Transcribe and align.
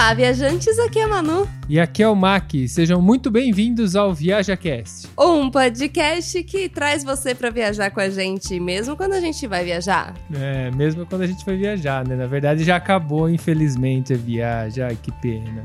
Olá, 0.00 0.14
viajantes, 0.14 0.78
aqui 0.78 0.98
é 0.98 1.02
a 1.02 1.08
Manu. 1.08 1.46
E 1.68 1.78
aqui 1.78 2.02
é 2.02 2.08
o 2.08 2.16
Mac. 2.16 2.50
Sejam 2.68 3.02
muito 3.02 3.30
bem-vindos 3.30 3.94
ao 3.94 4.14
ViajaCast. 4.14 5.08
Um 5.16 5.50
podcast 5.50 6.42
que 6.42 6.70
traz 6.70 7.04
você 7.04 7.34
para 7.34 7.50
viajar 7.50 7.90
com 7.90 8.00
a 8.00 8.08
gente, 8.08 8.58
mesmo 8.58 8.96
quando 8.96 9.12
a 9.12 9.20
gente 9.20 9.46
vai 9.46 9.62
viajar. 9.62 10.14
É, 10.32 10.70
mesmo 10.70 11.04
quando 11.04 11.20
a 11.20 11.26
gente 11.26 11.44
vai 11.44 11.54
viajar, 11.54 12.08
né? 12.08 12.16
Na 12.16 12.26
verdade, 12.26 12.64
já 12.64 12.76
acabou, 12.76 13.28
infelizmente, 13.28 14.14
a 14.14 14.16
viagem. 14.16 14.82
Ai, 14.82 14.96
que 14.96 15.12
pena. 15.12 15.62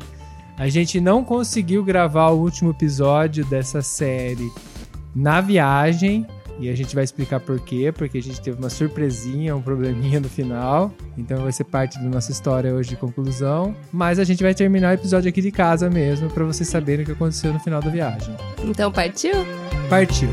A 0.57 0.67
gente 0.67 0.99
não 0.99 1.23
conseguiu 1.23 1.81
gravar 1.81 2.31
o 2.31 2.41
último 2.41 2.71
episódio 2.71 3.45
dessa 3.45 3.81
série 3.81 4.51
na 5.15 5.39
viagem, 5.39 6.27
e 6.59 6.69
a 6.69 6.75
gente 6.75 6.95
vai 6.95 7.03
explicar 7.03 7.39
por 7.39 7.59
quê, 7.59 7.91
porque 7.91 8.17
a 8.17 8.21
gente 8.21 8.39
teve 8.41 8.57
uma 8.57 8.69
surpresinha, 8.69 9.55
um 9.55 9.61
probleminha 9.61 10.19
no 10.19 10.29
final. 10.29 10.91
Então 11.17 11.43
vai 11.43 11.51
ser 11.51 11.65
parte 11.65 11.99
da 11.99 12.05
nossa 12.05 12.31
história 12.31 12.73
hoje 12.73 12.89
de 12.89 12.95
conclusão. 12.95 13.75
Mas 13.91 14.19
a 14.19 14.23
gente 14.23 14.41
vai 14.41 14.53
terminar 14.53 14.91
o 14.91 14.93
episódio 14.93 15.29
aqui 15.29 15.41
de 15.41 15.51
casa 15.51 15.89
mesmo, 15.89 16.29
para 16.29 16.43
vocês 16.43 16.67
saberem 16.69 17.03
o 17.03 17.05
que 17.05 17.11
aconteceu 17.11 17.51
no 17.53 17.59
final 17.59 17.81
da 17.81 17.89
viagem. 17.89 18.35
Então 18.63 18.91
partiu? 18.91 19.33
Partiu. 19.89 20.29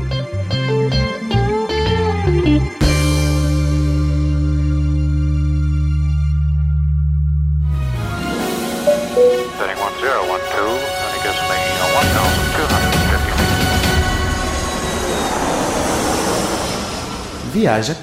Viaja 17.53 17.93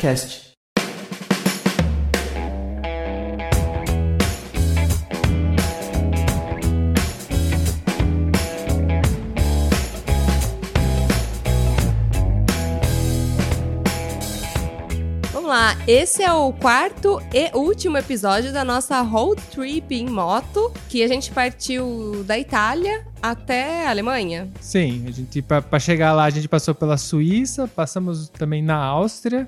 lá, 15.70 15.76
esse 15.86 16.22
é 16.22 16.32
o 16.32 16.52
quarto 16.52 17.20
e 17.32 17.56
último 17.56 17.96
episódio 17.96 18.52
da 18.52 18.64
nossa 18.64 19.00
road 19.02 19.40
trip 19.50 19.94
em 19.94 20.08
moto, 20.08 20.72
que 20.88 21.02
a 21.02 21.08
gente 21.08 21.30
partiu 21.30 22.24
da 22.24 22.38
Itália 22.38 23.06
até 23.22 23.86
a 23.86 23.90
Alemanha. 23.90 24.48
Sim, 24.60 25.04
a 25.06 25.10
gente 25.10 25.42
para 25.42 25.78
chegar 25.78 26.12
lá 26.12 26.24
a 26.24 26.30
gente 26.30 26.48
passou 26.48 26.74
pela 26.74 26.96
Suíça, 26.96 27.68
passamos 27.68 28.28
também 28.28 28.62
na 28.62 28.76
Áustria 28.76 29.46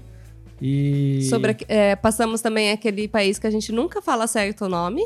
e 0.60 1.26
Sobre, 1.28 1.56
é, 1.66 1.96
passamos 1.96 2.40
também 2.40 2.70
aquele 2.70 3.08
país 3.08 3.38
que 3.38 3.46
a 3.46 3.50
gente 3.50 3.72
nunca 3.72 4.00
fala 4.00 4.26
certo 4.28 4.66
o 4.66 4.68
nome, 4.68 5.04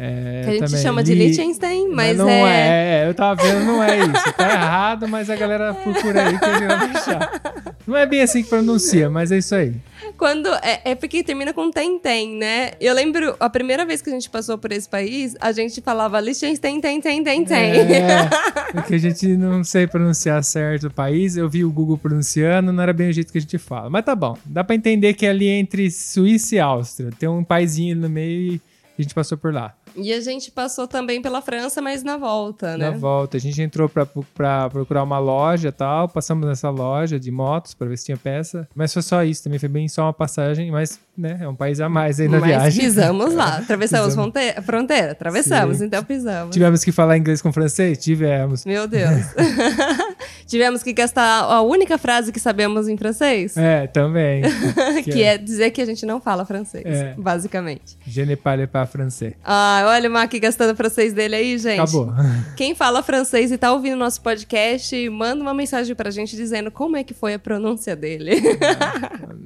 é, 0.00 0.42
que 0.44 0.48
a 0.48 0.52
gente 0.52 0.64
também 0.66 0.82
chama 0.82 1.02
de 1.02 1.12
Li- 1.12 1.26
Liechtenstein, 1.26 1.88
mas, 1.88 2.16
não 2.16 2.28
é... 2.28 3.02
é. 3.02 3.08
Eu 3.08 3.14
tava 3.14 3.42
vendo, 3.42 3.64
não 3.64 3.82
é 3.82 3.98
isso. 3.98 4.32
Tá 4.36 4.48
errado, 4.52 5.08
mas 5.08 5.28
a 5.28 5.34
galera 5.34 5.74
procura 5.74 6.28
aí 6.28 6.38
que 6.38 6.44
ele 6.44 6.66
vai 6.68 6.92
deixar. 6.92 7.42
Não 7.84 7.96
é 7.96 8.06
bem 8.06 8.20
assim 8.20 8.44
que 8.44 8.48
pronuncia, 8.48 9.10
mas 9.10 9.32
é 9.32 9.38
isso 9.38 9.54
aí. 9.56 9.74
Quando 10.16 10.48
é, 10.62 10.82
é 10.84 10.94
porque 10.94 11.24
termina 11.24 11.52
com 11.52 11.70
tem 11.70 11.98
tem, 11.98 12.36
né? 12.36 12.72
Eu 12.80 12.94
lembro 12.94 13.34
a 13.40 13.50
primeira 13.50 13.84
vez 13.84 14.00
que 14.00 14.08
a 14.08 14.12
gente 14.12 14.30
passou 14.30 14.56
por 14.56 14.70
esse 14.70 14.88
país, 14.88 15.34
a 15.40 15.50
gente 15.50 15.80
falava 15.80 16.20
Liechtenstein 16.20 16.80
tem 16.80 17.00
tem 17.00 17.22
tem 17.22 17.44
tem. 17.44 17.56
É, 17.58 18.28
porque 18.72 18.94
a 18.94 18.98
gente 18.98 19.26
não 19.36 19.64
sei 19.64 19.86
pronunciar 19.86 20.44
certo 20.44 20.86
o 20.86 20.90
país. 20.92 21.36
Eu 21.36 21.48
vi 21.48 21.64
o 21.64 21.72
Google 21.72 21.98
pronunciando, 21.98 22.72
não 22.72 22.82
era 22.82 22.92
bem 22.92 23.08
o 23.08 23.12
jeito 23.12 23.32
que 23.32 23.38
a 23.38 23.40
gente 23.40 23.58
fala. 23.58 23.90
Mas 23.90 24.04
tá 24.04 24.14
bom. 24.14 24.36
Dá 24.44 24.62
pra 24.62 24.76
entender 24.76 25.14
que 25.14 25.26
é 25.26 25.30
ali 25.30 25.48
entre 25.48 25.90
Suíça 25.90 26.54
e 26.54 26.60
Áustria. 26.60 27.10
Tem 27.18 27.28
um 27.28 27.42
paizinho 27.42 27.96
no 27.96 28.08
meio 28.08 28.52
e 28.52 28.60
a 28.98 29.02
gente 29.02 29.14
passou 29.14 29.38
por 29.38 29.52
lá. 29.52 29.74
E 29.96 30.12
a 30.12 30.20
gente 30.20 30.50
passou 30.50 30.86
também 30.86 31.20
pela 31.22 31.40
França, 31.40 31.80
mas 31.82 32.02
na 32.02 32.16
volta, 32.16 32.76
né? 32.76 32.90
Na 32.90 32.96
volta, 32.96 33.36
a 33.36 33.40
gente 33.40 33.60
entrou 33.60 33.88
pra, 33.88 34.06
pra 34.34 34.68
procurar 34.70 35.02
uma 35.02 35.18
loja 35.18 35.68
e 35.68 35.72
tal. 35.72 36.08
Passamos 36.08 36.46
nessa 36.46 36.70
loja 36.70 37.18
de 37.18 37.30
motos 37.30 37.74
pra 37.74 37.86
ver 37.88 37.96
se 37.98 38.06
tinha 38.06 38.16
peça. 38.16 38.68
Mas 38.74 38.92
foi 38.92 39.02
só 39.02 39.22
isso, 39.24 39.42
também 39.44 39.58
foi 39.58 39.68
bem 39.68 39.88
só 39.88 40.02
uma 40.02 40.12
passagem. 40.12 40.70
Mas, 40.70 40.98
né, 41.16 41.38
é 41.40 41.48
um 41.48 41.54
país 41.54 41.80
a 41.80 41.88
mais 41.88 42.20
aí 42.20 42.28
na 42.28 42.38
Mas 42.40 42.48
viagem. 42.48 42.84
pisamos 42.84 43.34
lá, 43.34 43.58
atravessamos 43.62 44.08
Pisamos. 44.08 44.14
fronteira, 44.14 44.62
fronteira, 44.62 45.12
atravessamos, 45.12 45.78
Sim. 45.78 45.84
então 45.86 46.02
pisamos. 46.04 46.52
Tivemos 46.54 46.84
que 46.84 46.92
falar 46.92 47.16
inglês 47.18 47.40
com 47.42 47.52
francês? 47.52 47.98
Tivemos. 47.98 48.64
Meu 48.64 48.86
Deus. 48.86 49.26
Tivemos 50.48 50.82
que 50.82 50.92
gastar 50.94 51.42
a 51.44 51.60
única 51.62 51.98
frase 51.98 52.32
que 52.32 52.40
sabemos 52.40 52.88
em 52.88 52.96
francês, 52.96 53.54
É, 53.56 53.86
também. 53.86 54.42
que 55.04 55.22
é 55.22 55.36
dizer 55.38 55.70
que 55.70 55.80
a 55.80 55.84
gente 55.84 56.04
não 56.06 56.20
fala 56.20 56.44
francês, 56.44 56.84
É. 56.86 57.14
basicamente. 57.18 57.98
Je 58.06 58.24
ne 58.24 58.34
parle 58.34 58.66
pas 58.66 58.88
français. 58.90 59.34
Ah, 59.44 59.84
olha 59.88 60.08
o 60.08 60.12
Mac 60.12 60.32
gastando 60.40 60.74
francês 60.74 61.12
dele 61.12 61.36
aí, 61.36 61.58
gente. 61.58 61.80
Acabou. 61.80 62.08
Quem 62.56 62.74
fala 62.74 63.02
francês 63.02 63.52
e 63.52 63.58
tá 63.58 63.70
ouvindo 63.72 63.96
nosso 63.98 64.22
podcast, 64.22 65.08
manda 65.10 65.42
uma 65.42 65.52
mensagem 65.52 65.94
pra 65.94 66.10
gente 66.10 66.34
dizendo 66.34 66.70
como 66.70 66.96
é 66.96 67.04
que 67.04 67.12
foi 67.12 67.34
a 67.34 67.38
pronúncia 67.38 67.94
dele. 67.94 68.40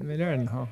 Melhor 0.04 0.38
não. 0.38 0.68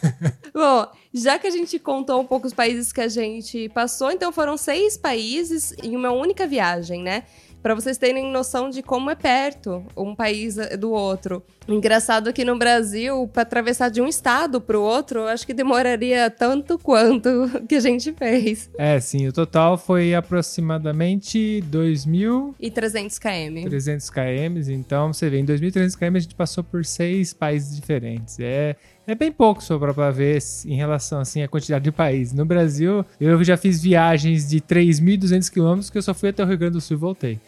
Bom, 0.54 0.86
já 1.12 1.38
que 1.38 1.46
a 1.46 1.50
gente 1.50 1.78
contou 1.78 2.20
um 2.20 2.24
pouco 2.26 2.46
os 2.46 2.54
países 2.54 2.92
que 2.92 3.00
a 3.00 3.08
gente 3.08 3.68
passou, 3.70 4.10
então 4.10 4.32
foram 4.32 4.56
seis 4.56 4.96
países 4.96 5.74
em 5.82 5.94
uma 5.94 6.10
única 6.10 6.46
viagem, 6.46 7.02
né? 7.02 7.24
Pra 7.64 7.74
vocês 7.74 7.96
terem 7.96 8.30
noção 8.30 8.68
de 8.68 8.82
como 8.82 9.08
é 9.08 9.14
perto 9.14 9.82
um 9.96 10.14
país 10.14 10.56
do 10.78 10.90
outro. 10.92 11.42
Engraçado 11.66 12.30
que 12.30 12.44
no 12.44 12.58
Brasil, 12.58 13.26
pra 13.32 13.40
atravessar 13.40 13.88
de 13.88 14.02
um 14.02 14.06
estado 14.06 14.60
pro 14.60 14.82
outro, 14.82 15.20
eu 15.20 15.28
acho 15.28 15.46
que 15.46 15.54
demoraria 15.54 16.28
tanto 16.28 16.78
quanto 16.78 17.30
que 17.66 17.76
a 17.76 17.80
gente 17.80 18.12
fez. 18.12 18.68
É, 18.76 19.00
sim, 19.00 19.26
o 19.26 19.32
total 19.32 19.78
foi 19.78 20.14
aproximadamente 20.14 21.64
2.300 21.70 22.54
E 22.60 22.70
300 22.70 23.18
km. 23.18 23.64
km. 24.10 24.70
Então, 24.70 25.10
você 25.14 25.30
vê, 25.30 25.38
em 25.38 25.46
2.300 25.46 25.96
km 25.96 26.16
a 26.16 26.20
gente 26.20 26.34
passou 26.34 26.62
por 26.62 26.84
seis 26.84 27.32
países 27.32 27.74
diferentes. 27.74 28.38
É, 28.40 28.76
é 29.06 29.14
bem 29.14 29.30
pouco 29.30 29.62
só 29.62 29.78
pra 29.78 30.10
ver 30.10 30.38
em 30.66 30.76
relação 30.76 31.20
assim, 31.20 31.42
à 31.42 31.48
quantidade 31.48 31.84
de 31.84 31.92
países. 31.92 32.32
No 32.32 32.44
Brasil, 32.44 33.04
eu 33.20 33.42
já 33.44 33.56
fiz 33.56 33.82
viagens 33.82 34.48
de 34.48 34.60
3.200 34.60 35.50
km 35.50 35.90
que 35.90 35.98
eu 35.98 36.02
só 36.02 36.14
fui 36.14 36.30
até 36.30 36.42
o 36.42 36.46
Rio 36.46 36.58
Grande 36.58 36.74
do 36.74 36.80
Sul 36.80 36.96
e 36.96 37.00
voltei. 37.00 37.40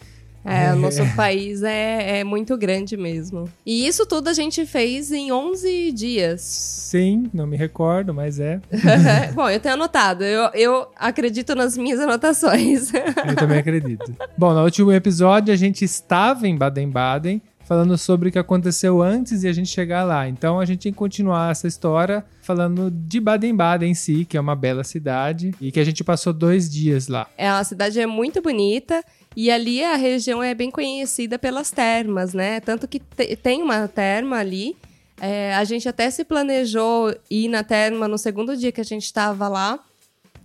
É, 0.45 0.71
o 0.71 0.77
nosso 0.77 1.03
país 1.13 1.61
é, 1.61 2.19
é 2.19 2.23
muito 2.23 2.55
grande 2.57 2.95
mesmo. 2.95 3.49
E 3.65 3.85
isso 3.85 4.05
tudo 4.05 4.29
a 4.29 4.33
gente 4.33 4.65
fez 4.65 5.11
em 5.11 5.29
11 5.29 5.91
dias. 5.91 6.41
Sim, 6.41 7.29
não 7.33 7.45
me 7.45 7.57
recordo, 7.57 8.13
mas 8.13 8.39
é. 8.39 8.61
Bom, 9.35 9.49
eu 9.49 9.59
tenho 9.59 9.73
anotado. 9.73 10.23
Eu, 10.23 10.49
eu 10.53 10.87
acredito 10.95 11.53
nas 11.53 11.77
minhas 11.77 11.99
anotações. 11.99 12.93
Eu 12.93 13.35
também 13.35 13.57
acredito. 13.57 14.15
Bom, 14.37 14.53
no 14.53 14.63
último 14.63 14.91
episódio 14.93 15.53
a 15.53 15.57
gente 15.57 15.83
estava 15.83 16.47
em 16.47 16.55
Baden-Baden 16.55 17.41
falando 17.67 17.97
sobre 17.97 18.29
o 18.29 18.31
que 18.31 18.39
aconteceu 18.39 19.01
antes 19.01 19.41
de 19.41 19.47
a 19.47 19.51
gente 19.53 19.67
chegar 19.69 20.05
lá. 20.05 20.27
Então 20.27 20.57
a 20.57 20.63
gente 20.65 20.83
tem 20.83 20.91
que 20.93 20.97
continuar 20.97 21.51
essa 21.51 21.67
história 21.67 22.23
falando 22.41 22.89
de 22.89 23.19
Baden-Baden 23.19 23.91
em 23.91 23.93
si, 23.93 24.23
que 24.23 24.37
é 24.37 24.39
uma 24.39 24.55
bela 24.55 24.85
cidade 24.85 25.53
e 25.59 25.69
que 25.69 25.79
a 25.79 25.83
gente 25.83 26.01
passou 26.03 26.31
dois 26.31 26.69
dias 26.69 27.09
lá. 27.09 27.27
É, 27.37 27.49
a 27.49 27.61
cidade 27.65 27.99
é 27.99 28.05
muito 28.07 28.41
bonita 28.41 29.03
e 29.35 29.51
ali 29.51 29.83
a 29.83 29.95
região 29.97 30.41
é 30.41 30.55
bem 30.55 30.71
conhecida 30.71 31.37
pelas 31.37 31.69
termas, 31.69 32.33
né? 32.33 32.61
Tanto 32.61 32.87
que 32.87 32.99
te- 32.99 33.35
tem 33.35 33.61
uma 33.61 33.85
terma 33.87 34.37
ali. 34.37 34.77
É, 35.19 35.53
a 35.55 35.63
gente 35.65 35.89
até 35.89 36.09
se 36.09 36.23
planejou 36.23 37.13
ir 37.29 37.49
na 37.49 37.63
terma 37.63 38.07
no 38.07 38.17
segundo 38.17 38.55
dia 38.55 38.71
que 38.71 38.79
a 38.79 38.85
gente 38.85 39.03
estava 39.03 39.49
lá. 39.49 39.77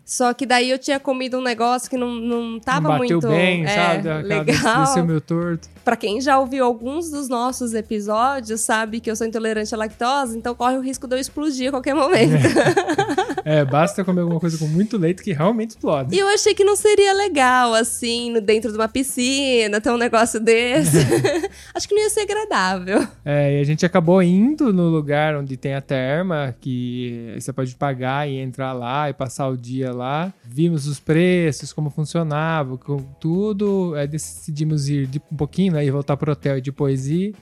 Só 0.04 0.34
que 0.34 0.44
daí 0.44 0.68
eu 0.68 0.78
tinha 0.78 0.98
comido 0.98 1.38
um 1.38 1.42
negócio 1.42 1.88
que 1.88 1.96
não, 1.96 2.12
não 2.12 2.58
tava 2.58 2.88
Não 2.88 2.98
bateu 2.98 3.20
muito 3.20 3.28
bem, 3.28 3.64
é, 3.64 3.68
sabe? 3.68 4.22
Legal. 4.26 4.84
Desceu 4.84 5.06
meu 5.06 5.20
torto. 5.20 5.68
Pra 5.84 5.96
quem 5.96 6.20
já 6.20 6.38
ouviu 6.38 6.64
alguns 6.64 7.10
dos 7.10 7.28
nossos 7.28 7.74
episódios, 7.74 8.60
sabe 8.60 9.00
que 9.00 9.10
eu 9.10 9.16
sou 9.16 9.26
intolerante 9.26 9.74
à 9.74 9.78
lactose, 9.78 10.36
então 10.36 10.54
corre 10.54 10.76
o 10.76 10.80
risco 10.80 11.06
de 11.08 11.16
eu 11.16 11.18
explodir 11.20 11.68
a 11.68 11.70
qualquer 11.72 11.94
momento. 11.94 12.32
É, 13.44 13.64
basta 13.64 14.04
comer 14.04 14.20
alguma 14.20 14.38
coisa 14.38 14.56
com 14.56 14.66
muito 14.66 14.96
leite 14.96 15.22
que 15.22 15.32
realmente 15.32 15.70
explode. 15.70 16.14
E 16.14 16.18
eu 16.18 16.28
achei 16.28 16.54
que 16.54 16.62
não 16.62 16.76
seria 16.76 17.12
legal, 17.12 17.74
assim, 17.74 18.40
dentro 18.40 18.70
de 18.70 18.78
uma 18.78 18.88
piscina, 18.88 19.80
ter 19.80 19.90
um 19.90 19.96
negócio 19.96 20.38
desse. 20.38 20.98
Acho 21.74 21.88
que 21.88 21.94
não 21.94 22.02
ia 22.02 22.10
ser 22.10 22.20
agradável. 22.20 23.06
É, 23.24 23.58
e 23.58 23.60
a 23.60 23.64
gente 23.64 23.84
acabou 23.84 24.22
indo 24.22 24.72
no 24.72 24.88
lugar 24.88 25.36
onde 25.36 25.56
tem 25.56 25.74
a 25.74 25.80
terma, 25.80 26.54
que 26.60 27.34
você 27.38 27.52
pode 27.52 27.74
pagar 27.74 28.28
e 28.28 28.36
entrar 28.38 28.72
lá 28.72 29.10
e 29.10 29.12
passar 29.12 29.48
o 29.48 29.56
dia 29.56 29.92
lá. 29.92 30.32
Vimos 30.44 30.86
os 30.86 31.00
preços, 31.00 31.72
como 31.72 31.90
funcionava, 31.90 32.78
com 32.78 32.98
tudo. 33.18 33.94
Aí 33.96 34.06
decidimos 34.06 34.88
ir 34.88 35.06
de 35.06 35.20
um 35.30 35.36
pouquinho, 35.36 35.71
né? 35.72 35.84
E 35.84 35.90
voltar 35.90 36.16
pro 36.16 36.32
hotel 36.32 36.58
e 36.58 36.60
depois 36.60 37.08
ir. 37.08 37.34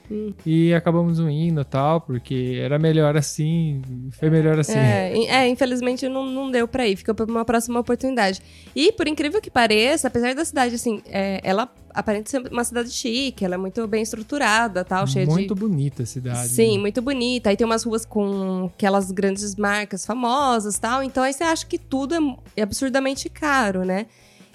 E 0.45 0.73
acabamos 0.73 1.19
não 1.19 1.29
indo 1.29 1.61
e 1.61 1.65
tal, 1.65 2.01
porque 2.01 2.59
era 2.61 2.79
melhor 2.79 3.15
assim. 3.15 3.81
Foi 4.11 4.29
melhor 4.29 4.59
assim. 4.59 4.77
É, 4.77 5.13
é, 5.27 5.47
infelizmente 5.47 6.07
não, 6.07 6.25
não 6.25 6.49
deu 6.49 6.67
pra 6.67 6.87
ir, 6.87 6.95
ficou 6.95 7.13
pra 7.13 7.25
uma 7.25 7.45
próxima 7.45 7.79
oportunidade. 7.79 8.41
E, 8.75 8.91
por 8.91 9.07
incrível 9.07 9.41
que 9.41 9.51
pareça, 9.51 10.07
apesar 10.07 10.33
da 10.33 10.45
cidade, 10.45 10.75
assim, 10.75 11.01
é, 11.07 11.39
ela 11.43 11.69
aparenta 11.93 12.29
ser 12.29 12.41
uma 12.51 12.63
cidade 12.63 12.89
chique, 12.91 13.43
ela 13.43 13.55
é 13.55 13.57
muito 13.57 13.85
bem 13.87 14.01
estruturada, 14.01 14.83
tal, 14.83 15.05
cheia 15.05 15.25
de... 15.25 15.31
Muito 15.31 15.53
bonita 15.53 16.03
a 16.03 16.05
cidade. 16.05 16.49
Sim, 16.49 16.75
né? 16.75 16.81
muito 16.81 17.01
bonita. 17.01 17.49
Aí 17.49 17.57
tem 17.57 17.65
umas 17.65 17.83
ruas 17.83 18.05
com 18.05 18.69
aquelas 18.73 19.11
grandes 19.11 19.55
marcas 19.55 20.05
famosas 20.05 20.79
tal. 20.79 21.03
Então 21.03 21.23
aí 21.23 21.33
você 21.33 21.43
acha 21.43 21.65
que 21.65 21.77
tudo 21.77 22.15
é, 22.15 22.19
é 22.57 22.63
absurdamente 22.63 23.29
caro, 23.29 23.83
né? 23.83 24.07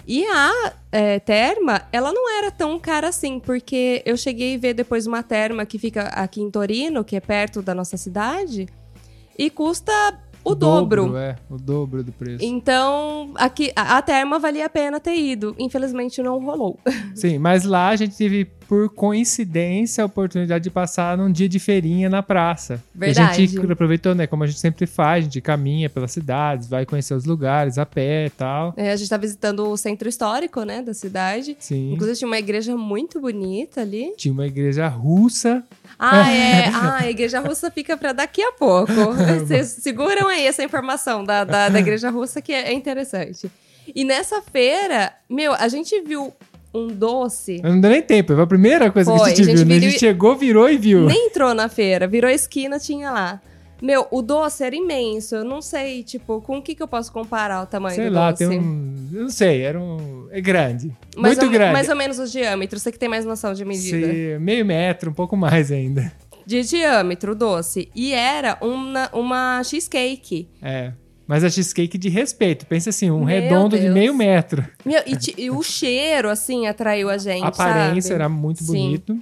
E 0.07 0.25
a 0.25 0.73
é, 0.89 1.19
terma, 1.19 1.81
ela 1.91 2.13
não 2.13 2.31
era 2.37 2.49
tão 2.49 2.79
cara 2.79 3.09
assim, 3.09 3.41
porque 3.41 4.01
eu 4.05 4.15
cheguei 4.15 4.55
a 4.55 4.57
ver 4.57 4.73
depois 4.73 5.05
uma 5.05 5.21
terma 5.21 5.65
que 5.65 5.77
fica 5.77 6.03
aqui 6.03 6.41
em 6.41 6.49
Torino, 6.49 7.03
que 7.03 7.17
é 7.17 7.19
perto 7.19 7.61
da 7.61 7.75
nossa 7.75 7.97
cidade, 7.97 8.67
e 9.37 9.49
custa 9.49 9.91
o, 10.45 10.55
dobro. 10.55 11.17
É, 11.17 11.35
o 11.49 11.57
dobro 11.57 12.03
do 12.05 12.13
preço. 12.13 12.41
Então, 12.41 13.31
aqui, 13.35 13.69
a, 13.75 13.97
a 13.97 14.01
terma 14.01 14.39
valia 14.39 14.67
a 14.67 14.69
pena 14.69 14.97
ter 14.97 15.15
ido. 15.15 15.53
Infelizmente 15.59 16.23
não 16.23 16.39
rolou. 16.39 16.79
Sim, 17.13 17.37
mas 17.37 17.65
lá 17.65 17.89
a 17.89 17.95
gente 17.97 18.15
teve, 18.15 18.49
por 18.67 18.89
coincidência, 18.89 20.03
a 20.03 20.05
oportunidade 20.05 20.65
de 20.65 20.69
passar 20.69 21.17
num 21.17 21.31
dia 21.31 21.47
de 21.47 21.57
feirinha 21.57 22.09
na 22.09 22.21
praça. 22.21 22.83
Verdade. 22.93 23.41
E 23.41 23.45
a 23.45 23.47
gente 23.47 23.71
aproveitou, 23.71 24.13
né? 24.13 24.27
Como 24.27 24.43
a 24.43 24.47
gente 24.47 24.59
sempre 24.59 24.85
faz, 24.85 25.23
a 25.23 25.25
gente 25.25 25.39
caminha 25.39 25.89
pelas 25.89 26.11
cidades, 26.11 26.67
vai 26.67 26.85
conhecer 26.85 27.13
os 27.13 27.23
lugares 27.23 27.77
a 27.77 27.85
pé 27.85 28.25
e 28.25 28.29
tal. 28.29 28.73
É, 28.75 28.91
a 28.91 28.95
gente 28.95 29.09
tá 29.09 29.15
visitando 29.15 29.69
o 29.69 29.77
centro 29.77 30.09
histórico, 30.09 30.63
né, 30.63 30.81
da 30.81 30.93
cidade. 30.93 31.55
Sim. 31.59 31.93
Inclusive 31.93 32.17
tinha 32.17 32.27
uma 32.27 32.37
igreja 32.37 32.75
muito 32.75 33.21
bonita 33.21 33.81
ali. 33.81 34.13
Tinha 34.17 34.33
uma 34.33 34.45
igreja 34.45 34.87
russa. 34.87 35.63
Ah, 35.97 36.29
é. 36.31 36.67
Ah, 36.67 36.97
a 37.01 37.09
igreja 37.09 37.39
russa 37.39 37.71
fica 37.71 37.95
pra 37.95 38.11
daqui 38.11 38.41
a 38.41 38.51
pouco. 38.51 38.91
Vocês 39.39 39.67
seguram 39.67 40.27
aí 40.27 40.45
essa 40.45 40.63
informação 40.63 41.23
da, 41.23 41.45
da, 41.45 41.69
da 41.69 41.79
igreja 41.79 42.09
russa 42.09 42.41
que 42.41 42.51
é 42.51 42.73
interessante. 42.73 43.49
E 43.95 44.03
nessa 44.03 44.41
feira, 44.41 45.13
meu, 45.29 45.53
a 45.53 45.67
gente 45.67 46.01
viu 46.01 46.33
um 46.73 46.87
doce. 46.87 47.61
Não 47.63 47.79
deu 47.79 47.91
nem 47.91 48.01
tempo, 48.01 48.33
foi 48.33 48.43
a 48.43 48.47
primeira 48.47 48.91
coisa 48.91 49.11
que 49.11 49.17
Foi, 49.17 49.25
a 49.27 49.29
gente 49.35 49.41
a 49.41 49.45
gente 49.45 49.57
viu, 49.57 49.65
né? 49.65 49.75
A 49.75 49.79
gente 49.79 49.99
chegou, 49.99 50.35
virou 50.35 50.69
e 50.69 50.77
viu. 50.77 51.05
Nem 51.05 51.27
entrou 51.27 51.53
na 51.53 51.69
feira, 51.69 52.07
virou 52.07 52.29
a 52.29 52.33
esquina, 52.33 52.79
tinha 52.79 53.11
lá. 53.11 53.41
Meu, 53.81 54.07
o 54.09 54.21
doce 54.21 54.63
era 54.63 54.75
imenso. 54.75 55.35
Eu 55.35 55.43
não 55.45 55.61
sei, 55.61 56.03
tipo, 56.03 56.41
com 56.41 56.57
o 56.57 56.61
que, 56.61 56.73
que 56.73 56.81
eu 56.81 56.87
posso 56.87 57.11
comparar 57.11 57.61
o 57.61 57.65
tamanho 57.65 57.95
Sei 57.95 58.09
do 58.09 58.13
lá, 58.15 58.31
doce? 58.31 58.47
tem 58.47 58.59
um. 58.59 59.09
Eu 59.13 59.21
não 59.23 59.29
sei, 59.29 59.61
era 59.61 59.79
um. 59.79 60.27
É 60.31 60.41
grande. 60.41 60.91
Mais 61.15 61.37
muito 61.37 61.51
grande. 61.51 61.73
Mais 61.73 61.87
ou 61.87 61.95
menos 61.95 62.17
o 62.17 62.25
diâmetro, 62.25 62.79
você 62.79 62.91
que 62.91 62.97
tem 62.97 63.07
mais 63.07 63.23
noção 63.23 63.53
de 63.53 63.63
medida. 63.63 64.07
Sei, 64.07 64.39
meio 64.39 64.65
metro, 64.65 65.11
um 65.11 65.13
pouco 65.13 65.37
mais 65.37 65.71
ainda. 65.71 66.11
De 66.45 66.63
diâmetro, 66.63 67.33
o 67.33 67.35
doce. 67.35 67.89
E 67.93 68.13
era 68.13 68.57
uma, 68.61 69.09
uma 69.13 69.63
cheesecake. 69.63 70.47
É. 70.61 70.93
Mas 71.27 71.43
a 71.43 71.49
cheesecake 71.49 71.97
de 71.97 72.07
respeito. 72.09 72.65
Pensa 72.65 72.89
assim, 72.89 73.11
um 73.11 73.17
Meu 73.19 73.25
redondo 73.25 73.75
de 73.75 73.83
Deus. 73.83 73.93
meio 73.93 74.13
metro. 74.13 74.65
Meu, 74.85 75.01
e, 75.05 75.41
e 75.43 75.51
o 75.51 75.61
cheiro, 75.61 76.29
assim, 76.29 76.67
atraiu 76.67 77.09
a 77.09 77.17
gente, 77.17 77.43
a 77.43 77.47
aparência 77.49 78.01
sabe? 78.09 78.15
era 78.15 78.29
muito 78.29 78.63
Sim. 78.63 78.67
bonito. 78.73 79.19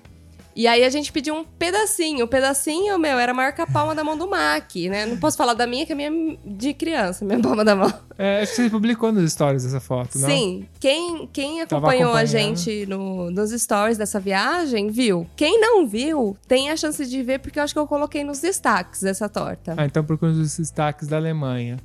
E 0.57 0.67
aí 0.67 0.85
a 0.85 0.89
gente 0.89 1.11
pediu 1.11 1.35
um 1.35 1.43
pedacinho. 1.43 2.23
O 2.23 2.27
pedacinho, 2.29 2.97
meu, 2.97 3.19
era 3.19 3.33
maior 3.33 3.51
que 3.51 3.59
a 3.61 3.67
palma 3.67 3.93
da 3.93 4.05
mão 4.05 4.17
do 4.17 4.25
Mac, 4.29 4.73
né? 4.89 5.05
Não 5.05 5.17
posso 5.17 5.35
falar 5.35 5.53
da 5.53 5.67
minha, 5.67 5.85
que 5.85 5.91
a 5.91 5.95
minha 5.97 6.09
é 6.09 6.37
de 6.45 6.73
criança, 6.73 7.25
minha 7.25 7.41
palma 7.41 7.65
da 7.65 7.75
mão. 7.75 7.91
É, 8.17 8.41
acho 8.41 8.51
que 8.55 8.61
você 8.61 8.69
publicou 8.69 9.11
nos 9.11 9.29
stories 9.33 9.65
essa 9.65 9.81
foto, 9.81 10.17
não? 10.17 10.29
Sim, 10.29 10.65
quem, 10.79 11.27
quem 11.33 11.61
acompanhou 11.61 12.13
a 12.13 12.23
gente 12.23 12.85
no- 12.85 13.29
nos 13.31 13.51
stories 13.51 13.97
dessa 13.97 14.17
viagem, 14.17 14.87
viu. 14.89 15.27
Quem 15.35 15.59
não 15.59 15.85
viu, 15.85 16.37
tem 16.47 16.69
a 16.69 16.77
chance 16.77 17.05
de 17.05 17.21
ver, 17.21 17.39
porque 17.39 17.59
eu 17.59 17.63
acho 17.63 17.73
que 17.73 17.79
eu 17.79 17.85
coloquei 17.85 18.23
nos 18.23 18.39
destaques 18.39 19.03
essa 19.03 19.27
torta. 19.27 19.73
Ah, 19.75 19.85
então 19.85 20.05
procura 20.05 20.31
os 20.31 20.57
destaques 20.57 21.05
da 21.09 21.17
Alemanha. 21.17 21.75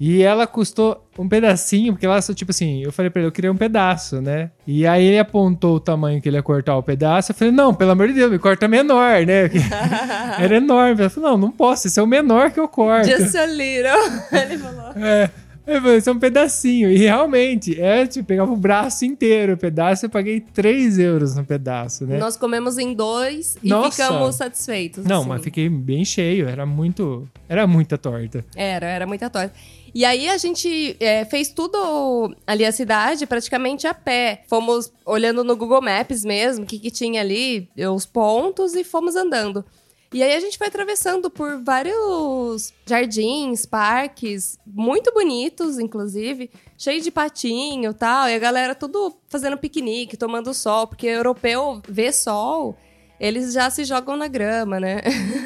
E 0.00 0.22
ela 0.22 0.46
custou 0.46 1.06
um 1.18 1.28
pedacinho, 1.28 1.92
porque 1.92 2.06
ela 2.06 2.22
só, 2.22 2.32
tipo 2.32 2.52
assim, 2.52 2.82
eu 2.82 2.90
falei 2.90 3.10
pra 3.10 3.20
ele, 3.20 3.28
eu 3.28 3.32
queria 3.32 3.52
um 3.52 3.56
pedaço, 3.56 4.18
né? 4.22 4.50
E 4.66 4.86
aí 4.86 5.04
ele 5.04 5.18
apontou 5.18 5.76
o 5.76 5.80
tamanho 5.80 6.22
que 6.22 6.28
ele 6.30 6.38
ia 6.38 6.42
cortar 6.42 6.74
o 6.74 6.82
pedaço. 6.82 7.32
Eu 7.32 7.36
falei, 7.36 7.52
não, 7.52 7.74
pelo 7.74 7.90
amor 7.90 8.08
de 8.08 8.14
Deus, 8.14 8.30
me 8.30 8.38
corta 8.38 8.66
menor, 8.66 9.26
né? 9.26 9.50
Era 10.40 10.56
enorme. 10.56 11.02
Ela 11.02 11.10
falou, 11.10 11.32
não, 11.32 11.38
não 11.38 11.50
posso, 11.50 11.86
esse 11.86 12.00
é 12.00 12.02
o 12.02 12.06
menor 12.06 12.50
que 12.50 12.58
eu 12.58 12.66
corto. 12.66 13.10
Just 13.10 13.34
a 13.34 13.44
little. 13.44 13.92
Ele 14.32 14.56
falou. 14.56 14.80
É. 14.96 15.30
Eu 15.66 15.80
falei, 15.80 15.98
isso 15.98 16.10
é 16.10 16.12
um 16.12 16.18
pedacinho. 16.18 16.90
E 16.90 16.96
realmente, 16.96 17.80
é, 17.80 18.04
tipo, 18.06 18.26
pegava 18.26 18.50
o 18.50 18.56
braço 18.56 19.04
inteiro 19.04 19.52
o 19.52 19.56
pedaço, 19.56 20.06
eu 20.06 20.10
paguei 20.10 20.40
3 20.40 20.98
euros 20.98 21.36
no 21.36 21.44
pedaço, 21.44 22.06
né? 22.06 22.18
Nós 22.18 22.36
comemos 22.36 22.76
em 22.76 22.92
dois 22.92 23.56
e 23.62 23.68
Nossa. 23.68 23.90
ficamos 23.90 24.34
satisfeitos. 24.34 25.04
Não, 25.04 25.20
assim. 25.20 25.28
mas 25.28 25.44
fiquei 25.44 25.68
bem 25.68 26.04
cheio, 26.04 26.48
era 26.48 26.66
muito. 26.66 27.28
Era 27.48 27.66
muita 27.66 27.96
torta. 27.96 28.44
Era, 28.56 28.86
era 28.86 29.06
muita 29.06 29.30
torta. 29.30 29.52
E 29.94 30.04
aí 30.04 30.28
a 30.28 30.36
gente 30.36 30.96
é, 31.00 31.24
fez 31.24 31.48
tudo 31.48 32.34
ali 32.46 32.64
a 32.64 32.72
cidade 32.72 33.26
praticamente 33.26 33.86
a 33.86 33.94
pé. 33.94 34.44
Fomos 34.48 34.92
olhando 35.04 35.42
no 35.42 35.56
Google 35.56 35.82
Maps 35.82 36.24
mesmo, 36.24 36.64
o 36.64 36.66
que, 36.66 36.78
que 36.78 36.90
tinha 36.90 37.20
ali, 37.20 37.68
os 37.92 38.06
pontos, 38.06 38.74
e 38.74 38.84
fomos 38.84 39.16
andando. 39.16 39.64
E 40.12 40.24
aí 40.24 40.34
a 40.34 40.40
gente 40.40 40.58
foi 40.58 40.66
atravessando 40.66 41.30
por 41.30 41.62
vários 41.62 42.74
jardins, 42.84 43.64
parques, 43.64 44.58
muito 44.66 45.12
bonitos, 45.12 45.78
inclusive, 45.78 46.50
cheio 46.76 47.00
de 47.00 47.12
patinho 47.12 47.94
tal. 47.94 48.28
E 48.28 48.34
a 48.34 48.38
galera 48.38 48.74
tudo 48.74 49.14
fazendo 49.28 49.56
piquenique, 49.56 50.16
tomando 50.16 50.52
sol, 50.52 50.88
porque 50.88 51.06
europeu 51.06 51.80
vê 51.88 52.12
sol, 52.12 52.76
eles 53.20 53.52
já 53.52 53.68
se 53.68 53.84
jogam 53.84 54.16
na 54.16 54.26
grama, 54.26 54.80
né? 54.80 55.02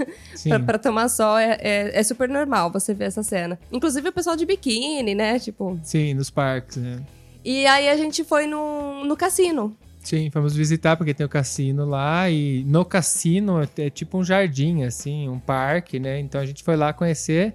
Pra 0.65 0.79
tomar 0.79 1.09
sol 1.09 1.37
é, 1.37 1.59
é, 1.61 1.99
é 1.99 2.03
super 2.03 2.29
normal 2.29 2.71
você 2.71 2.95
ver 2.95 3.07
essa 3.07 3.23
cena. 3.23 3.59
Inclusive 3.73 4.09
o 4.09 4.13
pessoal 4.13 4.37
de 4.37 4.47
biquíni, 4.47 5.15
né? 5.15 5.39
Tipo. 5.39 5.79
Sim, 5.83 6.15
nos 6.15 6.31
parques, 6.31 6.77
né? 6.77 7.03
E 7.45 7.67
aí 7.67 7.89
a 7.89 7.97
gente 7.97 8.23
foi 8.23 8.47
no, 8.47 9.05
no 9.05 9.17
cassino. 9.17 9.77
Sim, 10.03 10.31
fomos 10.31 10.55
visitar 10.55 10.97
porque 10.97 11.15
tem 11.15 11.25
o 11.25 11.29
cassino 11.29 11.85
lá 11.87 12.31
e 12.31 12.63
no 12.65 12.85
cassino 12.85 13.67
é 13.77 13.91
tipo 13.91 14.19
um 14.19 14.25
jardim, 14.25 14.85
assim, 14.85 15.29
um 15.29 15.39
parque, 15.39 15.99
né? 15.99 16.21
Então 16.21 16.41
a 16.41 16.47
gente 16.47 16.63
foi 16.63 16.77
lá 16.77 16.93
conhecer 16.93 17.55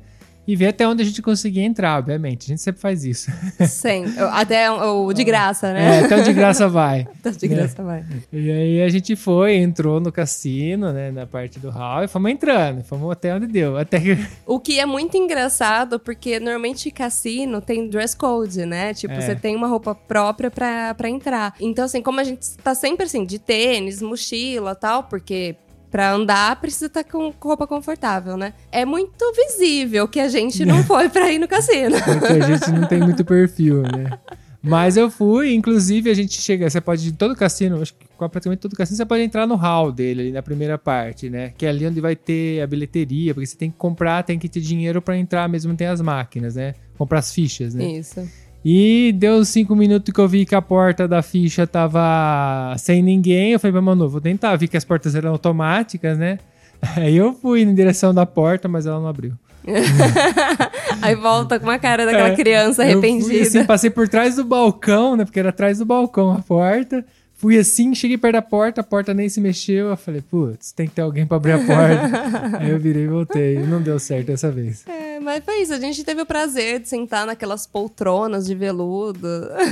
e 0.51 0.55
ver 0.55 0.67
até 0.69 0.87
onde 0.87 1.03
a 1.03 1.05
gente 1.05 1.21
conseguia 1.21 1.63
entrar, 1.63 1.99
obviamente. 1.99 2.45
A 2.45 2.47
gente 2.47 2.61
sempre 2.61 2.81
faz 2.81 3.05
isso. 3.05 3.29
Sem. 3.67 4.05
Até 4.31 4.71
o, 4.71 5.05
o 5.05 5.13
de 5.13 5.23
graça, 5.23 5.67
É, 5.67 5.73
né? 5.73 5.99
até 6.05 6.15
onde 6.15 6.23
de 6.25 6.33
graça 6.33 6.67
vai. 6.67 7.07
Até 7.19 7.29
o 7.29 7.33
de 7.33 7.47
graça 7.47 7.83
vai. 7.83 8.03
E 8.33 8.49
aí 8.51 8.81
a 8.81 8.89
gente 8.89 9.15
foi, 9.15 9.55
entrou 9.57 9.99
no 9.99 10.11
cassino, 10.11 10.91
né, 10.91 11.11
na 11.11 11.27
parte 11.27 11.59
do 11.59 11.69
hall 11.69 12.03
e 12.03 12.07
fomos 12.07 12.31
entrando, 12.31 12.83
fomos 12.83 13.11
até 13.11 13.33
onde 13.35 13.45
deu. 13.45 13.77
Até 13.77 13.99
que 13.99 14.17
O 14.47 14.59
que 14.59 14.79
é 14.79 14.85
muito 14.85 15.15
engraçado, 15.17 15.99
porque 15.99 16.39
normalmente 16.39 16.89
cassino 16.91 17.61
tem 17.61 17.87
dress 17.87 18.15
code, 18.15 18.65
né? 18.65 18.93
Tipo, 18.93 19.13
É. 19.13 19.21
você 19.21 19.35
tem 19.35 19.55
uma 19.55 19.67
roupa 19.67 19.93
própria 19.93 20.49
pra, 20.49 20.93
pra 20.95 21.09
entrar. 21.09 21.53
Então, 21.59 21.85
assim, 21.85 22.01
como 22.01 22.19
a 22.19 22.23
gente 22.23 22.47
tá 22.63 22.73
sempre 22.73 23.05
assim, 23.05 23.23
de 23.25 23.37
tênis, 23.37 24.01
mochila 24.01 24.73
tal, 24.73 25.03
porque 25.03 25.55
pra 25.89 26.13
andar 26.13 26.59
precisa 26.59 26.87
estar 26.87 27.03
com 27.03 27.33
roupa 27.39 27.65
confortável, 27.67 28.37
né? 28.37 28.53
É 28.71 28.85
muito 28.85 29.31
visível 29.33 30.07
que 30.07 30.19
a 30.19 30.27
gente 30.27 30.65
não 30.65 30.83
foi 30.85 31.09
pra 31.09 31.31
ir 31.31 31.39
no 31.39 31.47
cassino. 31.47 31.97
Porque 32.03 32.33
a 32.33 32.57
gente 32.57 32.71
não 32.71 32.87
tem 32.87 32.99
muito 32.99 33.25
perfil, 33.25 33.81
né? 33.83 34.17
Mas 34.61 34.97
eu 34.97 35.09
fui, 35.09 35.53
inclusive 35.53 36.09
a 36.09 36.13
gente 36.13 36.39
chega, 36.41 36.69
você 36.69 36.81
pode 36.81 37.07
ir 37.07 37.11
em 37.11 37.15
todo 37.15 37.33
cassino, 37.33 37.81
acho 37.81 37.93
que 37.93 38.05
praticamente 38.17 38.59
todo 38.59 38.75
cassino, 38.75 38.97
você 38.97 39.05
pode 39.05 39.23
entrar 39.23 39.47
no 39.47 39.55
hall 39.55 39.89
dele, 39.89 40.21
ali 40.21 40.31
na 40.33 40.43
primeira 40.43 40.77
parte, 40.77 41.29
né? 41.29 41.53
Que 41.57 41.65
é 41.65 41.69
ali 41.69 41.87
onde 41.87 42.01
vai 42.01 42.15
ter 42.15 42.61
a 42.61 42.67
bilheteria, 42.67 43.33
porque 43.33 43.47
você 43.47 43.55
tem 43.55 43.71
que 43.71 43.77
comprar, 43.77 44.21
tem 44.23 44.37
que 44.37 44.49
ter 44.49 44.59
dinheiro 44.59 45.01
pra 45.01 45.17
entrar, 45.17 45.47
mesmo 45.47 45.73
tem 45.75 45.87
as 45.87 46.01
máquinas, 46.01 46.55
né? 46.55 46.73
Comprar 46.97 47.19
as 47.19 47.33
fichas, 47.33 47.73
né? 47.73 47.85
Isso. 47.85 48.27
E 48.63 49.13
deu 49.17 49.43
cinco 49.45 49.75
minutos 49.75 50.13
que 50.13 50.19
eu 50.19 50.27
vi 50.27 50.45
que 50.45 50.53
a 50.53 50.61
porta 50.61 51.07
da 51.07 51.21
ficha 51.21 51.65
tava 51.65 52.75
sem 52.77 53.01
ninguém. 53.01 53.51
Eu 53.53 53.59
falei 53.59 53.71
pra 53.71 53.81
Manu, 53.81 54.09
vou 54.09 54.19
tentar. 54.21 54.55
Vi 54.57 54.67
que 54.67 54.75
as 54.77 54.83
portas 54.83 55.15
eram 55.15 55.31
automáticas, 55.31 56.17
né? 56.17 56.39
Aí 56.97 57.15
eu 57.15 57.33
fui 57.33 57.61
em 57.61 57.73
direção 57.73 58.13
da 58.13 58.25
porta, 58.25 58.67
mas 58.67 58.85
ela 58.85 58.99
não 58.99 59.07
abriu. 59.07 59.33
Aí 61.01 61.15
volta 61.15 61.59
com 61.59 61.65
uma 61.65 61.79
cara 61.79 62.05
daquela 62.05 62.29
É, 62.29 62.35
criança 62.35 62.83
eu 62.83 62.91
arrependida. 62.99 63.29
Fui, 63.29 63.41
assim, 63.41 63.65
passei 63.65 63.89
por 63.89 64.07
trás 64.07 64.35
do 64.35 64.43
balcão, 64.43 65.15
né? 65.15 65.25
Porque 65.25 65.39
era 65.39 65.49
atrás 65.49 65.77
do 65.79 65.85
balcão 65.85 66.31
a 66.31 66.39
porta. 66.39 67.05
Fui 67.39 67.57
assim, 67.57 67.95
cheguei 67.95 68.17
perto 68.17 68.33
da 68.33 68.41
porta, 68.41 68.81
a 68.81 68.83
porta 68.83 69.13
nem 69.13 69.29
se 69.29 69.39
mexeu. 69.39 69.87
Eu 69.87 69.95
falei, 69.95 70.21
putz, 70.21 70.73
tem 70.73 70.87
que 70.89 70.95
ter 70.95 71.03
alguém 71.03 71.25
pra 71.25 71.37
abrir 71.37 71.53
a 71.53 71.57
porta. 71.59 72.59
Aí 72.59 72.69
eu 72.69 72.77
virei 72.77 73.05
e 73.05 73.07
voltei. 73.07 73.59
Não 73.59 73.81
deu 73.81 73.97
certo 73.97 74.27
dessa 74.27 74.51
vez. 74.51 74.85
É, 74.85 75.21
mas 75.21 75.41
foi 75.45 75.61
isso. 75.61 75.73
A 75.73 75.79
gente 75.79 76.03
teve 76.03 76.21
o 76.21 76.25
prazer 76.25 76.81
de 76.81 76.89
sentar 76.89 77.25
naquelas 77.25 77.65
poltronas 77.65 78.45
de 78.45 78.53
veludo. 78.53 79.25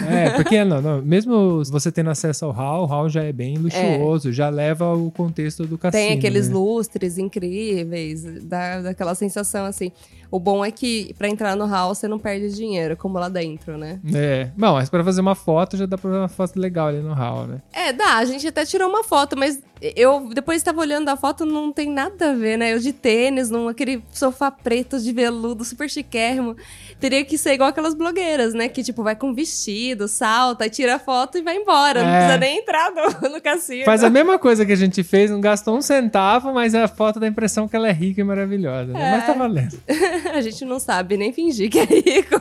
É, 0.10 0.30
porque 0.42 0.64
não, 0.64 0.82
não, 0.82 1.02
mesmo 1.02 1.62
você 1.66 1.92
tendo 1.92 2.10
acesso 2.10 2.46
ao 2.46 2.52
hall, 2.52 2.84
o 2.84 2.86
hall 2.86 3.10
já 3.10 3.22
é 3.22 3.34
bem 3.34 3.58
luxuoso, 3.58 4.32
já 4.32 4.48
leva 4.48 4.96
o 4.96 5.12
contexto 5.12 5.68
do 5.68 5.78
cassino. 5.78 6.02
Tem 6.02 6.18
aqueles 6.18 6.48
né? 6.48 6.56
lustres 6.56 7.18
incríveis, 7.18 8.24
dá 8.44 8.80
daquela 8.80 9.14
sensação 9.14 9.66
assim. 9.66 9.92
O 10.30 10.40
bom 10.40 10.64
é 10.64 10.72
que 10.72 11.14
pra 11.18 11.28
entrar 11.30 11.56
no 11.56 11.66
hall 11.66 11.94
você 11.96 12.08
não 12.08 12.20
perde 12.20 12.54
dinheiro, 12.54 12.98
como 12.98 13.18
lá 13.18 13.30
dentro, 13.30 13.78
né? 13.78 14.00
É, 14.14 14.52
bom, 14.58 14.74
mas 14.74 14.90
pra 14.90 15.04
fazer 15.04 15.22
uma 15.22 15.36
foto 15.36 15.78
já 15.78 15.86
dá 15.86 15.98
pra 15.98 16.10
fazer 16.10 16.22
uma 16.22 16.28
foto 16.28 16.60
legal 16.60 16.88
ali 16.88 17.00
no 17.00 17.14
hall, 17.14 17.48
né? 17.48 17.62
É, 17.72 17.94
dá. 17.94 18.18
A 18.18 18.26
gente 18.26 18.48
até 18.48 18.66
tirou 18.66 18.90
uma 18.90 19.04
foto, 19.04 19.38
mas 19.38 19.62
eu 19.82 20.30
depois 20.34 20.58
estava 20.58 20.80
olhando 20.82 21.10
a 21.10 21.16
foto, 21.16 21.46
não 21.46 21.72
tem 21.72 21.90
nada 21.92 22.32
a 22.32 22.34
ver, 22.34 22.58
né? 22.58 22.74
Eu 22.74 22.80
de 22.80 22.92
tênis, 22.94 23.50
num 23.50 23.68
aquele 23.68 24.04
sofá 24.12 24.50
preto 24.52 25.00
de 25.00 25.12
veludo, 25.12 25.64
super 25.64 25.90
chiquérrimo. 25.90 26.56
Teria 27.00 27.24
que 27.24 27.38
ser 27.38 27.54
igual 27.54 27.70
aquelas 27.70 27.94
blogueiras, 27.94 28.54
né? 28.54 28.68
Que, 28.68 28.84
tipo, 28.84 29.04
vai 29.04 29.16
com 29.16 29.34
vestido, 29.34 30.08
salta, 30.08 30.68
tira 30.70 30.96
a 30.96 31.00
foto 31.00 31.38
e 31.38 31.42
vai 31.42 31.56
embora. 31.58 32.02
Não 32.02 32.10
É. 32.10 32.18
precisa 32.18 32.38
nem 32.40 32.58
entrar 32.60 32.92
no, 32.92 33.30
no 33.30 33.42
cassino. 33.42 33.86
Faz 33.86 34.04
a 34.04 34.10
mesma 34.10 34.40
coisa 34.40 34.66
que 34.66 34.72
a 34.72 34.76
gente 34.78 35.04
fez, 35.04 35.30
não 35.30 35.40
gastou 35.40 35.78
um 35.78 35.82
centavo, 35.82 36.52
mas 36.54 36.74
a 36.74 36.88
foto 36.88 37.20
dá 37.20 37.28
a 37.28 37.30
impressão 37.30 37.68
que 37.68 37.76
ela 37.76 37.88
é 37.88 37.92
rica 37.92 38.22
e 38.22 38.24
maravilhosa. 38.24 38.92
né? 38.94 39.12
Mas 39.18 39.26
tá 39.28 39.34
valendo. 39.34 39.78
a 40.34 40.42
gente 40.42 40.66
não 40.66 40.80
sabe 40.80 41.18
nem 41.18 41.32
fingir 41.32 41.70
que 41.70 41.80
é 41.80 41.84
rico. 41.86 42.40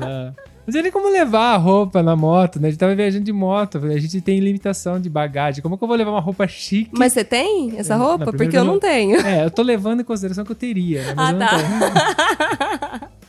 Não. 0.00 0.34
Não 0.70 0.72
tinha 0.72 0.82
nem 0.84 0.92
como 0.92 1.08
levar 1.08 1.54
a 1.54 1.56
roupa 1.56 2.00
na 2.00 2.14
moto, 2.14 2.60
né? 2.60 2.68
A 2.68 2.70
gente 2.70 2.78
tava 2.78 2.94
viajando 2.94 3.24
de 3.24 3.32
moto, 3.32 3.78
a 3.78 3.98
gente 3.98 4.20
tem 4.20 4.38
limitação 4.38 5.00
de 5.00 5.10
bagagem. 5.10 5.60
Como 5.60 5.76
que 5.76 5.82
eu 5.82 5.88
vou 5.88 5.96
levar 5.96 6.12
uma 6.12 6.20
roupa 6.20 6.46
chique? 6.46 6.92
Mas 6.96 7.12
você 7.12 7.24
tem 7.24 7.76
essa 7.76 7.94
É, 7.94 7.96
roupa? 7.96 8.32
Porque 8.32 8.56
eu 8.56 8.62
não 8.62 8.78
tenho. 8.78 9.16
É, 9.20 9.44
eu 9.44 9.50
tô 9.50 9.62
levando 9.62 10.02
em 10.02 10.04
consideração 10.04 10.44
que 10.44 10.52
eu 10.52 10.56
teria, 10.56 11.02
né? 11.02 11.14
Mas 11.16 11.34
Ah, 11.34 11.48
tá. 11.48 13.10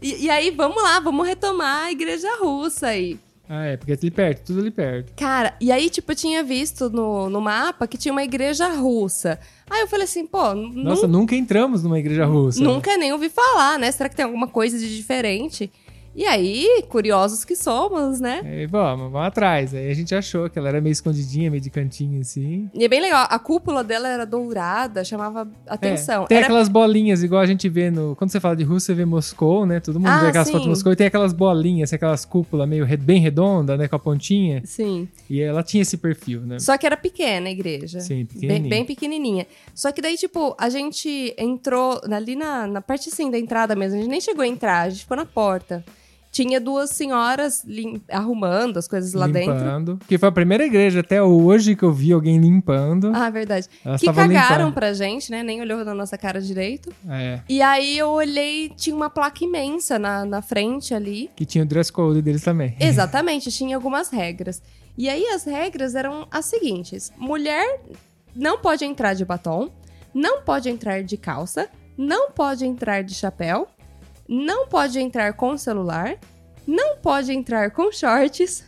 E, 0.00 0.26
e 0.26 0.30
aí, 0.30 0.50
vamos 0.50 0.80
lá, 0.82 1.00
vamos 1.00 1.26
retomar 1.26 1.86
a 1.86 1.90
igreja 1.90 2.28
russa 2.38 2.88
aí. 2.88 3.18
Ah, 3.48 3.64
é, 3.64 3.76
porque 3.78 3.92
é 3.92 3.96
ali 4.00 4.10
perto, 4.10 4.44
tudo 4.46 4.60
ali 4.60 4.70
perto. 4.70 5.12
Cara, 5.16 5.54
e 5.58 5.72
aí, 5.72 5.88
tipo, 5.88 6.12
eu 6.12 6.16
tinha 6.16 6.44
visto 6.44 6.90
no, 6.90 7.30
no 7.30 7.40
mapa 7.40 7.86
que 7.86 7.96
tinha 7.96 8.12
uma 8.12 8.22
igreja 8.22 8.68
russa. 8.68 9.38
Aí 9.70 9.80
eu 9.80 9.88
falei 9.88 10.04
assim, 10.04 10.26
pô, 10.26 10.54
Nossa, 10.54 11.08
nunca 11.08 11.34
entramos 11.34 11.82
numa 11.82 11.98
igreja 11.98 12.26
russa. 12.26 12.60
né? 12.60 12.66
nunca 12.66 12.94
nem 12.98 13.10
ouvi 13.12 13.30
falar, 13.30 13.78
né? 13.78 13.90
Será 13.90 14.08
que 14.08 14.14
tem 14.16 14.24
alguma 14.26 14.48
coisa 14.48 14.78
de 14.78 14.94
diferente? 14.96 15.72
E 16.16 16.24
aí, 16.24 16.82
curiosos 16.88 17.44
que 17.44 17.54
somos, 17.54 18.20
né? 18.20 18.40
Aí, 18.42 18.64
vamos, 18.66 19.12
vamos 19.12 19.26
atrás. 19.28 19.74
Aí 19.74 19.90
a 19.90 19.94
gente 19.94 20.14
achou 20.14 20.48
que 20.48 20.58
ela 20.58 20.68
era 20.70 20.80
meio 20.80 20.92
escondidinha, 20.92 21.50
meio 21.50 21.60
de 21.62 21.68
cantinho 21.68 22.22
assim. 22.22 22.70
E 22.72 22.82
é 22.84 22.88
bem 22.88 23.02
legal, 23.02 23.26
a 23.28 23.38
cúpula 23.38 23.84
dela 23.84 24.08
era 24.08 24.24
dourada, 24.24 25.04
chamava 25.04 25.46
atenção. 25.66 26.24
É, 26.24 26.26
tem 26.28 26.38
Era- 26.38 26.46
aquelas 26.46 26.70
bolinhas, 26.70 27.22
igual 27.22 27.42
a 27.42 27.46
gente 27.46 27.68
vê 27.68 27.90
no. 27.90 28.16
Quando 28.16 28.30
você 28.30 28.40
fala 28.40 28.56
de 28.56 28.64
Rússia, 28.64 28.86
você 28.86 28.94
vê 28.94 29.04
Moscou, 29.04 29.66
né? 29.66 29.78
Todo 29.78 30.00
mundo 30.00 30.08
Ah, 30.08 30.20
vê 30.20 30.28
aquelas 30.28 30.46
sim. 30.46 30.52
fotos 30.52 30.64
de 30.64 30.70
Moscou 30.70 30.92
e 30.92 30.96
tem 30.96 31.06
aquelas 31.06 31.34
bolinhas, 31.34 31.92
aquelas 31.92 32.24
cúpulas 32.24 32.66
meio 32.66 32.86
bem 32.98 33.20
redonda, 33.20 33.76
né? 33.76 33.86
Com 33.86 33.96
a 33.96 33.98
pontinha. 33.98 34.62
Sim. 34.64 35.06
E 35.28 35.42
ela 35.42 35.62
tinha 35.62 35.82
esse 35.82 35.98
perfil, 35.98 36.40
né? 36.40 36.58
Só 36.58 36.78
que 36.78 36.86
era 36.86 36.96
pequena 36.96 37.48
a 37.48 37.50
igreja. 37.52 38.00
Sim, 38.00 38.14
Bem, 38.16 38.26
pequenininha. 38.26 38.70
bem 38.70 38.84
pequenininha. 38.86 39.46
Só 39.74 39.92
que 39.92 40.00
daí, 40.00 40.16
tipo, 40.16 40.56
a 40.58 40.70
gente 40.70 41.34
entrou 41.36 42.00
ali 42.10 42.34
na, 42.36 42.66
na 42.66 42.80
parte, 42.80 43.10
assim, 43.10 43.30
da 43.30 43.38
entrada 43.38 43.76
mesmo. 43.76 43.98
A 43.98 44.00
gente 44.00 44.10
nem 44.10 44.20
chegou 44.20 44.42
a 44.42 44.48
entrar, 44.48 44.82
a 44.86 44.88
gente 44.88 45.02
ficou 45.02 45.16
na 45.18 45.26
porta. 45.26 45.84
Tinha 46.36 46.60
duas 46.60 46.90
senhoras 46.90 47.64
lim- 47.64 48.02
arrumando 48.10 48.76
as 48.76 48.86
coisas 48.86 49.14
lá 49.14 49.26
dentro. 49.26 49.54
limpando. 49.54 49.98
Que 50.06 50.18
foi 50.18 50.28
a 50.28 50.32
primeira 50.32 50.66
igreja 50.66 51.00
até 51.00 51.22
hoje 51.22 51.74
que 51.74 51.82
eu 51.82 51.90
vi 51.94 52.12
alguém 52.12 52.38
limpando. 52.38 53.10
Ah, 53.14 53.30
verdade. 53.30 53.68
Elas 53.82 54.00
que 54.02 54.06
cagaram 54.12 54.66
limpando. 54.66 54.74
pra 54.74 54.92
gente, 54.92 55.30
né? 55.30 55.42
Nem 55.42 55.62
olhou 55.62 55.82
na 55.82 55.94
nossa 55.94 56.18
cara 56.18 56.38
direito. 56.38 56.92
É. 57.08 57.40
E 57.48 57.62
aí 57.62 57.96
eu 57.96 58.10
olhei, 58.10 58.68
tinha 58.76 58.94
uma 58.94 59.08
placa 59.08 59.42
imensa 59.42 59.98
na, 59.98 60.26
na 60.26 60.42
frente 60.42 60.92
ali. 60.92 61.30
Que 61.34 61.46
tinha 61.46 61.64
o 61.64 61.66
dress 61.66 61.90
code 61.90 62.20
deles 62.20 62.42
também. 62.42 62.76
Exatamente, 62.80 63.50
tinha 63.50 63.74
algumas 63.74 64.10
regras. 64.10 64.60
E 64.98 65.08
aí 65.08 65.24
as 65.28 65.44
regras 65.44 65.94
eram 65.94 66.26
as 66.30 66.44
seguintes: 66.44 67.10
mulher 67.16 67.80
não 68.34 68.58
pode 68.58 68.84
entrar 68.84 69.14
de 69.14 69.24
batom, 69.24 69.70
não 70.12 70.42
pode 70.42 70.68
entrar 70.68 71.02
de 71.02 71.16
calça, 71.16 71.66
não 71.96 72.30
pode 72.30 72.66
entrar 72.66 73.02
de 73.02 73.14
chapéu, 73.14 73.66
não 74.28 74.66
pode 74.68 74.98
entrar 74.98 75.32
com 75.34 75.56
celular, 75.56 76.18
não 76.66 76.96
pode 76.96 77.32
entrar 77.32 77.70
com 77.70 77.92
shorts. 77.92 78.64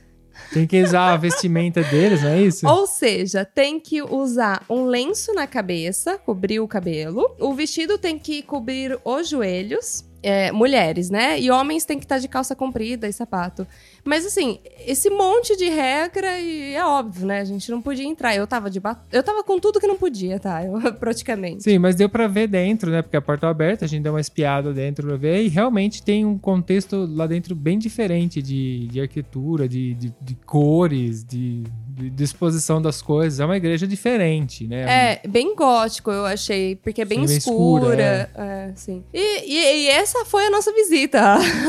Tem 0.53 0.67
que 0.67 0.81
usar 0.83 1.13
a 1.13 1.17
vestimenta 1.17 1.83
deles, 1.83 2.23
não 2.23 2.31
é 2.31 2.43
isso? 2.43 2.67
Ou 2.67 2.87
seja, 2.87 3.45
tem 3.45 3.81
que 3.81 4.01
usar 4.03 4.65
um 4.71 4.87
lenço 4.87 5.35
na 5.35 5.47
cabeça, 5.47 6.17
cobrir 6.17 6.61
o 6.61 6.69
cabelo. 6.69 7.35
O 7.41 7.53
vestido 7.55 7.99
tem 7.99 8.19
que 8.19 8.43
cobrir 8.43 8.99
os 9.05 9.29
joelhos. 9.29 10.08
É, 10.23 10.51
mulheres, 10.53 11.11
né? 11.11 11.39
E 11.41 11.51
homens 11.51 11.85
tem 11.85 11.99
que 11.99 12.05
estar 12.05 12.19
de 12.19 12.29
calça 12.29 12.55
comprida 12.55 13.09
e 13.09 13.13
sapato. 13.13 13.67
Mas 14.05 14.25
assim, 14.25 14.59
esse 14.87 15.11
monte 15.11 15.57
de 15.57 15.69
regra 15.69 16.41
e 16.41 16.75
é 16.75 16.85
óbvio, 16.85 17.27
né? 17.27 17.41
A 17.41 17.45
gente 17.45 17.71
não 17.71 17.81
podia 17.83 18.05
entrar. 18.05 18.35
Eu 18.35 18.47
tava 18.47 18.71
de 18.71 18.81
bat... 18.81 18.99
Eu 19.13 19.23
tava 19.23 19.43
com 19.45 19.59
tudo 19.59 19.81
que 19.81 19.87
não 19.87 19.97
podia, 19.97 20.39
tá? 20.39 20.65
Eu, 20.65 20.81
praticamente. 20.99 21.63
Sim, 21.63 21.79
mas 21.79 21.95
deu 21.95 22.09
pra 22.09 22.27
ver 22.27 22.49
dentro, 22.49 22.91
né? 22.91 23.03
Porque 23.03 23.17
a 23.17 23.23
porta 23.23 23.47
é 23.47 23.51
aberta, 23.51 23.85
a 23.85 23.89
gente 23.89 24.03
deu 24.03 24.13
uma 24.13 24.21
espiada 24.21 24.73
dentro 24.73 25.07
pra 25.07 25.17
ver. 25.17 25.43
E 25.43 25.49
realmente 25.49 26.03
tem 26.03 26.25
um 26.25 26.39
contexto 26.39 27.07
lá 27.11 27.27
dentro 27.27 27.55
bem 27.55 27.79
diferente 27.79 28.43
de, 28.43 28.89
de 28.89 29.01
arquitetura, 29.01 29.69
de, 29.69 29.95
de, 29.95 30.15
de 30.21 30.35
cores, 30.47 31.25
de, 31.25 31.65
de 31.99 32.11
disposição 32.11 32.81
das 32.81 33.03
coisas. 33.03 33.41
É 33.41 33.45
uma 33.45 33.57
igreja 33.57 33.87
diferente, 33.87 34.67
né? 34.67 35.21
É, 35.23 35.29
bem 35.29 35.55
gótico, 35.55 36.11
eu 36.11 36.25
achei, 36.25 36.77
porque 36.77 37.03
é 37.03 37.05
bem 37.05 37.21
Sim, 37.23 37.27
bem 37.27 37.37
escura. 37.39 38.31
É, 38.35 38.73
sim. 38.77 39.03
E, 39.13 39.45
e- 39.45 39.85
e 39.85 39.89
essa 39.89 40.25
foi 40.25 40.47
a 40.47 40.51
nossa 40.51 40.73
visita. 40.73 41.19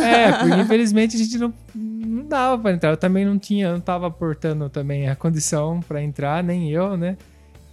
É, 0.03 0.31
porque 0.33 0.55
infelizmente 0.61 1.15
a 1.15 1.19
gente 1.19 1.37
não, 1.37 1.53
não 1.73 2.23
dava 2.25 2.61
pra 2.61 2.71
entrar. 2.71 2.91
Eu 2.91 2.97
também 2.97 3.25
não 3.25 3.37
tinha, 3.39 3.71
não 3.73 3.79
tava 3.81 4.07
aportando 4.07 4.69
também 4.69 5.09
a 5.09 5.15
condição 5.15 5.79
pra 5.87 6.01
entrar, 6.01 6.43
nem 6.43 6.69
eu, 6.71 6.95
né? 6.95 7.17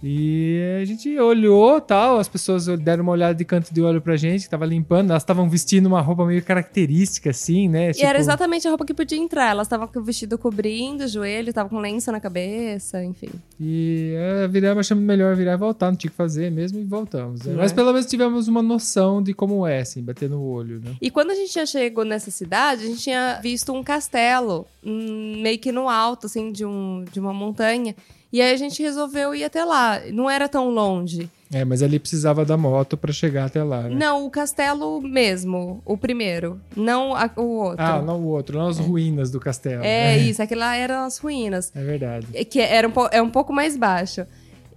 E 0.01 0.79
a 0.81 0.85
gente 0.85 1.17
olhou 1.19 1.81
tal, 1.81 2.19
as 2.19 2.27
pessoas 2.27 2.67
deram 2.79 3.03
uma 3.03 3.11
olhada 3.13 3.33
de 3.33 3.43
canto 3.43 3.73
de 3.73 3.81
olho 3.81 3.99
pra 3.99 4.15
gente, 4.15 4.43
que 4.43 4.49
tava 4.49 4.65
limpando, 4.65 5.09
elas 5.09 5.23
estavam 5.23 5.49
vestindo 5.49 5.87
uma 5.87 6.01
roupa 6.01 6.25
meio 6.25 6.43
característica, 6.43 7.31
assim, 7.31 7.67
né? 7.67 7.91
E 7.95 8.03
era 8.03 8.19
exatamente 8.19 8.67
a 8.67 8.69
roupa 8.69 8.85
que 8.85 8.93
podia 8.93 9.17
entrar. 9.17 9.49
Elas 9.49 9.65
estavam 9.67 9.87
com 9.87 9.99
o 9.99 10.03
vestido 10.03 10.37
cobrindo 10.37 11.03
o 11.03 11.07
joelho, 11.07 11.49
estavam 11.49 11.69
com 11.69 11.79
lenço 11.79 12.11
na 12.11 12.19
cabeça, 12.19 13.03
enfim. 13.03 13.29
E 13.59 14.13
é, 14.15 14.47
viramos, 14.47 14.79
achamos 14.81 15.03
melhor 15.03 15.35
virar 15.35 15.53
e 15.53 15.57
voltar, 15.57 15.89
não 15.89 15.97
tinha 15.97 16.11
que 16.11 16.17
fazer 16.17 16.51
mesmo 16.51 16.79
e 16.79 16.83
voltamos. 16.83 17.41
né? 17.43 17.53
Não 17.53 17.59
Mas 17.59 17.71
é? 17.71 17.75
pelo 17.75 17.91
menos 17.91 18.05
tivemos 18.05 18.47
uma 18.47 18.61
noção 18.61 19.21
de 19.21 19.33
como 19.33 19.65
é, 19.65 19.79
assim, 19.79 20.03
bater 20.03 20.29
no 20.29 20.43
olho, 20.43 20.79
né? 20.79 20.95
E 21.01 21.09
quando 21.09 21.31
a 21.31 21.35
gente 21.35 21.53
já 21.53 21.65
chegou 21.65 22.05
nessa 22.05 22.29
cidade, 22.29 22.83
a 22.83 22.87
gente 22.87 23.01
tinha 23.01 23.39
visto 23.41 23.73
um 23.73 23.83
castelo, 23.83 24.67
hum, 24.85 25.41
meio 25.41 25.57
que 25.57 25.71
no 25.71 25.89
alto, 25.89 26.27
assim, 26.27 26.51
de, 26.51 26.63
um, 26.65 27.03
de 27.11 27.19
uma 27.19 27.33
montanha. 27.33 27.95
E 28.31 28.41
aí 28.41 28.51
a 28.53 28.57
gente 28.57 28.81
resolveu 28.83 29.33
ir 29.33 29.43
até 29.43 29.63
lá. 29.63 30.01
Não 30.11 30.29
era 30.29 30.49
tão 30.49 30.69
longe. 30.69 31.29
É, 31.53 31.63
mas 31.63 31.81
ali 31.81 31.97
precisava 31.97 32.43
da 32.43 32.57
moto 32.57 32.97
pra 32.97 33.13
chegar 33.13 33.45
até 33.45 33.63
lá, 33.63 33.83
né? 33.83 33.95
Não, 33.95 34.25
o 34.25 34.29
castelo 34.29 35.01
mesmo, 35.01 35.81
o 35.85 35.97
primeiro. 35.97 36.59
Não 36.75 37.15
a- 37.15 37.29
o 37.37 37.59
outro. 37.59 37.85
Ah, 37.85 38.01
não 38.01 38.19
o 38.21 38.27
outro, 38.27 38.57
não 38.57 38.67
as 38.67 38.77
ruínas 38.79 39.31
do 39.31 39.39
castelo. 39.39 39.81
É 39.81 40.17
né? 40.17 40.17
isso, 40.17 40.41
aquele 40.41 40.59
lá 40.59 40.75
eram 40.75 41.05
as 41.05 41.17
ruínas. 41.17 41.71
É 41.73 41.81
verdade. 41.81 42.27
É 42.33 42.43
Que 42.43 42.59
era 42.59 42.87
um, 42.87 42.91
é 43.11 43.21
um 43.21 43.29
pouco 43.29 43.53
mais 43.53 43.77
baixo. 43.77 44.25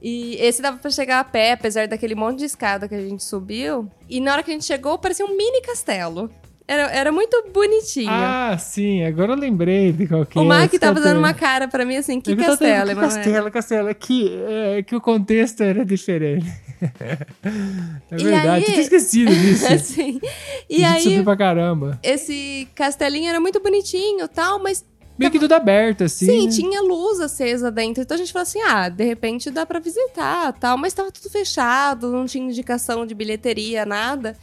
E 0.00 0.36
esse 0.36 0.62
dava 0.62 0.78
pra 0.78 0.90
chegar 0.90 1.18
a 1.20 1.24
pé, 1.24 1.52
apesar 1.52 1.88
daquele 1.88 2.14
monte 2.14 2.38
de 2.38 2.44
escada 2.44 2.88
que 2.88 2.94
a 2.94 3.00
gente 3.00 3.22
subiu. 3.24 3.90
E 4.08 4.20
na 4.20 4.32
hora 4.32 4.42
que 4.42 4.50
a 4.50 4.54
gente 4.54 4.64
chegou, 4.64 4.96
parecia 4.96 5.26
um 5.26 5.36
mini 5.36 5.60
castelo. 5.62 6.30
Era, 6.70 6.82
era 6.92 7.10
muito 7.10 7.46
bonitinho. 7.52 8.08
Ah, 8.08 8.56
sim, 8.56 9.02
agora 9.02 9.32
eu 9.32 9.36
lembrei 9.36 9.90
de 9.90 10.06
qual 10.06 10.24
que 10.24 10.38
o 10.38 10.42
é 10.42 10.44
Mark 10.44 10.72
tava 10.74 11.00
dando 11.00 11.18
uma 11.18 11.34
cara 11.34 11.66
pra 11.66 11.84
mim 11.84 11.96
assim, 11.96 12.20
que 12.20 12.36
castelo, 12.36 12.92
Emanuele? 12.92 13.00
castelo, 13.00 13.50
castelo. 13.50 13.92
Que, 13.92 14.32
é 14.76 14.80
que 14.84 14.94
o 14.94 15.00
contexto 15.00 15.64
era 15.64 15.84
diferente. 15.84 16.46
é 18.08 18.16
verdade, 18.16 18.48
aí- 18.48 18.60
eu 18.62 18.66
tinha 18.66 18.80
esquecido 18.82 19.34
disso. 19.34 19.66
assim. 19.74 20.20
E 20.68 20.84
a 20.84 20.92
gente 20.92 21.02
subiu 21.02 21.18
aí, 21.18 21.24
pra 21.24 21.36
caramba. 21.36 21.98
esse 22.04 22.68
castelinho 22.76 23.28
era 23.28 23.40
muito 23.40 23.58
bonitinho 23.60 24.26
e 24.26 24.28
tal, 24.28 24.62
mas 24.62 24.84
Meio 25.18 25.32
que 25.32 25.40
tudo 25.40 25.52
aberto, 25.52 26.04
assim. 26.04 26.24
sim, 26.24 26.44
né? 26.46 26.52
tinha 26.52 26.80
luz 26.80 27.18
acesa 27.18 27.68
dentro. 27.70 28.00
Então 28.02 28.14
a 28.14 28.18
gente 28.18 28.32
falou 28.32 28.44
assim: 28.44 28.60
ah, 28.62 28.88
de 28.88 29.04
repente 29.04 29.50
dá 29.50 29.66
pra 29.66 29.80
visitar 29.80 30.52
tal. 30.52 30.78
Mas 30.78 30.94
tava 30.94 31.10
tudo 31.10 31.28
fechado, 31.28 32.12
não 32.12 32.26
tinha 32.26 32.44
indicação 32.44 33.04
de 33.04 33.12
bilheteria, 33.14 33.84
nada. 33.84 34.36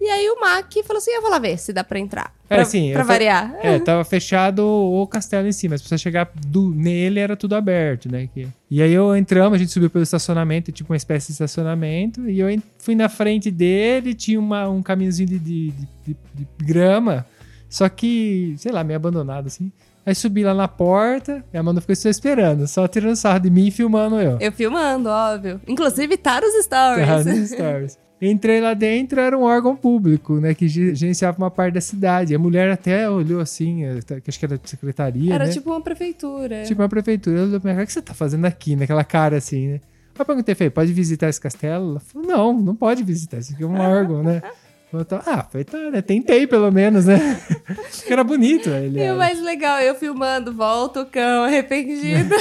E 0.00 0.06
aí 0.08 0.28
o 0.28 0.40
Mac 0.40 0.70
falou 0.86 0.98
assim: 0.98 1.10
eu 1.12 1.22
vou 1.22 1.30
lá 1.30 1.38
ver 1.38 1.58
se 1.58 1.72
dá 1.72 1.82
pra 1.82 1.98
entrar. 1.98 2.32
É, 2.50 2.56
Pra, 2.56 2.64
sim, 2.64 2.92
pra 2.92 3.02
variar. 3.02 3.54
É, 3.62 3.78
tava 3.80 4.04
fechado 4.04 4.60
o 4.66 5.06
castelo 5.06 5.46
em 5.48 5.52
si, 5.52 5.68
mas 5.68 5.80
pra 5.80 5.88
você 5.88 5.96
chegar 5.98 6.30
do- 6.46 6.70
nele 6.74 7.20
era 7.20 7.36
tudo 7.36 7.54
aberto, 7.54 8.10
né? 8.10 8.28
Que- 8.32 8.46
E 8.70 8.82
aí 8.82 8.92
eu 8.92 9.16
entramos, 9.16 9.54
a 9.56 9.58
gente 9.58 9.70
subiu 9.72 9.88
pelo 9.88 10.02
estacionamento, 10.04 10.70
tipo 10.72 10.92
uma 10.92 10.96
espécie 10.96 11.28
de 11.28 11.32
estacionamento, 11.32 12.28
e 12.28 12.38
eu 12.40 12.48
fui 12.78 12.94
na 12.94 13.08
frente 13.08 13.50
dele, 13.50 14.12
tinha 14.14 14.38
uma- 14.38 14.68
um 14.68 14.82
caminhozinho 14.82 15.28
de, 15.28 15.38
de- 15.38 15.70
de- 16.06 16.16
de- 16.34 16.46
grama, 16.62 17.24
só 17.68 17.88
que, 17.88 18.54
sei 18.58 18.72
lá, 18.72 18.84
meio 18.84 18.96
abandonado 18.96 19.46
assim. 19.46 19.72
Aí 20.06 20.14
subi 20.14 20.44
lá 20.44 20.52
na 20.52 20.68
porta, 20.68 21.42
e 21.50 21.56
a 21.56 21.60
Amanda 21.60 21.80
ficou 21.80 21.96
só 21.96 22.10
esperando, 22.10 22.66
só 22.68 22.86
tirando 22.86 23.16
sarro 23.16 23.38
de 23.40 23.48
mim 23.48 23.68
e 23.68 23.70
filmando 23.70 24.20
eu. 24.20 24.36
Eu 24.38 24.52
filmando, 24.52 25.08
óbvio. 25.08 25.58
Inclusive, 25.66 26.16
tá 26.18 26.42
nos 26.42 26.62
stories. 26.62 27.06
Tá 27.06 27.24
nos 27.24 27.48
stories. 27.50 27.98
Entrei 28.22 28.60
lá 28.60 28.72
dentro, 28.74 29.20
era 29.20 29.36
um 29.36 29.42
órgão 29.42 29.76
público, 29.76 30.38
né? 30.40 30.54
Que 30.54 30.66
ge- 30.68 30.94
gerenciava 30.94 31.36
uma 31.36 31.50
parte 31.50 31.74
da 31.74 31.80
cidade. 31.80 32.34
A 32.34 32.38
mulher 32.38 32.70
até 32.70 33.08
olhou 33.10 33.40
assim, 33.40 33.84
eh, 33.84 33.98
que 34.20 34.30
acho 34.30 34.38
que 34.38 34.44
era 34.46 34.56
de 34.56 34.70
secretaria, 34.70 35.34
Era 35.34 35.44
né? 35.46 35.50
tipo 35.52 35.70
uma 35.70 35.80
prefeitura. 35.80 36.62
Tipo 36.62 36.80
uma 36.82 36.88
prefeitura. 36.88 37.40
Eu 37.40 37.60
falei, 37.60 37.82
o 37.82 37.86
que 37.86 37.92
você 37.92 38.00
tá 38.00 38.14
fazendo 38.14 38.44
aqui? 38.46 38.76
Naquela 38.76 39.04
cara 39.04 39.36
assim, 39.36 39.68
né? 39.68 39.80
Eu 40.16 40.24
perguntei, 40.24 40.54
falei, 40.54 40.70
pode 40.70 40.92
visitar 40.92 41.28
esse 41.28 41.40
castelo? 41.40 41.90
Ela 41.90 42.00
falou, 42.00 42.26
não, 42.28 42.52
não 42.60 42.74
pode 42.76 43.02
visitar, 43.02 43.38
isso 43.38 43.52
aqui 43.52 43.64
é 43.64 43.66
um 43.66 43.78
órgão, 43.78 44.22
né? 44.22 44.40
Tô, 45.02 45.16
ah, 45.16 45.48
falei, 45.50 45.64
tá, 45.64 45.78
né? 45.90 46.02
Tentei 46.02 46.46
pelo 46.46 46.70
menos, 46.70 47.06
né? 47.06 47.40
Era 48.06 48.22
bonito. 48.22 48.68
Ele 48.68 49.00
E 49.02 49.10
o 49.10 49.16
mais 49.16 49.40
legal, 49.40 49.80
eu 49.80 49.94
filmando, 49.94 50.52
volta 50.52 51.00
o 51.00 51.06
cão 51.06 51.44
arrependido. 51.44 52.34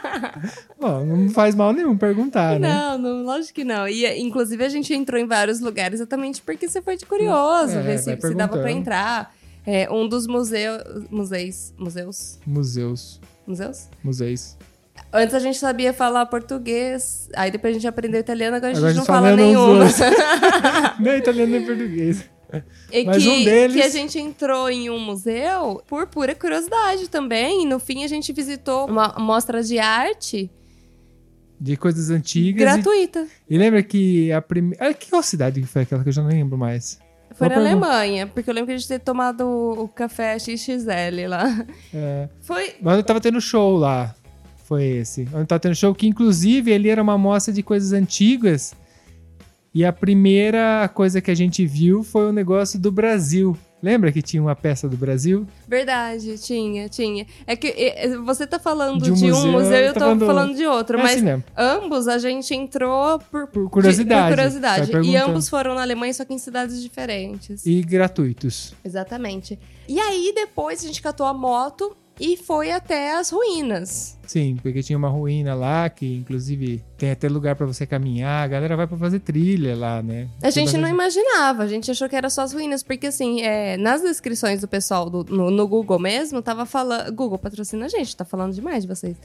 Bom, 0.78 1.04
não 1.04 1.30
faz 1.30 1.54
mal 1.54 1.72
nenhum 1.72 1.96
perguntar, 1.96 2.58
né? 2.58 2.68
Não, 2.68 2.98
não, 2.98 3.22
lógico 3.22 3.54
que 3.54 3.64
não. 3.64 3.86
E, 3.86 4.06
inclusive, 4.20 4.64
a 4.64 4.68
gente 4.68 4.92
entrou 4.92 5.20
em 5.20 5.26
vários 5.26 5.60
lugares 5.60 6.00
exatamente 6.00 6.42
porque 6.42 6.68
você 6.68 6.82
foi 6.82 6.96
de 6.96 7.06
curioso, 7.06 7.78
É, 7.78 7.82
ver 7.82 7.98
se, 7.98 8.20
se 8.20 8.34
dava 8.34 8.58
pra 8.58 8.72
entrar. 8.72 9.32
É, 9.66 9.90
um 9.90 10.08
dos. 10.08 10.26
Museus. 10.26 10.82
Museus? 11.10 11.72
Museus. 11.78 12.40
Museus? 13.46 13.88
Museus. 14.02 14.56
Antes 15.12 15.34
a 15.34 15.38
gente 15.40 15.58
sabia 15.58 15.92
falar 15.92 16.24
português, 16.26 17.28
aí 17.34 17.50
depois 17.50 17.72
a 17.72 17.74
gente 17.74 17.86
aprendeu 17.88 18.20
italiano, 18.20 18.56
agora 18.56 18.72
a 18.72 18.74
gente 18.74 18.84
Agora 18.84 18.94
não 18.94 19.04
fala 19.04 19.34
nenhum 19.34 19.78
Nem 21.00 21.18
italiano 21.18 21.50
nem 21.52 21.64
português. 21.66 22.24
E 22.92 23.04
Mas 23.04 23.22
que, 23.22 23.28
um 23.28 23.44
deles- 23.44 23.76
que 23.76 23.82
a 23.82 23.88
gente 23.88 24.18
entrou 24.18 24.68
em 24.68 24.90
um 24.90 24.98
museu 24.98 25.82
por 25.86 26.06
pura 26.08 26.34
curiosidade 26.34 27.08
também. 27.08 27.62
E 27.62 27.66
no 27.66 27.78
fim 27.78 28.02
a 28.04 28.08
gente 28.08 28.32
visitou 28.32 28.86
uma 28.88 29.14
mostra 29.18 29.62
de 29.62 29.78
arte 29.78 30.50
De 31.60 31.76
coisas 31.76 32.10
antigas. 32.10 32.60
gratuita. 32.60 33.26
E, 33.48 33.54
e 33.54 33.58
lembra 33.58 33.82
que 33.84 34.32
a 34.32 34.42
primeira. 34.42 34.92
Que 34.94 35.10
qual 35.10 35.22
cidade 35.22 35.60
que 35.60 35.66
foi 35.66 35.82
aquela 35.82 36.02
que 36.02 36.08
eu 36.08 36.12
já 36.12 36.22
não 36.22 36.30
lembro 36.30 36.58
mais? 36.58 36.98
Foi 37.34 37.46
Uma 37.46 37.56
na 37.56 37.62
pergunta. 37.62 37.86
Alemanha, 37.86 38.26
porque 38.26 38.50
eu 38.50 38.54
lembro 38.54 38.66
que 38.66 38.72
a 38.74 38.76
gente 38.76 38.88
ter 38.88 38.98
tomado 38.98 39.42
o 39.48 39.86
café 39.86 40.36
XXL 40.36 41.28
lá. 41.28 41.64
É, 41.94 42.28
Foi. 42.40 42.74
mas 42.82 42.96
eu 42.96 43.04
tava 43.04 43.20
tendo 43.20 43.40
show 43.40 43.76
lá. 43.76 44.12
Foi 44.70 44.84
esse. 44.84 45.26
Onde 45.34 45.46
tava 45.48 45.58
tendo 45.58 45.74
show, 45.74 45.92
que 45.92 46.06
inclusive 46.06 46.70
ele 46.70 46.88
era 46.88 47.02
uma 47.02 47.18
mostra 47.18 47.52
de 47.52 47.60
coisas 47.60 47.92
antigas. 47.92 48.72
E 49.74 49.84
a 49.84 49.92
primeira 49.92 50.88
coisa 50.94 51.20
que 51.20 51.28
a 51.28 51.34
gente 51.34 51.66
viu 51.66 52.04
foi 52.04 52.28
o 52.28 52.32
negócio 52.32 52.78
do 52.78 52.92
Brasil. 52.92 53.56
Lembra 53.82 54.12
que 54.12 54.22
tinha 54.22 54.40
uma 54.40 54.54
peça 54.54 54.88
do 54.88 54.96
Brasil? 54.96 55.44
Verdade, 55.66 56.38
tinha, 56.38 56.88
tinha. 56.88 57.26
É 57.48 57.56
que 57.56 57.66
eh, 57.68 58.16
você 58.18 58.46
tá 58.46 58.60
falando 58.60 59.02
De 59.02 59.10
de 59.10 59.24
um 59.32 59.34
um, 59.34 59.36
museu, 59.36 59.52
museu 59.52 59.72
e 59.78 59.86
eu 59.86 59.92
tá 59.92 59.98
tô 60.00 60.06
falando- 60.06 60.26
falando, 60.26 60.54
de 60.56 60.66
outro. 60.66 60.98
É 60.98 61.02
mas 61.02 61.16
assim 61.24 61.42
ambos 61.56 62.06
a 62.06 62.18
gente 62.18 62.54
entrou 62.54 63.18
por, 63.18 63.48
Por 63.48 63.68
curiosidade. 63.70 64.20
de- 64.22 64.28
por 64.28 64.36
curiosidade. 64.36 65.08
E 65.08 65.16
ambos 65.16 65.48
foram 65.48 65.74
na 65.74 65.82
Alemanha, 65.82 66.14
só 66.14 66.24
que 66.24 66.32
em 66.32 66.38
cidades 66.38 66.80
diferentes. 66.80 67.66
E 67.66 67.82
gratuitos. 67.82 68.72
Exatamente. 68.84 69.58
E 69.88 69.98
aí, 69.98 70.32
depois, 70.32 70.84
a 70.84 70.86
gente 70.86 71.02
catou 71.02 71.26
a 71.26 71.34
moto 71.34 71.96
e 72.20 72.36
foi 72.36 72.70
até 72.70 73.16
as 73.18 73.30
ruínas. 73.30 74.18
Sim, 74.26 74.56
porque 74.62 74.80
tinha 74.80 74.96
uma 74.96 75.08
ruína 75.08 75.54
lá, 75.54 75.88
que 75.90 76.06
inclusive 76.18 76.84
tem 76.96 77.10
até 77.10 77.28
lugar 77.28 77.56
pra 77.56 77.66
você 77.66 77.84
caminhar. 77.84 78.44
A 78.44 78.46
galera 78.46 78.76
vai 78.76 78.86
pra 78.86 78.96
fazer 78.96 79.18
trilha 79.18 79.74
lá, 79.74 80.00
né? 80.00 80.28
A 80.40 80.50
gente 80.50 80.76
não 80.76 80.88
imaginava, 80.88 81.64
a 81.64 81.66
gente 81.66 81.90
achou 81.90 82.08
que 82.08 82.14
era 82.14 82.30
só 82.30 82.42
as 82.42 82.52
ruínas, 82.52 82.80
porque 82.84 83.08
assim, 83.08 83.40
é, 83.42 83.76
nas 83.76 84.02
descrições 84.02 84.60
do 84.60 84.68
pessoal 84.68 85.10
do- 85.10 85.24
no, 85.24 85.50
no 85.50 85.66
Google 85.66 85.98
mesmo, 85.98 86.40
tava 86.42 86.64
falando. 86.64 87.12
Google 87.12 87.38
patrocina 87.38 87.86
a 87.86 87.88
gente, 87.88 88.14
tá 88.14 88.24
falando 88.24 88.52
demais 88.54 88.84
de 88.84 88.88
vocês. 88.88 89.16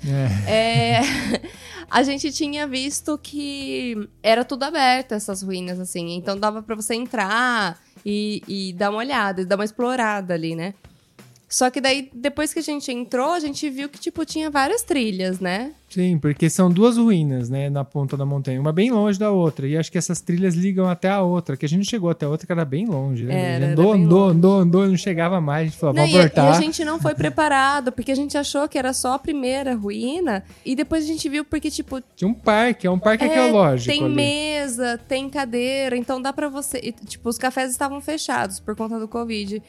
É. 0.48 0.52
É, 0.52 1.02
a 1.92 2.02
gente 2.02 2.32
tinha 2.32 2.66
visto 2.66 3.20
que 3.22 4.10
era 4.24 4.44
tudo 4.44 4.64
aberto, 4.64 5.12
essas 5.12 5.44
ruínas, 5.44 5.80
assim. 5.80 6.16
Então 6.16 6.36
dava 6.40 6.64
pra 6.64 6.76
você 6.76 6.96
entrar 6.96 7.80
e, 8.04 8.42
e 8.48 8.74
dar 8.74 8.90
uma 8.90 9.00
olhada, 9.00 9.42
e 9.42 9.46
dar 9.46 9.56
uma 9.56 9.66
explorada 9.66 10.34
ali, 10.34 10.56
né? 10.56 10.74
Só 11.48 11.70
que 11.70 11.80
daí, 11.80 12.10
depois 12.14 12.52
que 12.52 12.60
a 12.60 12.62
gente 12.62 12.92
entrou, 12.92 13.32
a 13.34 13.40
gente 13.40 13.70
viu 13.70 13.88
que, 13.88 14.00
tipo, 14.00 14.26
tinha 14.26 14.50
várias 14.50 14.82
trilhas, 14.82 15.40
né? 15.40 15.74
Sim, 15.88 16.18
porque 16.18 16.50
são 16.50 16.70
duas 16.72 16.98
ruínas, 16.98 17.50
né, 17.50 17.70
na 17.70 17.86
ponta 17.86 18.18
da 18.18 18.26
montanha, 18.26 18.60
uma 18.60 18.74
bem 18.74 18.92
longe 18.92 19.18
da 19.20 19.30
outra. 19.32 19.68
E 19.68 19.78
acho 19.78 19.92
que 19.92 19.98
essas 19.98 20.20
trilhas 20.20 20.56
ligam 20.56 20.90
até 20.90 21.08
a 21.08 21.22
outra, 21.22 21.56
que 21.56 21.64
a 21.66 21.70
gente 21.70 21.78
não 21.78 21.86
chegou 21.86 22.10
até 22.10 22.26
a 22.26 22.30
outra, 22.30 22.46
que 22.48 22.52
era 22.52 22.66
bem 22.66 22.86
longe, 22.88 23.24
né? 23.24 23.34
Era, 23.34 23.46
A 23.46 23.54
gente 23.54 23.64
era 23.64 23.72
andou, 23.74 23.94
andou, 23.94 24.20
longe. 24.26 24.38
andou, 24.38 24.60
andou, 24.60 24.86
e 24.86 24.90
não 24.90 24.98
chegava 24.98 25.40
mais. 25.40 25.62
A 25.62 25.66
gente 25.70 25.80
falou, 25.80 25.96
Não, 25.96 26.02
vamos 26.08 26.16
e, 26.16 26.40
a- 26.40 26.44
e 26.44 26.48
a 26.50 26.60
gente 26.60 26.84
não 26.84 27.00
foi 27.00 27.14
preparado, 27.14 27.92
porque 27.92 28.12
a 28.12 28.16
gente 28.16 28.36
achou 28.38 28.68
que 28.68 28.78
era 28.78 28.92
só 28.92 29.14
a 29.14 29.20
primeira 29.20 29.76
ruína. 29.76 30.44
E 30.66 30.76
depois 30.76 31.04
a 31.04 31.08
gente 31.08 31.30
viu 31.30 31.46
porque, 31.46 31.70
tipo, 31.70 32.02
Tinha 32.16 32.28
um 32.28 32.34
parque, 32.34 32.88
é 32.88 32.92
um 32.92 33.00
parque 33.00 33.24
É, 33.24 33.28
arqueológico 33.28 33.94
tem 33.94 34.04
ali. 34.04 34.16
mesa, 34.16 35.00
tem 35.08 35.30
cadeira, 35.30 35.96
então 35.96 36.20
dá 36.22 36.34
pra 36.34 36.50
você. 36.50 36.80
e, 36.84 36.92
Tipo, 36.92 37.30
os 37.30 37.38
cafés 37.38 37.72
estavam 37.72 38.02
fechados 38.02 38.60
por 38.60 38.76
conta 38.76 39.00
do 39.00 39.08
Covid. 39.08 39.62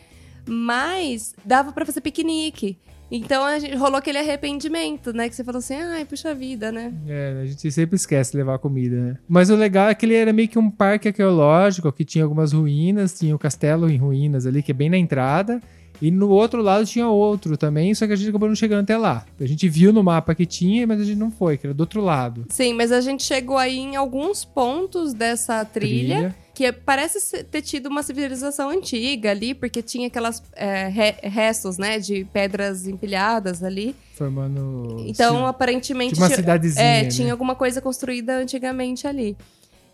Mas 0.46 1.34
dava 1.44 1.72
pra 1.72 1.84
fazer 1.84 2.00
piquenique. 2.00 2.78
Então 3.10 3.44
a 3.44 3.58
gente, 3.58 3.76
rolou 3.76 3.96
aquele 3.96 4.18
arrependimento, 4.18 5.12
né? 5.12 5.28
Que 5.28 5.36
você 5.36 5.44
falou 5.44 5.58
assim, 5.58 5.74
ai, 5.74 6.04
puxa 6.04 6.34
vida, 6.34 6.72
né? 6.72 6.92
É, 7.06 7.40
a 7.42 7.46
gente 7.46 7.70
sempre 7.70 7.96
esquece 7.96 8.32
de 8.32 8.38
levar 8.38 8.58
comida, 8.58 8.96
né? 8.96 9.18
Mas 9.28 9.48
o 9.48 9.54
legal 9.54 9.88
é 9.88 9.94
que 9.94 10.04
ele 10.04 10.14
era 10.14 10.32
meio 10.32 10.48
que 10.48 10.58
um 10.58 10.70
parque 10.70 11.08
arqueológico, 11.08 11.92
que 11.92 12.04
tinha 12.04 12.24
algumas 12.24 12.52
ruínas, 12.52 13.16
tinha 13.16 13.34
o 13.34 13.38
castelo 13.38 13.88
em 13.88 13.96
ruínas 13.96 14.46
ali, 14.46 14.62
que 14.62 14.72
é 14.72 14.74
bem 14.74 14.90
na 14.90 14.98
entrada. 14.98 15.60
E 16.02 16.10
no 16.10 16.28
outro 16.28 16.60
lado 16.60 16.84
tinha 16.84 17.08
outro 17.08 17.56
também, 17.56 17.94
só 17.94 18.06
que 18.06 18.12
a 18.12 18.16
gente 18.16 18.28
acabou 18.28 18.48
não 18.48 18.56
chegando 18.56 18.82
até 18.82 18.98
lá. 18.98 19.24
A 19.40 19.46
gente 19.46 19.66
viu 19.66 19.92
no 19.92 20.02
mapa 20.02 20.34
que 20.34 20.44
tinha, 20.44 20.86
mas 20.86 21.00
a 21.00 21.04
gente 21.04 21.16
não 21.16 21.30
foi, 21.30 21.56
que 21.56 21.66
era 21.66 21.72
do 21.72 21.80
outro 21.80 22.02
lado. 22.02 22.44
Sim, 22.50 22.74
mas 22.74 22.92
a 22.92 23.00
gente 23.00 23.22
chegou 23.22 23.56
aí 23.56 23.78
em 23.78 23.96
alguns 23.96 24.44
pontos 24.44 25.14
dessa 25.14 25.64
trilha. 25.64 26.34
Que 26.56 26.72
parece 26.72 27.20
ser- 27.20 27.44
ter 27.44 27.60
tido 27.60 27.86
uma 27.90 28.02
civilização 28.02 28.70
antiga 28.70 29.30
ali, 29.30 29.54
porque 29.54 29.82
tinha 29.82 30.06
aquelas 30.06 30.42
é, 30.54 30.88
re- 30.88 31.16
restos, 31.22 31.76
né, 31.76 31.98
de 31.98 32.24
pedras 32.32 32.86
empilhadas 32.86 33.62
ali. 33.62 33.94
formando. 34.16 35.04
Então, 35.06 35.36
sim, 35.36 35.44
aparentemente. 35.44 36.14
tipo 36.14 36.22
uma 36.22 36.28
tinha- 36.28 36.36
cidadezinha. 36.38 36.82
É, 36.82 37.02
né? 37.02 37.08
tinha 37.10 37.30
alguma 37.30 37.54
coisa 37.54 37.82
construída 37.82 38.38
antigamente 38.38 39.06
ali. 39.06 39.36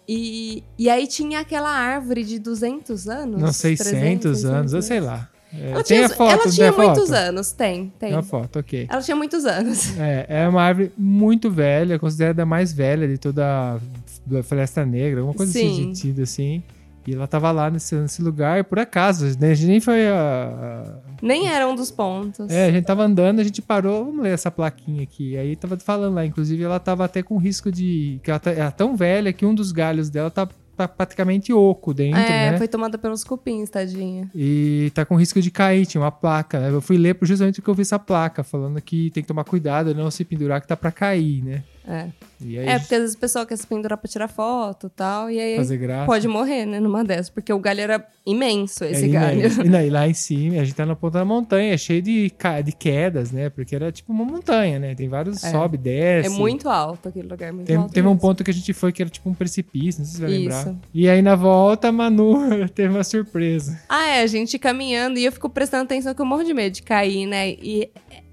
E, 0.09 0.62
e 0.79 0.88
aí 0.88 1.09
tinha 1.09 1.40
aquela 1.40 1.68
árvore 1.70 2.22
de 2.22 2.38
200 2.38 3.09
anos? 3.09 3.40
Não, 3.42 3.53
600 3.53 3.90
300, 3.90 4.44
anos, 4.44 4.72
eu 4.72 4.83
600 4.83 4.85
sei 4.87 5.01
lá. 5.01 5.29
É, 5.53 5.70
Ela 5.72 5.83
tinha, 5.83 6.09
foto, 6.09 6.31
ela 6.33 6.48
tinha 6.51 6.72
muitos 6.72 7.09
foto? 7.09 7.14
anos, 7.14 7.53
tem, 7.53 7.92
tem. 7.98 8.11
Tem 8.11 8.14
a 8.18 8.22
foto, 8.22 8.59
ok. 8.61 8.87
Ela 8.88 9.03
tinha 9.03 9.16
muitos 9.16 9.44
anos. 9.44 9.98
É, 9.98 10.27
é 10.29 10.48
uma 10.48 10.62
árvore 10.62 10.92
muito 10.96 11.51
velha, 11.51 11.98
considerada 11.98 12.42
a 12.44 12.46
mais 12.46 12.72
velha 12.72 13.07
de 13.09 13.18
toda 13.18 13.44
a 13.44 13.79
Floresta 14.43 14.85
Negra, 14.87 15.21
alguma 15.21 15.35
coisa 15.37 15.51
assim, 15.51 15.69
Sim. 15.69 15.95
sentido 15.95 16.23
assim. 16.23 16.63
E 17.07 17.15
ela 17.15 17.27
tava 17.27 17.51
lá 17.51 17.69
nesse, 17.69 17.97
nesse 17.97 18.23
lugar, 18.23 18.63
por 18.63 18.79
acaso, 18.79 19.27
né? 19.41 19.51
A 19.51 19.55
gente 19.55 19.67
nem 19.69 19.81
foi 19.81 20.07
a, 20.07 20.99
Nem 21.21 21.49
era 21.49 21.67
um 21.67 21.75
dos 21.75 21.91
pontos. 21.91 22.49
É, 22.49 22.67
a 22.67 22.71
gente 22.71 22.85
tava 22.85 23.03
andando, 23.03 23.41
a 23.41 23.45
gente 23.45 23.61
parou, 23.61 24.05
vamos 24.05 24.23
ler 24.23 24.31
essa 24.35 24.53
plaquinha 24.53 25.03
aqui. 25.03 25.37
Aí 25.37 25.57
tava 25.57 25.77
falando 25.79 26.15
lá, 26.15 26.25
inclusive 26.25 26.63
ela 26.63 26.79
tava 26.79 27.05
até 27.05 27.21
com 27.21 27.37
risco 27.39 27.73
de. 27.73 28.21
que 28.23 28.31
ela 28.31 28.39
tá- 28.39 28.53
era 28.53 28.71
tão 28.71 28.95
velha 28.97 29.33
que 29.33 29.45
um 29.45 29.53
dos 29.53 29.73
galhos 29.73 30.11
dela 30.11 30.31
tá, 30.31 30.49
tá 30.77 30.87
praticamente 30.87 31.53
oco 31.53 31.93
dentro, 31.93 32.21
É, 32.21 32.53
né? 32.53 32.59
foi 32.59 32.69
tomada 32.69 32.97
pelos 32.97 33.25
cupins, 33.25 33.69
tadinha. 33.69 34.31
E 34.33 34.93
tá 34.95 35.05
com 35.05 35.17
risco 35.17 35.41
de 35.43 35.51
cair, 35.51 35.85
tinha 35.87 36.01
uma 36.01 36.13
placa. 36.13 36.61
né? 36.61 36.71
Eu 36.71 36.81
fui 36.81 36.97
ler 36.97 37.17
justamente 37.23 37.57
porque 37.61 37.71
eu 37.71 37.75
vi 37.75 37.83
essa 37.83 37.99
placa, 37.99 38.45
falando 38.45 38.81
que 38.81 39.11
tem 39.11 39.25
que 39.25 39.27
tomar 39.27 39.43
cuidado, 39.43 39.93
não 39.93 40.09
se 40.09 40.25
pendurar, 40.25 40.61
que 40.61 40.69
tá 40.69 40.77
pra 40.77 40.93
cair, 40.93 41.43
né? 41.43 41.65
É. 41.87 42.07
E 42.40 42.59
aí 42.59 42.68
É, 42.68 42.79
porque 42.79 42.95
às 42.95 43.01
vezes 43.03 43.14
o 43.16 43.18
pessoal 43.18 43.47
quer 43.47 43.57
se 43.57 43.66
pendurar 43.66 43.97
pra 43.99 44.09
tirar 44.09 44.29
foto 44.29 44.87
e 44.87 44.90
tal, 44.90 45.31
e 45.31 45.38
aí 45.40 45.57
fazer 45.57 45.77
graça. 45.77 46.07
pode 46.07 46.27
morrer, 46.29 46.64
né, 46.66 46.79
numa 46.81 47.05
dessas, 47.05 47.29
porque 47.31 47.53
o 47.53 47.59
galho 47.59 47.81
era 47.81 48.07
imenso, 48.27 48.85
esse 48.85 49.05
É, 49.05 49.07
e 49.09 49.11
galho. 49.11 49.40
E, 49.64 49.68
na- 49.68 49.85
e 49.85 49.90
lá 49.90 50.09
em 50.09 50.14
cima, 50.14 50.61
a 50.61 50.64
gente 50.64 50.75
tá 50.75 50.85
na 50.87 50.95
ponta 50.97 51.18
da 51.18 51.25
montanha, 51.25 51.77
cheio 51.79 52.01
de, 52.03 52.33
de 52.64 52.73
quedas, 52.73 53.31
né? 53.33 53.49
Porque 53.51 53.75
era 53.75 53.90
tipo 53.92 54.12
uma 54.12 54.25
montanha, 54.25 54.79
né? 54.79 54.95
Tem 54.95 55.09
vários 55.09 55.42
É. 55.42 55.51
sobe, 55.51 55.77
desce. 55.77 56.29
É 56.35 56.38
muito 56.38 56.68
alto 56.68 57.09
aquele 57.09 57.29
lugar, 57.29 57.53
muito 57.53 57.66
Tem- 57.66 57.77
alto. 57.77 57.92
teve 57.92 58.07
um 58.07 58.11
mesmo. 58.11 58.21
ponto 58.21 58.45
que 58.45 58.51
a 58.51 58.55
gente 58.55 58.73
foi 58.73 58.92
que 58.92 59.03
era 59.03 59.11
tipo 59.11 59.29
um 59.29 59.35
precipício, 59.35 60.01
não 60.01 60.07
sei 60.07 60.12
se 60.14 60.16
você 60.18 60.23
vai 60.23 60.31
Isso. 60.33 60.68
lembrar. 60.68 60.75
E 60.95 61.09
aí 61.09 61.23
na 61.23 61.35
volta, 61.37 61.88
a 61.88 61.92
Manu 61.92 62.35
teve 62.75 62.92
uma 62.95 63.05
surpresa. 63.05 63.81
Ah, 63.88 64.07
é, 64.09 64.23
a 64.23 64.27
gente 64.27 64.59
caminhando 64.59 65.18
e 65.18 65.25
eu 65.25 65.33
fico 65.33 65.49
prestando 65.49 65.85
atenção 65.85 66.14
que 66.14 66.21
eu 66.23 66.27
morro 66.27 66.45
de 66.45 66.55
medo 66.55 66.73
de 66.75 66.83
cair, 66.83 67.27
né? 67.27 67.51
E 67.51 67.88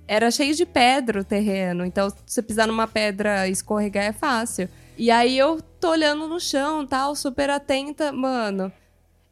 era 0.10 0.32
cheio 0.32 0.56
de 0.56 0.65
pedra 0.65 1.22
o 1.22 1.24
terreno, 1.24 1.86
então 1.86 2.10
se 2.10 2.15
você 2.26 2.41
pisar 2.41 2.65
numa 2.65 2.88
pedra 2.88 3.48
e 3.48 3.52
escorregar 3.52 4.06
é 4.06 4.12
fácil. 4.12 4.67
E 4.98 5.12
aí 5.12 5.38
eu 5.38 5.62
tô 5.80 5.91
olhando 5.91 6.28
no 6.28 6.39
chão, 6.39 6.86
tal, 6.86 7.15
super 7.15 7.52
atenta, 7.52 8.12
mano. 8.12 8.72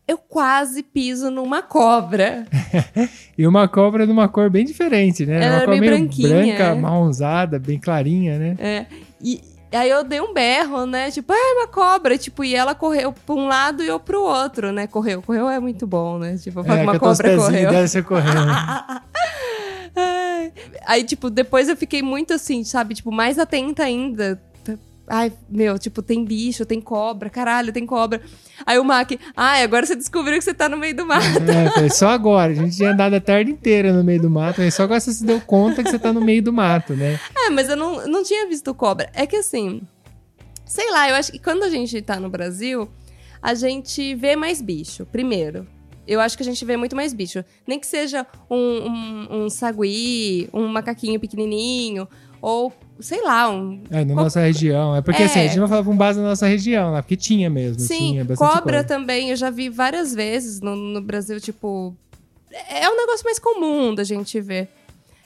Eu 0.07 0.19
quase 0.19 0.83
piso 0.83 1.31
numa 1.31 1.63
cobra. 1.63 2.45
E 3.37 3.45
uma 3.45 3.67
cobra 3.67 4.05
de 4.05 4.11
uma 4.11 4.27
cor 4.27 4.49
bem 4.49 4.65
diferente, 4.65 5.23
né? 5.23 5.35
Ela 5.35 5.45
uma 5.45 5.55
era 5.57 5.65
cor 5.65 5.71
bem 5.71 5.79
meio 5.79 5.91
branquinha, 5.93 6.29
branca, 6.29 6.63
é. 6.63 6.73
marronzada, 6.73 7.59
bem 7.59 7.77
clarinha, 7.79 8.39
né? 8.39 8.55
É. 8.57 8.85
E 9.21 9.41
aí 9.71 9.89
eu 9.89 10.03
dei 10.03 10.19
um 10.19 10.33
berro, 10.33 10.87
né? 10.87 11.11
Tipo, 11.11 11.33
ai, 11.33 11.53
uma 11.53 11.67
cobra. 11.67 12.17
Tipo, 12.17 12.43
e 12.43 12.55
ela 12.55 12.73
correu 12.73 13.13
pra 13.13 13.35
um 13.35 13.47
lado 13.47 13.83
e 13.83 13.87
eu 13.87 13.99
pro 13.99 14.23
outro, 14.23 14.71
né? 14.71 14.87
Correu. 14.87 15.21
Correu 15.21 15.47
é 15.47 15.59
muito 15.59 15.85
bom, 15.85 16.17
né? 16.17 16.35
Tipo, 16.37 16.61
É, 16.61 16.81
uma 16.81 16.97
cobra 16.97 17.35
correu. 17.37 17.69
deve 17.69 17.87
ser 17.87 18.03
correndo. 18.03 18.47
Aí, 20.85 21.03
tipo, 21.03 21.29
depois 21.29 21.69
eu 21.69 21.75
fiquei 21.75 22.01
muito 22.01 22.33
assim, 22.33 22.63
sabe? 22.63 22.95
Tipo, 22.95 23.11
mais 23.11 23.37
atenta 23.39 23.83
ainda. 23.83 24.41
Ai, 25.09 25.31
meu, 25.49 25.79
tipo, 25.79 26.01
tem 26.01 26.25
bicho, 26.25 26.65
tem 26.65 26.81
cobra, 26.81 27.29
caralho, 27.29 27.71
tem 27.71 27.85
cobra. 27.85 28.21
Aí 28.65 28.77
o 28.77 28.83
Mac, 28.83 29.11
ai, 29.37 29.63
agora 29.63 29.85
você 29.85 29.95
descobriu 29.95 30.37
que 30.37 30.43
você 30.43 30.53
tá 30.53 30.67
no 30.67 30.75
meio 30.75 30.93
do 30.93 31.05
mato. 31.05 31.23
É, 31.49 31.71
foi 31.79 31.89
só 31.89 32.09
agora. 32.09 32.51
A 32.51 32.55
gente 32.55 32.75
tinha 32.75 32.91
andado 32.91 33.13
a 33.13 33.21
tarde 33.21 33.49
inteira 33.49 33.93
no 33.93 34.03
meio 34.03 34.21
do 34.21 34.29
mato, 34.29 34.59
mas 34.59 34.73
só 34.73 34.83
agora 34.83 34.99
você 34.99 35.13
se 35.13 35.25
deu 35.25 35.39
conta 35.39 35.81
que 35.81 35.89
você 35.89 35.97
tá 35.97 36.11
no 36.11 36.19
meio 36.19 36.43
do 36.43 36.51
mato, 36.51 36.93
né? 36.93 37.17
É, 37.37 37.49
mas 37.49 37.69
eu 37.69 37.77
não, 37.77 38.05
não 38.05 38.21
tinha 38.21 38.49
visto 38.49 38.73
cobra. 38.73 39.09
É 39.13 39.25
que 39.25 39.37
assim, 39.37 39.81
sei 40.65 40.91
lá, 40.91 41.09
eu 41.09 41.15
acho 41.15 41.31
que 41.31 41.39
quando 41.39 41.63
a 41.63 41.69
gente 41.69 42.01
tá 42.01 42.19
no 42.19 42.29
Brasil, 42.29 42.89
a 43.41 43.53
gente 43.53 44.13
vê 44.13 44.35
mais 44.35 44.61
bicho, 44.61 45.05
primeiro. 45.05 45.65
Eu 46.07 46.19
acho 46.21 46.37
que 46.37 46.43
a 46.43 46.45
gente 46.45 46.63
vê 46.63 46.77
muito 46.77 46.95
mais 46.95 47.13
bicho. 47.13 47.43
Nem 47.67 47.79
que 47.79 47.85
seja 47.87 48.25
um, 48.49 48.57
um, 48.57 49.27
um 49.43 49.49
sagui, 49.49 50.49
um 50.53 50.67
macaquinho 50.67 51.19
pequenininho, 51.19 52.07
ou, 52.41 52.71
sei 52.99 53.21
lá, 53.23 53.49
um... 53.49 53.81
É, 53.91 54.05
na 54.05 54.15
Co- 54.15 54.21
nossa 54.23 54.39
região. 54.39 54.95
É 54.95 55.01
porque 55.01 55.21
É. 55.21 55.25
assim, 55.25 55.39
a 55.41 55.47
gente 55.47 55.59
vai 55.59 55.67
falar 55.67 55.83
com 55.83 55.95
base 55.97 56.19
na 56.19 56.27
nossa 56.27 56.47
região 56.47 56.91
lá, 56.91 57.01
porque 57.03 57.15
tinha 57.17 57.49
mesmo. 57.49 57.79
Sim, 57.79 58.11
tinha 58.23 58.25
cobra 58.37 58.61
coisa. 58.79 58.83
também, 58.83 59.29
eu 59.31 59.35
já 59.35 59.49
vi 59.49 59.69
várias 59.69 60.13
vezes 60.13 60.61
no, 60.61 60.75
no 60.75 61.01
Brasil, 61.01 61.39
tipo... 61.41 61.95
É 62.69 62.89
um 62.89 62.95
negócio 62.95 63.25
mais 63.25 63.37
comum 63.39 63.93
da 63.93 64.03
gente 64.03 64.39
ver. 64.39 64.69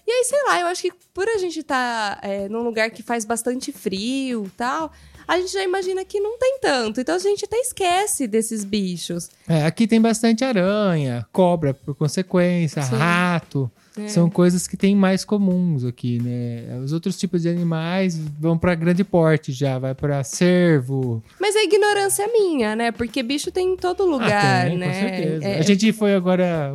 E 0.08 0.12
aí, 0.12 0.24
sei 0.26 0.44
lá, 0.46 0.60
eu 0.60 0.67
acho 0.67 0.82
que 0.82 0.91
por 1.13 1.28
a 1.30 1.38
gente 1.38 1.60
estar 1.60 2.20
num 2.50 2.63
lugar 2.63 2.89
que 2.89 3.04
faz 3.04 3.24
bastante 3.24 3.72
frio 3.72 4.46
e 4.48 4.50
tal, 4.58 4.91
a 5.32 5.39
gente 5.39 5.54
já 5.54 5.63
imagina 5.63 6.04
que 6.04 6.20
não 6.20 6.38
tem 6.38 6.60
tanto. 6.60 7.00
Então 7.00 7.15
a 7.15 7.20
gente 7.20 7.46
até 7.46 7.56
esquece 7.56 8.28
desses 8.28 8.65
bichos. 8.65 9.30
É, 9.48 9.65
aqui 9.65 9.88
tem 9.88 10.02
bastante 10.02 10.44
aranha, 10.44 11.26
cobra 11.32 11.74
por 11.74 11.96
consequência, 11.96 12.82
Sim. 12.82 12.96
rato. 12.96 13.72
É. 13.97 14.08
São 14.08 14.30
coisas 14.30 14.67
que 14.67 14.77
tem 14.77 14.95
mais 14.95 15.25
comuns 15.25 15.84
aqui, 15.84 16.17
né? 16.21 16.80
Os 16.82 16.93
outros 16.93 17.17
tipos 17.17 17.41
de 17.41 17.49
animais 17.49 18.17
vão 18.39 18.58
pra 18.58 18.73
grande 18.73 19.04
porte 19.04 19.51
já, 19.51 19.77
vai 19.77 19.93
pra 19.93 20.23
cervo. 20.23 21.21
Mas 21.39 21.56
a 21.58 21.63
ignorância 21.63 22.23
é 22.23 22.27
minha, 22.32 22.73
né? 22.75 22.91
Porque 22.91 23.21
bicho 23.21 23.51
tem 23.51 23.73
em 23.73 23.75
todo 23.75 24.06
lugar, 24.06 24.65
ah, 24.65 24.69
tem, 24.69 24.77
né? 24.77 24.88
com 24.88 24.93
certeza. 24.93 25.45
É- 25.45 25.60
A 25.60 25.62
gente 25.62 25.91
foi 25.91 26.15
agora 26.15 26.73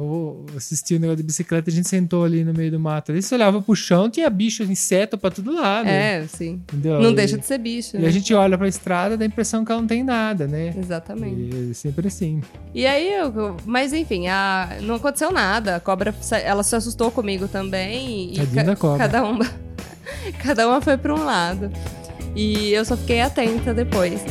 assistir 0.57 0.97
o 0.97 1.01
negócio 1.01 1.17
de 1.19 1.23
bicicleta, 1.23 1.71
a 1.71 1.73
gente 1.73 1.89
sentou 1.89 2.23
ali 2.25 2.45
no 2.45 2.53
meio 2.53 2.71
do 2.71 2.79
mato. 2.79 3.13
Ali 3.13 3.23
você 3.23 3.35
olhava 3.35 3.63
pro 3.63 3.75
chão, 3.75 4.11
tinha 4.11 4.29
bicho, 4.29 4.63
inseto 4.65 5.17
pra 5.17 5.31
todo 5.31 5.55
lado. 5.55 5.89
É, 5.89 6.27
sim. 6.29 6.61
Entendeu? 6.71 7.01
Não 7.01 7.13
E- 7.13 7.15
deixa 7.15 7.39
de 7.39 7.47
ser 7.47 7.59
bicho, 7.59 7.97
E 7.97 8.01
né? 8.01 8.09
a 8.09 8.11
gente 8.11 8.33
olha 8.35 8.59
pra 8.59 8.69
estrada, 8.69 9.17
dá 9.17 9.25
a 9.25 9.27
impressão 9.29 9.65
que 9.65 9.73
ela 9.73 9.81
não 9.81 9.89
tem 9.89 10.05
nada, 10.05 10.47
né? 10.47 10.75
Exatamente. 10.77 11.55
E 11.57 11.71
é 11.71 11.75
sempre 11.75 12.09
assim. 12.09 12.43
E 12.75 12.87
aí, 12.87 13.11
eu, 13.15 13.57
mas 13.65 13.93
enfim, 13.95 14.27
a- 14.29 14.77
não 14.83 14.97
aconteceu 14.97 15.33
nada. 15.33 15.77
A 15.77 15.81
cobra, 15.81 16.15
ela 16.45 16.63
se 16.63 16.77
assustou 16.77 17.06
comigo 17.11 17.49
também. 17.49 18.33
E 18.33 18.37
Tadinha 18.37 18.65
da 18.65 18.77
cobra. 18.77 18.99
cada 18.99 19.25
uma, 19.25 19.47
cada 20.43 20.69
uma 20.69 20.81
foi 20.81 20.97
para 20.97 21.15
um 21.15 21.25
lado. 21.25 21.71
E 22.35 22.73
eu 22.73 22.85
só 22.85 22.97
fiquei 22.97 23.21
atenta 23.21 23.73
depois. 23.73 24.23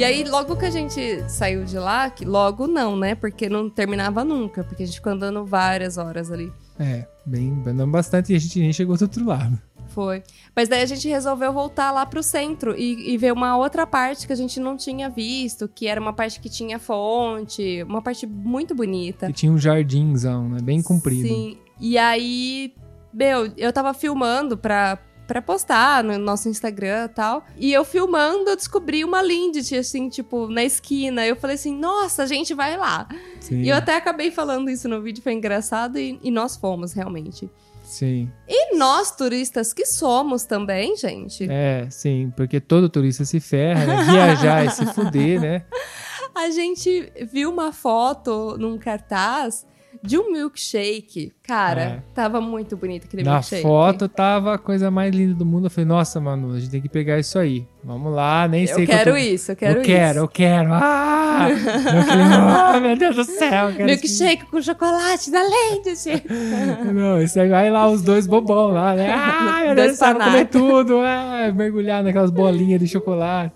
E 0.00 0.04
aí, 0.04 0.24
logo 0.24 0.56
que 0.56 0.64
a 0.64 0.70
gente 0.70 1.22
saiu 1.28 1.62
de 1.62 1.78
lá, 1.78 2.08
que 2.08 2.24
logo 2.24 2.66
não, 2.66 2.96
né? 2.96 3.14
Porque 3.14 3.50
não 3.50 3.68
terminava 3.68 4.24
nunca, 4.24 4.64
porque 4.64 4.82
a 4.82 4.86
gente 4.86 4.94
ficou 4.94 5.12
andando 5.12 5.44
várias 5.44 5.98
horas 5.98 6.32
ali. 6.32 6.50
É, 6.78 7.06
bem, 7.26 7.62
andamos 7.66 7.92
bastante 7.92 8.32
e 8.32 8.36
a 8.36 8.38
gente 8.38 8.58
nem 8.60 8.72
chegou 8.72 8.96
do 8.96 9.02
outro 9.02 9.26
lado. 9.26 9.60
Foi. 9.88 10.22
Mas 10.56 10.70
daí 10.70 10.80
a 10.80 10.86
gente 10.86 11.06
resolveu 11.06 11.52
voltar 11.52 11.90
lá 11.90 12.06
pro 12.06 12.22
centro 12.22 12.74
e, 12.74 13.12
e 13.12 13.18
ver 13.18 13.30
uma 13.30 13.58
outra 13.58 13.86
parte 13.86 14.26
que 14.26 14.32
a 14.32 14.36
gente 14.36 14.58
não 14.58 14.74
tinha 14.74 15.10
visto, 15.10 15.68
que 15.68 15.86
era 15.86 16.00
uma 16.00 16.14
parte 16.14 16.40
que 16.40 16.48
tinha 16.48 16.78
fonte, 16.78 17.82
uma 17.82 18.00
parte 18.00 18.26
muito 18.26 18.74
bonita. 18.74 19.28
E 19.28 19.34
tinha 19.34 19.52
um 19.52 19.58
jardinzão, 19.58 20.48
né? 20.48 20.62
Bem 20.62 20.80
comprido. 20.80 21.28
Sim. 21.28 21.58
E 21.78 21.98
aí, 21.98 22.72
meu, 23.12 23.52
eu 23.54 23.70
tava 23.70 23.92
filmando 23.92 24.56
pra, 24.56 24.98
pra 25.30 25.40
postar 25.40 26.02
no 26.02 26.18
nosso 26.18 26.48
Instagram 26.48 27.04
e 27.04 27.08
tal. 27.14 27.46
E 27.56 27.72
eu 27.72 27.84
filmando, 27.84 28.50
eu 28.50 28.56
descobri 28.56 29.04
uma 29.04 29.22
Lindt, 29.22 29.76
assim, 29.76 30.08
tipo, 30.08 30.48
na 30.48 30.64
esquina. 30.64 31.24
Eu 31.24 31.36
falei 31.36 31.54
assim, 31.54 31.72
nossa, 31.72 32.24
a 32.24 32.26
gente 32.26 32.52
vai 32.52 32.76
lá. 32.76 33.06
Sim, 33.38 33.60
E 33.60 33.68
eu 33.68 33.76
até 33.76 33.94
acabei 33.94 34.32
falando 34.32 34.68
isso 34.68 34.88
no 34.88 35.00
vídeo, 35.00 35.22
foi 35.22 35.32
engraçado, 35.34 36.00
e, 36.00 36.18
e 36.20 36.32
nós 36.32 36.56
fomos, 36.56 36.92
realmente. 36.92 37.48
sim. 37.84 38.28
E 38.48 38.76
nós, 38.76 39.14
turistas 39.14 39.72
que 39.72 39.86
somos 39.86 40.42
também, 40.42 40.96
gente, 40.96 41.46
É, 41.48 41.86
sim, 41.90 42.32
porque 42.36 42.58
todo 42.60 42.88
turista 42.88 43.24
se 43.24 43.38
ferra, 43.38 43.86
né? 43.86 44.04
Viajar 44.10 44.66
e 44.66 44.70
se 44.70 44.84
fuder, 44.86 45.40
né? 45.40 45.64
a 46.34 46.50
gente 46.50 47.12
viu 47.32 47.50
uma 47.50 47.72
foto 47.72 48.56
num 48.58 48.76
cartaz 48.76 49.64
de 50.02 50.16
um 50.18 50.32
milkshake. 50.32 51.32
Cara, 51.46 51.80
É. 51.82 52.02
tava 52.14 52.40
muito 52.40 52.76
bonito 52.76 53.04
aquele 53.06 53.22
Na 53.22 53.32
milkshake. 53.34 53.62
foto 53.62 54.08
tava 54.08 54.54
a 54.54 54.58
coisa 54.58 54.90
mais 54.90 55.14
linda 55.14 55.34
do 55.34 55.44
mundo. 55.44 55.66
Eu 55.66 55.70
falei, 55.70 55.86
nossa, 55.86 56.20
mano, 56.20 56.54
a 56.54 56.60
gente 56.60 56.70
tem 56.70 56.80
que 56.80 56.88
pegar 56.88 57.18
isso 57.18 57.38
aí. 57.38 57.66
Vamos 57.82 58.14
lá, 58.14 58.46
nem 58.46 58.66
sei 58.66 58.84
Eu 58.84 58.86
quero 58.86 59.10
quanto- 59.12 59.18
isso, 59.24 59.52
eu 59.52 59.56
quero 59.56 59.78
eu 59.78 59.82
isso. 59.82 59.90
quero, 59.90 60.18
eu 60.20 60.28
quero. 60.28 60.70
Ah! 60.72 61.48
eu 61.50 62.02
falei, 62.04 62.24
ah, 62.24 62.80
meu 62.80 62.96
Deus 62.96 63.16
do 63.16 63.24
céu. 63.24 63.70
eu 63.70 63.76
quero 63.76 63.90
isso. 63.90 64.02
Milkshake 64.24 64.46
com 64.50 64.60
chocolate 64.62 65.30
da 65.30 65.40
Lindt. 65.42 66.22
Não, 66.94 67.20
isso 67.22 67.40
aí 67.40 67.48
vai 67.48 67.70
lá 67.70 67.88
os 67.88 68.02
dois 68.02 68.26
bobão 68.26 68.68
lá, 68.68 68.94
né? 68.94 69.10
Ah, 69.12 69.62
meu 69.66 69.74
Deus 69.74 69.92
do 69.92 69.96
céu, 69.96 70.14
comer 70.14 70.46
tudo. 70.48 70.98
Ah, 71.00 71.50
mergulhar 71.54 72.02
naquelas 72.04 72.30
bolinhas 72.30 72.80
de 72.80 72.86
chocolate. 72.88 73.54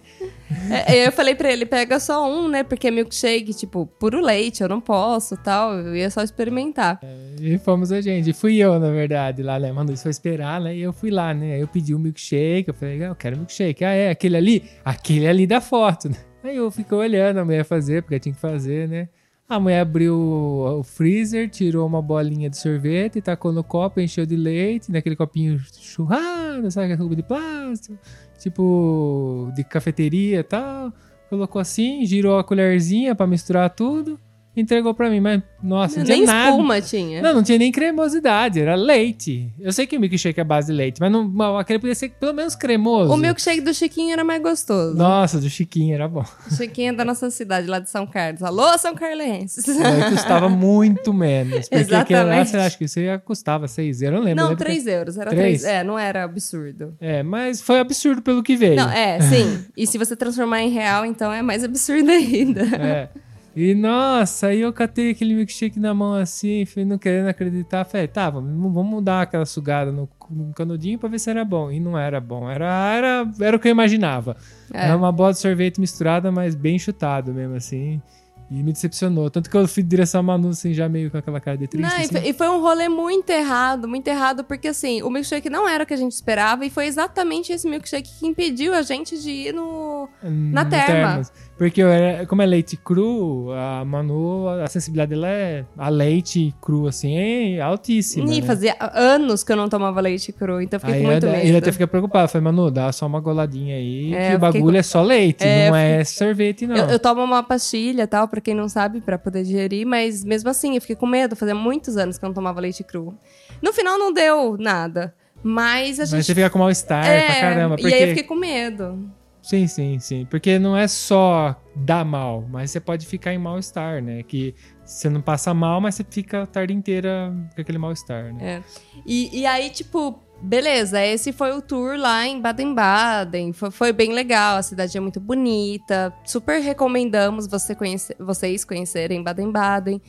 É, 0.70 1.06
eu 1.06 1.12
falei 1.12 1.34
pra 1.34 1.52
ele, 1.52 1.66
pega 1.66 1.98
só 2.00 2.28
um, 2.28 2.48
né? 2.48 2.62
Porque 2.62 2.90
milkshake, 2.90 3.54
tipo, 3.54 3.86
puro 3.86 4.20
leite, 4.20 4.62
eu 4.62 4.68
não 4.68 4.80
posso 4.80 5.36
tal. 5.36 5.74
Eu 5.74 5.94
ia 5.94 6.10
só 6.10 6.22
experimentar. 6.22 7.00
E 7.40 7.58
fomos 7.58 7.92
a 7.92 8.00
gente. 8.00 8.32
Fui 8.32 8.56
eu, 8.56 8.78
na 8.78 8.90
verdade, 8.90 9.42
lá, 9.42 9.58
né? 9.58 9.72
Isso 9.92 10.02
foi 10.02 10.10
esperar, 10.10 10.60
né? 10.60 10.76
E 10.76 10.82
eu 10.82 10.92
fui 10.92 11.10
lá, 11.10 11.34
né? 11.34 11.54
Aí 11.54 11.60
eu 11.60 11.68
pedi 11.68 11.94
um 11.94 11.98
milkshake. 11.98 12.68
Eu 12.68 12.74
falei, 12.74 13.02
ah, 13.02 13.08
eu 13.08 13.14
quero 13.14 13.36
milkshake. 13.36 13.84
Ah, 13.84 13.92
é? 13.92 14.10
Aquele 14.10 14.36
ali? 14.36 14.64
Aquele 14.84 15.26
ali 15.26 15.46
da 15.46 15.60
foto, 15.60 16.08
né? 16.08 16.16
Aí 16.44 16.56
eu 16.56 16.70
fiquei 16.70 16.96
olhando 16.96 17.38
a 17.38 17.44
mulher 17.44 17.64
fazer, 17.64 18.02
porque 18.02 18.20
tinha 18.20 18.34
que 18.34 18.40
fazer, 18.40 18.86
né? 18.86 19.08
A 19.46 19.60
mulher 19.60 19.80
abriu 19.80 20.16
o 20.16 20.82
freezer, 20.82 21.50
tirou 21.50 21.86
uma 21.86 22.00
bolinha 22.00 22.48
de 22.48 22.56
sorvete, 22.56 23.20
tacou 23.20 23.52
no 23.52 23.62
copo, 23.62 24.00
encheu 24.00 24.24
de 24.24 24.36
leite, 24.36 24.90
naquele 24.90 25.14
copinho 25.14 25.58
churrado, 25.58 26.70
sabe? 26.70 26.86
Aquele 26.86 27.02
cubo 27.02 27.14
de 27.16 27.22
plástico, 27.22 27.98
tipo 28.38 29.50
de 29.54 29.64
cafeteria 29.64 30.40
e 30.40 30.42
tal. 30.42 30.92
Colocou 31.28 31.60
assim, 31.60 32.04
girou 32.04 32.38
a 32.38 32.44
colherzinha 32.44 33.14
pra 33.14 33.26
misturar 33.26 33.70
tudo, 33.70 34.18
entregou 34.56 34.94
pra 34.94 35.10
mim. 35.10 35.20
Mas, 35.20 35.42
nossa, 35.62 35.98
não 35.98 36.04
tinha 36.04 36.16
Nem 36.18 36.26
nada. 36.26 36.50
espuma 36.50 36.80
tinha. 36.80 37.22
Não, 37.22 37.34
não 37.34 37.42
tinha 37.42 37.58
nem 37.58 37.72
cremosidade, 37.72 38.60
era 38.60 38.74
leite. 38.74 39.52
Eu 39.58 39.72
sei 39.72 39.86
que 39.86 39.96
o 39.96 40.00
milkshake 40.00 40.40
é 40.40 40.44
base 40.44 40.68
de 40.68 40.72
leite, 40.72 41.00
mas 41.00 41.10
não, 41.10 41.56
aquele 41.58 41.78
podia 41.78 41.94
ser 41.94 42.10
pelo 42.10 42.32
menos 42.34 42.54
cremoso. 42.54 43.12
O 43.12 43.16
milkshake 43.16 43.60
do 43.60 43.72
Chiquinho 43.74 44.12
era 44.12 44.22
mais 44.24 44.42
gostoso. 44.42 44.96
Nossa, 44.96 45.40
do 45.40 45.48
Chiquinho 45.48 45.94
era 45.94 46.06
bom. 46.08 46.24
O 46.50 46.54
Chiquinho 46.54 46.90
é 46.90 46.92
da 46.92 47.04
nossa 47.04 47.30
cidade, 47.30 47.66
lá 47.66 47.78
de 47.78 47.90
São 47.90 48.06
Carlos. 48.06 48.42
Alô, 48.42 48.76
São 48.78 48.94
Carlenses. 48.94 49.64
Aí 49.68 50.10
custava 50.10 50.48
muito 50.48 51.12
menos. 51.12 51.68
Porque 51.68 51.94
aquele 51.94 52.18
lá, 52.22 52.24
Exatamente. 52.40 52.50
você 52.50 52.56
acha 52.58 52.78
que 52.78 52.84
isso 52.84 53.00
ia 53.00 53.18
custava 53.18 53.66
6 53.68 54.02
euros, 54.02 54.16
eu 54.16 54.20
não 54.20 54.24
lembro. 54.28 54.42
Não, 54.44 54.50
né? 54.50 54.56
Porque- 54.56 54.64
3 54.70 54.86
euros. 54.86 55.18
Era 55.18 55.30
Três? 55.30 55.62
3. 55.62 55.74
É, 55.74 55.84
não 55.84 55.98
era 55.98 56.24
absurdo. 56.24 56.94
É, 57.00 57.22
mas 57.22 57.60
foi 57.60 57.78
absurdo 57.80 58.22
pelo 58.22 58.42
que 58.42 58.56
veio. 58.56 58.76
Não, 58.76 58.90
é, 58.90 59.20
sim. 59.20 59.64
E 59.76 59.86
se 59.86 59.98
você 59.98 60.14
transformar 60.16 60.62
em 60.62 60.70
real, 60.70 61.04
então 61.04 61.32
é 61.32 61.42
mais 61.42 61.64
absurdo 61.64 62.10
ainda. 62.10 62.62
É. 62.76 63.08
E 63.56 63.72
nossa, 63.72 64.48
aí 64.48 64.62
eu 64.62 64.72
catei 64.72 65.10
aquele 65.10 65.32
milkshake 65.32 65.78
na 65.78 65.94
mão 65.94 66.14
assim, 66.14 66.64
fui 66.66 66.84
não 66.84 66.98
querendo 66.98 67.28
acreditar. 67.28 67.84
Falei, 67.84 68.08
tá, 68.08 68.28
vamos, 68.28 68.74
vamos 68.74 69.04
dar 69.04 69.22
aquela 69.22 69.46
sugada 69.46 69.92
no, 69.92 70.08
no 70.28 70.52
canudinho 70.52 70.98
pra 70.98 71.08
ver 71.08 71.20
se 71.20 71.30
era 71.30 71.44
bom. 71.44 71.70
E 71.70 71.78
não 71.78 71.96
era 71.96 72.20
bom, 72.20 72.50
era, 72.50 72.66
era, 72.92 73.30
era 73.40 73.56
o 73.56 73.60
que 73.60 73.68
eu 73.68 73.72
imaginava. 73.72 74.36
É. 74.72 74.86
Era 74.86 74.96
uma 74.96 75.12
bola 75.12 75.32
de 75.32 75.38
sorvete 75.38 75.80
misturada, 75.80 76.32
mas 76.32 76.56
bem 76.56 76.78
chutado 76.78 77.32
mesmo 77.32 77.54
assim. 77.54 78.02
E 78.50 78.62
me 78.62 78.72
decepcionou. 78.72 79.30
Tanto 79.30 79.48
que 79.48 79.56
eu 79.56 79.66
fui 79.66 79.82
direção 79.82 80.20
a 80.20 80.22
Manu, 80.22 80.50
assim, 80.50 80.74
já 80.74 80.88
meio 80.88 81.10
com 81.10 81.16
aquela 81.16 81.40
cara 81.40 81.56
de 81.56 81.66
triste. 81.66 81.88
Não, 81.88 81.98
e 81.98 82.02
assim. 82.02 82.12
foi, 82.12 82.28
e 82.28 82.32
foi 82.32 82.48
um 82.48 82.60
rolê 82.60 82.88
muito 82.88 83.30
errado, 83.30 83.88
muito 83.88 84.06
errado, 84.06 84.44
porque 84.44 84.68
assim, 84.68 85.02
o 85.02 85.08
milkshake 85.08 85.48
não 85.48 85.66
era 85.66 85.84
o 85.84 85.86
que 85.86 85.94
a 85.94 85.96
gente 85.96 86.12
esperava, 86.12 86.64
e 86.64 86.70
foi 86.70 86.86
exatamente 86.86 87.52
esse 87.52 87.66
milkshake 87.66 88.18
que 88.18 88.26
impediu 88.26 88.74
a 88.74 88.82
gente 88.82 89.18
de 89.20 89.30
ir 89.30 89.54
no. 89.54 90.08
na 90.22 90.64
no 90.64 90.70
terma. 90.70 90.86
termas. 90.86 91.32
Porque 91.56 91.80
eu 91.80 91.86
era- 91.88 92.26
como 92.26 92.42
é 92.42 92.46
leite 92.46 92.76
cru, 92.76 93.52
a 93.52 93.84
Manu, 93.84 94.48
a 94.48 94.66
sensibilidade 94.66 95.10
dela 95.10 95.28
é 95.28 95.64
a 95.78 95.88
leite 95.88 96.52
cru, 96.60 96.88
assim, 96.88 97.16
é 97.56 97.60
altíssima. 97.60 98.28
Ih, 98.32 98.40
né? 98.40 98.46
fazia 98.46 98.74
anos 98.80 99.44
que 99.44 99.52
eu 99.52 99.56
não 99.56 99.68
tomava 99.68 100.00
leite 100.00 100.32
cru, 100.32 100.60
então 100.60 100.78
eu 100.78 100.80
fiquei 100.80 100.94
Aí 100.96 101.02
com 101.02 101.06
muito 101.10 101.26
ele- 101.26 101.36
medo. 101.36 101.46
ele 101.46 101.56
até 101.56 101.70
fica 101.70 101.86
preocupado. 101.86 102.28
Falei, 102.28 102.44
Manu, 102.44 102.72
dá 102.72 102.90
só 102.90 103.06
uma 103.06 103.20
goladinha 103.20 103.76
aí, 103.76 104.12
É, 104.12 104.16
que 104.16 104.16
eu 104.16 104.20
o 104.20 104.24
fiquei 104.24 104.38
bagulho 104.38 104.72
com- 104.74 104.78
é 104.80 104.82
só 104.82 105.00
leite, 105.00 105.44
É, 105.44 105.70
não 105.70 105.76
eu 105.76 105.80
é 106.00 106.04
sorvete, 106.04 106.66
não. 106.66 106.76
Eu, 106.76 106.86
eu 106.90 106.98
tomo 106.98 107.22
uma 107.22 107.42
pastilha 107.42 108.06
tal, 108.08 108.26
pra 108.26 108.40
quem 108.40 108.52
não 108.54 108.68
sabe, 108.68 109.00
pra 109.00 109.16
poder 109.16 109.44
digerir, 109.44 109.86
mas 109.86 110.24
mesmo 110.24 110.50
assim 110.50 110.74
eu 110.74 110.80
fiquei 110.80 110.96
com 110.96 111.06
medo. 111.06 111.36
Fazia 111.36 111.54
muitos 111.54 111.96
anos 111.96 112.18
que 112.18 112.24
eu 112.24 112.28
não 112.28 112.34
tomava 112.34 112.60
leite 112.60 112.82
cru. 112.82 113.14
No 113.62 113.72
final 113.72 113.96
não 113.96 114.12
deu 114.12 114.56
nada, 114.58 115.14
mas 115.40 116.00
a 116.00 116.02
Mas 116.02 116.10
gente. 116.10 116.24
você 116.24 116.34
fica 116.34 116.50
com 116.50 116.58
mal-estar 116.58 117.06
é, 117.06 117.26
pra 117.26 117.40
caramba. 117.40 117.76
Porque... 117.76 117.90
E 117.90 117.94
aí 117.94 118.02
eu 118.02 118.08
fiquei 118.08 118.24
com 118.24 118.34
medo. 118.34 118.98
Sim, 119.44 119.66
sim, 119.66 119.98
sim. 119.98 120.26
Porque 120.30 120.58
não 120.58 120.74
é 120.74 120.88
só 120.88 121.54
dar 121.76 122.02
mal, 122.02 122.46
mas 122.50 122.70
você 122.70 122.80
pode 122.80 123.04
ficar 123.06 123.34
em 123.34 123.38
mal-estar, 123.38 124.02
né? 124.02 124.22
Que 124.22 124.54
você 124.82 125.10
não 125.10 125.20
passa 125.20 125.52
mal, 125.52 125.82
mas 125.82 125.96
você 125.96 126.06
fica 126.08 126.44
a 126.44 126.46
tarde 126.46 126.72
inteira 126.72 127.30
com 127.54 127.60
aquele 127.60 127.76
mal-estar, 127.76 128.32
né? 128.32 128.38
É. 128.40 128.62
E, 129.04 129.40
e 129.40 129.44
aí, 129.44 129.68
tipo, 129.68 130.18
beleza, 130.40 131.04
esse 131.04 131.30
foi 131.30 131.52
o 131.52 131.60
tour 131.60 131.98
lá 131.98 132.26
em 132.26 132.40
Baden-Baden. 132.40 133.52
Foi, 133.52 133.70
foi 133.70 133.92
bem 133.92 134.14
legal, 134.14 134.56
a 134.56 134.62
cidade 134.62 134.96
é 134.96 135.00
muito 135.00 135.20
bonita. 135.20 136.10
Super 136.24 136.60
recomendamos 136.62 137.46
você 137.46 137.74
conhece, 137.74 138.16
vocês 138.18 138.64
conhecerem 138.64 139.22
Baden-Baden. 139.22 140.00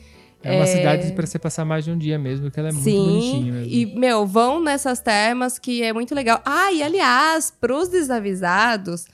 É 0.42 0.50
uma 0.52 0.62
É. 0.64 0.66
cidade 0.66 1.12
pra 1.12 1.26
você 1.26 1.38
passar 1.38 1.64
mais 1.66 1.84
de 1.84 1.90
um 1.90 1.98
dia 1.98 2.18
mesmo, 2.18 2.50
que 2.50 2.58
ela 2.58 2.70
é 2.70 2.72
muito 2.72 2.84
Sim, 2.84 3.04
bonitinha 3.04 3.52
mesmo. 3.52 3.70
e, 3.74 3.86
meu, 3.98 4.24
vão 4.26 4.62
nessas 4.62 4.98
termas 5.00 5.58
que 5.58 5.82
é 5.82 5.92
muito 5.92 6.14
legal. 6.14 6.40
Ah, 6.44 6.72
e 6.72 6.82
aliás, 6.82 7.50
pros 7.50 7.88
desavisados, 7.88 9.06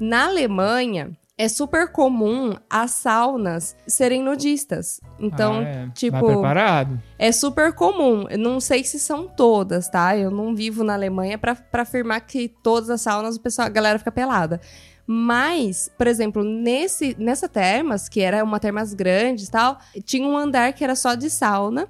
na 0.00 0.26
Alemanha, 0.26 1.10
é 1.36 1.48
super 1.48 1.92
comum 1.92 2.54
as 2.68 2.90
saunas 2.92 3.76
serem 3.86 4.22
nudistas. 4.22 5.00
Então, 5.20 5.60
Ah, 5.60 5.62
é. 5.64 5.88
tipo, 5.94 6.18
Vai 6.20 6.32
preparado. 6.34 7.00
é 7.18 7.30
super 7.30 7.72
comum. 7.72 8.26
Eu 8.28 8.38
não 8.38 8.58
sei 8.60 8.82
se 8.82 8.98
são 8.98 9.28
todas, 9.28 9.88
tá? 9.88 10.16
Eu 10.16 10.30
não 10.32 10.54
vivo 10.54 10.82
na 10.82 10.94
Alemanha 10.94 11.38
pra, 11.38 11.54
pra 11.54 11.82
afirmar 11.82 12.20
que 12.22 12.48
todas 12.62 12.90
as 12.90 13.00
saunas 13.02 13.36
o 13.36 13.40
pessoal, 13.40 13.66
a 13.66 13.70
galera 13.70 13.98
fica 14.00 14.10
pelada. 14.10 14.60
Mas, 15.06 15.90
por 15.96 16.06
exemplo, 16.06 16.44
nesse, 16.44 17.16
nessa 17.18 17.48
termas, 17.48 18.08
que 18.08 18.20
era 18.20 18.44
uma 18.44 18.60
termas 18.60 18.92
grande 18.92 19.44
e 19.44 19.48
tal, 19.50 19.78
tinha 20.04 20.26
um 20.28 20.36
andar 20.36 20.72
que 20.74 20.84
era 20.84 20.94
só 20.94 21.14
de 21.14 21.30
sauna 21.30 21.88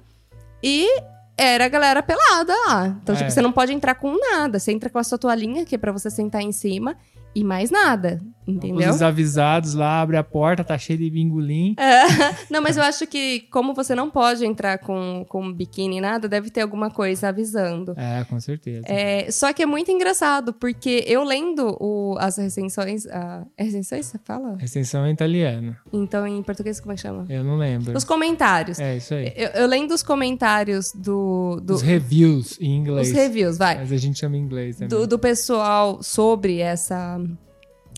e 0.63 0.87
era 1.37 1.65
a 1.65 1.67
galera 1.67 2.01
pelada 2.01 2.53
lá. 2.67 2.87
Então, 3.01 3.13
É. 3.15 3.17
tipo, 3.17 3.29
você 3.31 3.41
não 3.41 3.51
pode 3.51 3.73
entrar 3.73 3.95
com 3.95 4.15
nada. 4.17 4.57
Você 4.59 4.71
entra 4.71 4.89
com 4.89 4.99
a 4.99 5.03
sua 5.03 5.17
toalhinha, 5.17 5.65
que 5.65 5.75
é 5.75 5.77
pra 5.77 5.91
você 5.91 6.09
sentar 6.09 6.41
em 6.41 6.51
cima, 6.51 6.95
e 7.35 7.43
mais 7.43 7.69
nada. 7.69 8.21
Entendeu? 8.49 8.77
Os 8.89 8.95
desavisados 8.95 9.73
lá, 9.73 10.01
abre 10.01 10.17
a 10.17 10.23
porta, 10.23 10.63
tá 10.63 10.77
cheio 10.77 10.97
de 10.99 11.09
bingolim. 11.09 11.75
É. 11.77 11.99
Não, 12.49 12.61
mas 12.61 12.77
eu 12.77 12.83
acho 12.83 13.05
que, 13.07 13.41
como 13.51 13.73
você 13.73 13.93
não 13.95 14.09
pode 14.09 14.45
entrar 14.45 14.77
com, 14.79 15.25
com 15.29 15.51
biquíni 15.53 15.97
e 15.97 16.01
nada, 16.01 16.27
deve 16.27 16.49
ter 16.49 16.61
alguma 16.61 16.89
coisa 16.89 17.29
avisando. 17.29 17.93
É, 17.97 18.23
com 18.25 18.39
certeza. 18.39 18.81
É, 18.87 19.29
só 19.31 19.53
que 19.53 19.61
é 19.63 19.65
muito 19.65 19.91
engraçado, 19.91 20.53
porque 20.53 21.03
eu 21.07 21.23
lendo 21.23 21.77
o- 21.79 22.15
as 22.19 22.37
recensões. 22.37 23.05
A, 23.07 23.45
é 23.57 23.63
recensões, 23.63 24.05
você 24.07 24.17
fala? 24.23 24.57
Extensão 24.61 25.05
em 25.07 25.11
italiano. 25.13 25.75
Então, 25.93 26.25
em 26.27 26.41
português, 26.41 26.79
como 26.79 26.93
é 26.93 26.95
que 26.95 27.01
chama? 27.01 27.25
Eu 27.29 27.43
não 27.43 27.57
lembro. 27.57 27.95
Os 27.95 28.03
comentários. 28.03 28.79
É, 28.79 28.97
isso 28.97 29.13
aí. 29.13 29.31
Eu, 29.35 29.49
eu 29.49 29.67
lendo 29.67 29.93
os 29.93 30.01
comentários 30.03 30.91
do. 30.95 31.59
do 31.63 31.73
Os 31.75 31.81
reviews 31.81 32.57
em 32.59 32.75
inglês. 32.77 33.09
os 33.09 33.13
reviews, 33.13 33.57
vai. 33.57 33.77
Mas 33.77 33.91
a 33.91 33.97
gente 33.97 34.17
chama 34.19 34.37
em 34.37 34.41
inglês 34.41 34.77
também. 34.77 34.89
do, 34.89 35.05
do 35.07 35.19
pessoal 35.19 36.01
sobre 36.01 36.59
essa 36.59 37.19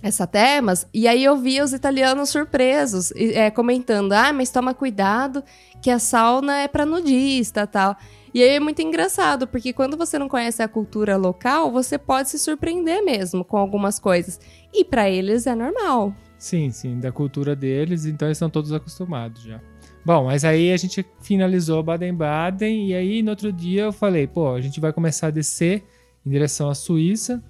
essa 0.02 0.26
temas 0.26 0.88
e 0.94 1.08
aí 1.08 1.24
eu 1.24 1.38
via 1.38 1.64
os 1.64 1.74
italianos 1.74 2.30
surpresos 2.30 3.12
é, 3.16 3.50
comentando 3.52 4.14
ah 4.14 4.34
mas 4.34 4.50
toma 4.50 4.74
cuidado 4.74 5.44
que 5.82 5.90
a 5.90 6.00
sauna 6.00 6.60
é 6.60 6.68
para 6.68 6.86
nudista 6.86 7.68
tal 7.68 7.96
e 8.34 8.42
aí 8.42 8.50
é 8.50 8.60
muito 8.60 8.82
engraçado 8.82 9.48
porque 9.48 9.74
quando 9.74 9.98
você 9.98 10.18
não 10.18 10.30
conhece 10.30 10.64
a 10.64 10.68
cultura 10.68 11.18
local 11.18 11.72
você 11.72 11.98
pode 11.98 12.30
se 12.30 12.40
surpreender 12.40 13.04
mesmo 13.04 13.46
com 13.46 13.58
algumas 13.58 14.00
coisas 14.00 14.40
e 14.74 14.84
para 14.84 15.10
eles 15.10 15.46
é 15.46 15.56
normal 15.56 16.14
Sim, 16.42 16.72
sim, 16.72 17.00
da 17.00 17.12
cultura 17.12 17.56
deles, 17.56 18.08
então 18.08 18.28
eles 18.28 18.38
estão 18.38 18.50
todos 18.50 18.74
acostumados 18.74 19.44
já. 19.44 19.62
Bom, 20.04 20.26
mas 20.26 20.44
aí 20.44 20.74
a 20.74 20.78
gente 20.78 21.06
finalizou 21.22 21.84
Baden-Baden 21.84 22.88
e 22.88 22.96
aí 22.96 23.22
no 23.22 23.30
outro 23.30 23.54
dia 23.54 23.84
eu 23.84 23.92
falei, 23.94 24.26
pô, 24.26 24.56
a 24.56 24.60
gente 24.60 24.80
vai 24.80 24.92
começar 24.92 25.28
a 25.28 25.30
descer 25.30 25.84
em 26.26 26.32
direção 26.32 26.68
à 26.68 26.74
Suíça. 26.74 27.44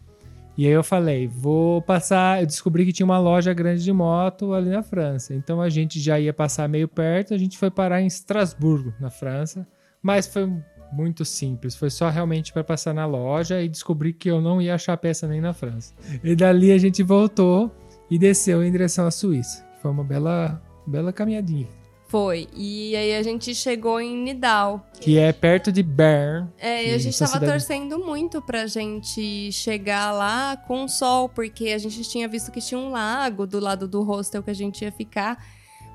E 0.57 0.65
aí 0.67 0.71
eu 0.73 0.83
falei, 0.83 1.27
vou 1.27 1.81
passar, 1.81 2.41
eu 2.41 2.45
descobri 2.45 2.85
que 2.85 2.91
tinha 2.91 3.05
uma 3.05 3.19
loja 3.19 3.53
grande 3.53 3.83
de 3.83 3.91
moto 3.91 4.53
ali 4.53 4.69
na 4.69 4.83
França. 4.83 5.33
Então 5.33 5.61
a 5.61 5.69
gente 5.69 5.99
já 5.99 6.19
ia 6.19 6.33
passar 6.33 6.67
meio 6.67 6.87
perto, 6.87 7.33
a 7.33 7.37
gente 7.37 7.57
foi 7.57 7.71
parar 7.71 8.01
em 8.01 8.07
Estrasburgo, 8.07 8.93
na 8.99 9.09
França, 9.09 9.65
mas 10.01 10.27
foi 10.27 10.51
muito 10.91 11.23
simples, 11.23 11.75
foi 11.75 11.89
só 11.89 12.09
realmente 12.09 12.51
para 12.51 12.63
passar 12.63 12.93
na 12.93 13.05
loja 13.05 13.61
e 13.61 13.69
descobri 13.69 14.11
que 14.11 14.29
eu 14.29 14.41
não 14.41 14.61
ia 14.61 14.75
achar 14.75 14.97
peça 14.97 15.27
nem 15.27 15.39
na 15.39 15.53
França. 15.53 15.93
E 16.23 16.35
dali 16.35 16.71
a 16.71 16.77
gente 16.77 17.01
voltou 17.01 17.71
e 18.09 18.19
desceu 18.19 18.63
em 18.63 18.71
direção 18.71 19.07
à 19.07 19.11
Suíça. 19.11 19.65
Foi 19.81 19.89
uma 19.89 20.03
bela, 20.03 20.61
bela 20.85 21.13
caminhadinha. 21.13 21.80
Foi 22.11 22.47
e 22.53 22.93
aí 22.95 23.15
a 23.15 23.23
gente 23.23 23.55
chegou 23.55 23.99
em 24.01 24.15
Nidal 24.17 24.85
Que 24.99 25.17
é 25.17 25.31
perto 25.31 25.71
de 25.71 25.81
Bern. 25.81 26.47
É, 26.59 26.89
e 26.89 26.93
a 26.93 26.97
gente 26.97 27.17
tava 27.17 27.31
cidade- 27.31 27.51
torcendo 27.51 27.97
muito 27.99 28.41
pra 28.41 28.67
gente 28.67 29.49
chegar 29.51 30.11
lá 30.11 30.57
com 30.67 30.87
sol, 30.87 31.29
porque 31.29 31.69
a 31.69 31.77
gente 31.77 32.03
tinha 32.03 32.27
visto 32.27 32.51
que 32.51 32.59
tinha 32.59 32.79
um 32.79 32.89
lago 32.91 33.47
do 33.47 33.59
lado 33.59 33.87
do 33.87 34.03
hostel 34.03 34.43
que 34.43 34.51
a 34.51 34.53
gente 34.55 34.83
ia 34.83 34.91
ficar. 34.91 35.37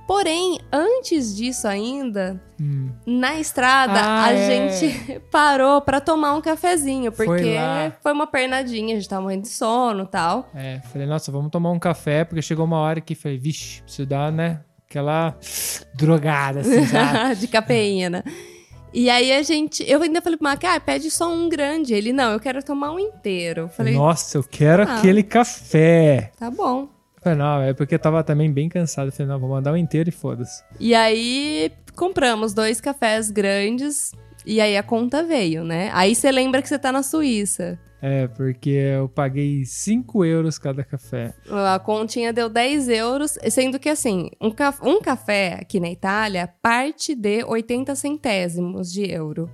Porém, 0.07 0.61
antes 0.73 1.35
disso 1.37 1.67
ainda, 1.67 2.41
Hum, 2.61 2.91
na 3.05 3.39
estrada, 3.41 4.01
Ah, 4.01 4.25
a 4.27 4.33
é. 4.33 4.71
gente 4.71 5.21
parou 5.33 5.81
pra 5.83 6.01
tomar 6.01 6.33
um 6.35 6.41
cafezinho, 6.41 7.11
Foi 7.13 7.27
porque 7.27 7.55
lá. 7.57 7.93
foi 8.03 8.13
uma 8.13 8.27
pernadinha, 8.27 8.95
a 8.95 8.99
gente 9.01 9.09
tava 9.09 9.23
morrendo 9.23 9.43
de 9.43 9.49
sono 9.49 10.05
e 10.05 10.07
tal. 10.07 10.49
é, 10.55 10.81
falei, 10.93 11.07
nossa, 11.09 11.31
vamos 11.33 11.51
tomar 11.51 11.73
um 11.73 11.79
café, 11.79 12.25
porque 12.25 12.41
chegou 12.41 12.65
uma 12.65 12.79
hora 12.79 13.01
que 13.01 13.15
falei, 13.17 13.37
vixe, 13.37 13.83
preciso 13.83 14.07
dar, 14.09 14.31
né? 14.31 14.61
Aquela 14.97 15.37
drogada, 15.95 16.61
assim, 16.61 16.85
sabe? 16.87 17.37
de 17.37 17.49
cafeína. 17.49 18.25
E 18.95 19.11
aí 19.11 19.31
a 19.31 19.43
gente. 19.43 19.85
Eu 19.87 20.01
ainda 20.01 20.23
falei 20.23 20.39
pro 20.39 20.45
Mac, 20.49 20.65
ah, 20.65 20.81
pede 20.81 21.11
só 21.11 21.31
um 21.31 21.49
grande. 21.51 21.93
Ele, 21.93 22.13
não, 22.15 22.33
eu 22.33 22.41
quero 22.41 22.63
tomar 22.63 22.93
um 22.93 22.99
inteiro. 22.99 23.63
Eu 23.63 23.69
Falei, 23.69 23.95
Nossa, 23.95 24.39
eu 24.39 24.43
quero 24.45 24.85
Ah. 24.85 24.97
aquele 24.97 25.23
café. 25.23 26.31
tá 26.39 26.51
bom. 26.51 26.89
Falei, 27.23 27.39
não, 27.39 27.61
é 27.61 27.75
porque 27.75 27.95
eu 27.97 27.99
tava 27.99 28.23
também 28.25 28.51
bem 28.51 28.69
cansado. 28.71 29.13
Falei, 29.13 29.31
não, 29.31 29.39
vou 29.39 29.51
mandar 29.51 29.73
um 29.73 29.77
inteiro 29.77 30.09
e 30.09 30.13
foda-se. 30.13 30.63
E 30.81 30.95
aí 30.95 31.71
compramos 31.95 32.55
dois 32.55 32.81
cafés 32.81 33.31
grandes 33.31 34.13
e 34.47 34.61
aí 34.61 34.77
a 34.77 34.83
conta 34.83 35.23
veio, 35.23 35.65
né? 35.65 35.91
Aí 35.93 36.15
você 36.15 36.31
lembra 36.31 36.63
que 36.63 36.69
você 36.69 36.79
tá 36.79 36.93
na 36.93 37.03
Suíça. 37.03 37.79
É, 38.01 38.29
porque 38.29 38.71
eu 38.71 39.09
paguei 39.09 39.65
5 39.65 40.25
euros 40.25 40.59
cada 40.59 40.85
café. 40.85 41.35
A 41.51 41.79
continha 41.79 42.33
deu 42.33 42.49
10 42.49 42.89
euros, 42.89 43.39
sendo 43.51 43.79
que 43.79 43.89
assim, 43.89 44.31
um, 44.41 44.51
ca- 44.51 44.79
um 44.83 45.01
café 45.01 45.59
aqui 45.61 45.81
na 45.81 45.91
Itália 45.91 46.47
parte 46.63 47.15
de 47.15 47.43
80 47.43 47.95
centésimos 47.95 48.93
de 48.93 49.11
euro. 49.11 49.51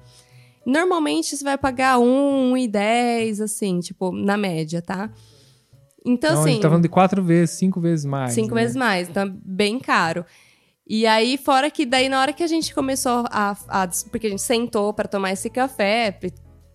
Normalmente 0.67 1.37
você 1.37 1.43
vai 1.45 1.57
pagar 1.57 1.99
1,10, 1.99 3.41
assim, 3.41 3.81
tipo, 3.81 4.13
na 4.13 4.37
média, 4.37 4.83
tá? 4.83 5.11
Então, 6.05 6.39
a 6.39 6.41
assim. 6.41 6.53
gente 6.53 6.63
tá 6.63 6.69
falando 6.69 6.83
de 6.83 6.89
quatro 6.89 7.23
vezes, 7.23 7.57
cinco 7.57 7.81
vezes 7.81 8.05
mais. 8.05 8.33
Cinco 8.33 8.55
né? 8.55 8.63
vezes 8.63 8.77
mais, 8.77 9.09
então 9.09 9.23
é 9.23 9.33
bem 9.45 9.79
caro. 9.79 10.25
E 10.95 11.07
aí, 11.07 11.39
fora 11.39 11.71
que 11.71 11.87
daí 11.87 12.07
na 12.07 12.21
hora 12.21 12.35
que 12.35 12.43
a 12.43 12.47
gente 12.47 12.75
começou 12.75 13.25
a. 13.31 13.57
a- 13.67 13.89
porque 14.11 14.27
a 14.27 14.31
gente 14.31 14.43
sentou 14.43 14.93
pra 14.93 15.09
tomar 15.09 15.33
esse 15.33 15.49
café, 15.49 16.19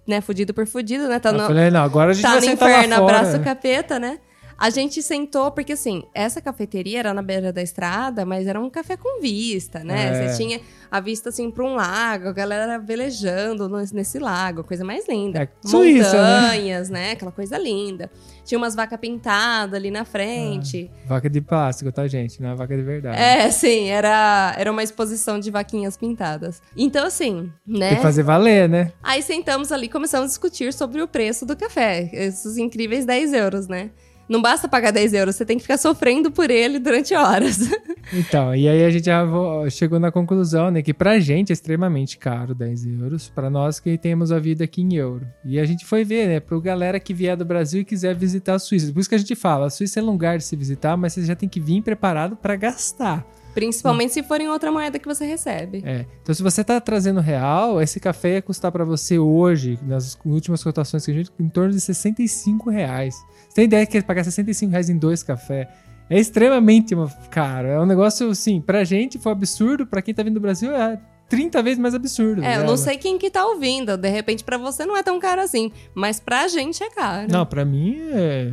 né, 0.08 0.22
fudido 0.22 0.56
por 0.56 0.66
fudido, 0.66 1.08
né? 1.08 1.20
Tá 1.20 1.30
Eu 1.30 1.34
no, 1.34 1.46
falei, 1.46 1.70
não, 1.70 1.84
agora 1.84 2.10
a 2.10 2.14
gente 2.16 2.24
tá 2.24 2.32
vai 2.32 2.40
no 2.40 2.52
inferno, 2.52 2.96
abraço 2.96 3.40
capeta, 3.42 4.00
né? 4.00 4.18
A 4.58 4.72
gente 4.72 5.04
sentou, 5.04 5.52
porque 5.52 5.74
assim, 5.74 6.04
essa 6.14 6.42
cafeteria 6.42 7.00
era 7.00 7.14
na 7.14 7.22
beira 7.22 7.54
da 7.54 7.62
estrada, 7.62 8.26
mas 8.26 8.48
era 8.48 8.60
um 8.60 8.70
café 8.70 8.98
com 8.98 9.22
vista, 9.22 9.84
né? 9.84 10.08
É. 10.08 10.30
Você 10.30 10.38
tinha 10.44 10.60
a 10.90 11.00
vista 11.00 11.30
assim 11.30 11.52
pra 11.52 11.64
um 11.64 11.76
lago, 11.76 12.30
a 12.30 12.32
galera 12.32 12.80
velejando 12.80 13.70
nesse 13.94 14.18
lago, 14.18 14.64
coisa 14.64 14.84
mais 14.84 15.08
linda. 15.08 15.40
É, 15.40 15.42
né? 15.42 15.50
Montanhas, 15.66 16.90
né? 16.90 17.12
Aquela 17.12 17.32
coisa 17.32 17.58
linda. 17.58 18.10
Tinha 18.44 18.58
umas 18.58 18.74
vacas 18.74 19.00
pintadas 19.00 19.76
ali 19.76 19.92
na 19.92 20.06
frente. 20.06 20.90
Vaca 21.06 21.30
de 21.30 21.42
plástico, 21.42 21.92
tá, 21.92 22.08
gente? 22.08 22.42
Não 22.42 22.50
é 22.50 22.56
vaca 22.56 22.76
de 22.76 22.82
verdade. 22.82 23.20
É, 23.20 23.52
sim, 23.52 23.90
era, 23.90 24.56
era 24.58 24.72
uma 24.72 24.82
exposição 24.82 25.40
de 25.40 25.52
vaquinhas 25.52 25.98
pintadas. 25.98 26.62
Então, 26.76 27.06
assim, 27.06 27.52
né? 27.66 27.90
Tem 27.90 27.98
que 27.98 28.04
fazer 28.04 28.24
valer, 28.24 28.68
né? 28.68 28.92
Aí 29.04 29.22
sentamos 29.22 29.72
ali 29.72 29.86
e 29.86 29.90
começamos 29.90 30.26
a 30.26 30.30
discutir 30.30 30.74
sobre 30.74 31.02
o 31.02 31.08
preço 31.08 31.46
do 31.46 31.56
café. 31.56 32.10
Esses 32.12 32.58
incríveis 32.58 33.06
10 33.06 33.34
euros, 33.34 33.68
né? 33.68 33.92
Não 34.28 34.42
basta 34.42 34.68
pagar 34.68 34.92
10 34.92 35.14
euros, 35.14 35.36
você 35.36 35.46
tem 35.46 35.58
que 35.58 35.64
ficar 35.64 35.78
sofrendo 35.78 36.30
por 36.32 36.50
ele 36.50 36.80
durante 36.80 37.14
horas. 37.14 37.60
Então, 38.14 38.56
e 38.56 38.70
aí 38.70 38.86
a 38.86 38.90
gente 38.90 39.06
já 39.06 39.26
chegou 39.70 40.00
na 40.00 40.10
conclusão, 40.10 40.72
né, 40.72 40.82
que 40.82 40.94
pra 40.94 41.20
gente 41.20 41.50
é 41.50 41.54
extremamente 41.54 42.18
caro 42.18 42.56
10 42.56 42.86
euros, 42.86 43.28
pra 43.28 43.50
nós 43.50 43.82
que 43.82 43.98
temos 43.98 44.32
a 44.32 44.40
vida 44.40 44.64
aqui 44.64 44.82
em 44.82 44.96
euro. 44.96 45.28
E 45.44 45.60
a 45.60 45.66
gente 45.66 45.86
foi 45.86 46.06
ver, 46.06 46.28
né, 46.28 46.40
pro 46.40 46.62
galera 46.62 47.02
que 47.02 47.14
vier 47.14 47.36
do 47.36 47.44
Brasil 47.44 47.82
e 47.82 47.84
quiser 47.84 48.16
visitar 48.16 48.56
a 48.56 48.60
Suíça. 48.60 48.94
Por 48.94 49.02
isso 49.02 49.10
que 49.10 49.16
a 49.16 49.18
gente 49.18 49.36
fala, 49.36 49.68
a 49.68 49.70
Suíça 49.70 50.00
é 50.00 50.04
um 50.04 50.06
lugar 50.06 50.38
de 50.38 50.46
se 50.46 50.56
visitar, 50.56 50.96
mas 50.96 51.12
você 51.12 51.26
já 51.26 51.36
tem 51.36 51.50
que 51.50 51.60
vir 51.60 51.82
preparado 51.82 52.38
pra 52.38 52.56
gastar. 52.56 53.28
Principalmente 53.58 54.14
se 54.14 54.22
for 54.22 54.40
em 54.40 54.48
outra 54.48 54.72
moeda 54.72 55.00
que 55.00 55.08
você 55.08 55.26
recebe. 55.26 55.82
É. 55.84 56.06
Então, 56.22 56.34
se 56.34 56.44
você 56.44 56.64
tá 56.64 56.80
trazendo 56.80 57.20
real, 57.20 57.82
esse 57.82 58.00
café 58.00 58.36
ia 58.36 58.42
custar 58.42 58.72
pra 58.72 58.86
você 58.86 59.18
hoje, 59.18 59.80
nas 59.82 60.16
últimas 60.24 60.64
cotações 60.64 61.04
que 61.04 61.10
a 61.10 61.14
gente, 61.16 61.32
em 61.40 61.50
torno 61.50 61.72
de 61.72 61.82
65 61.82 62.70
reais. 62.70 63.16
Tem 63.58 63.66
ideia 63.66 63.88
que 63.88 64.00
pagar 64.04 64.24
65 64.24 64.70
reais 64.70 64.88
em 64.88 65.00
dois 65.00 65.24
cafés? 65.24 65.68
É 66.08 66.20
extremamente 66.20 66.94
caro. 67.32 67.68
É 67.68 67.82
um 67.82 67.88
negócio, 67.88 68.30
assim, 68.30 68.62
pra 68.62 68.84
gente 68.84 69.18
foi 69.18 69.32
absurdo, 69.32 69.88
pra 69.88 70.00
quem 70.00 70.14
tá 70.14 70.22
vindo 70.22 70.36
do 70.36 70.40
Brasil 70.40 70.72
é 70.76 71.00
30 71.28 71.64
vezes 71.64 71.80
mais 71.80 71.96
absurdo. 71.96 72.44
É, 72.44 72.58
eu 72.58 72.60
né? 72.60 72.68
não 72.68 72.78
sei 72.78 72.98
quem 72.98 73.18
que 73.18 73.32
tá 73.32 73.44
ouvindo. 73.48 73.98
De 73.98 74.10
repente, 74.10 74.44
pra 74.44 74.60
você 74.60 74.86
não 74.86 74.96
é 74.96 75.02
tão 75.02 75.20
caro 75.20 75.42
assim. 75.42 75.72
Mas 75.96 76.20
pra 76.20 76.48
gente 76.48 76.84
é 76.84 76.90
caro. 76.92 77.32
Não, 77.32 77.48
pra 77.48 77.66
mim 77.66 77.98
é. 78.12 78.52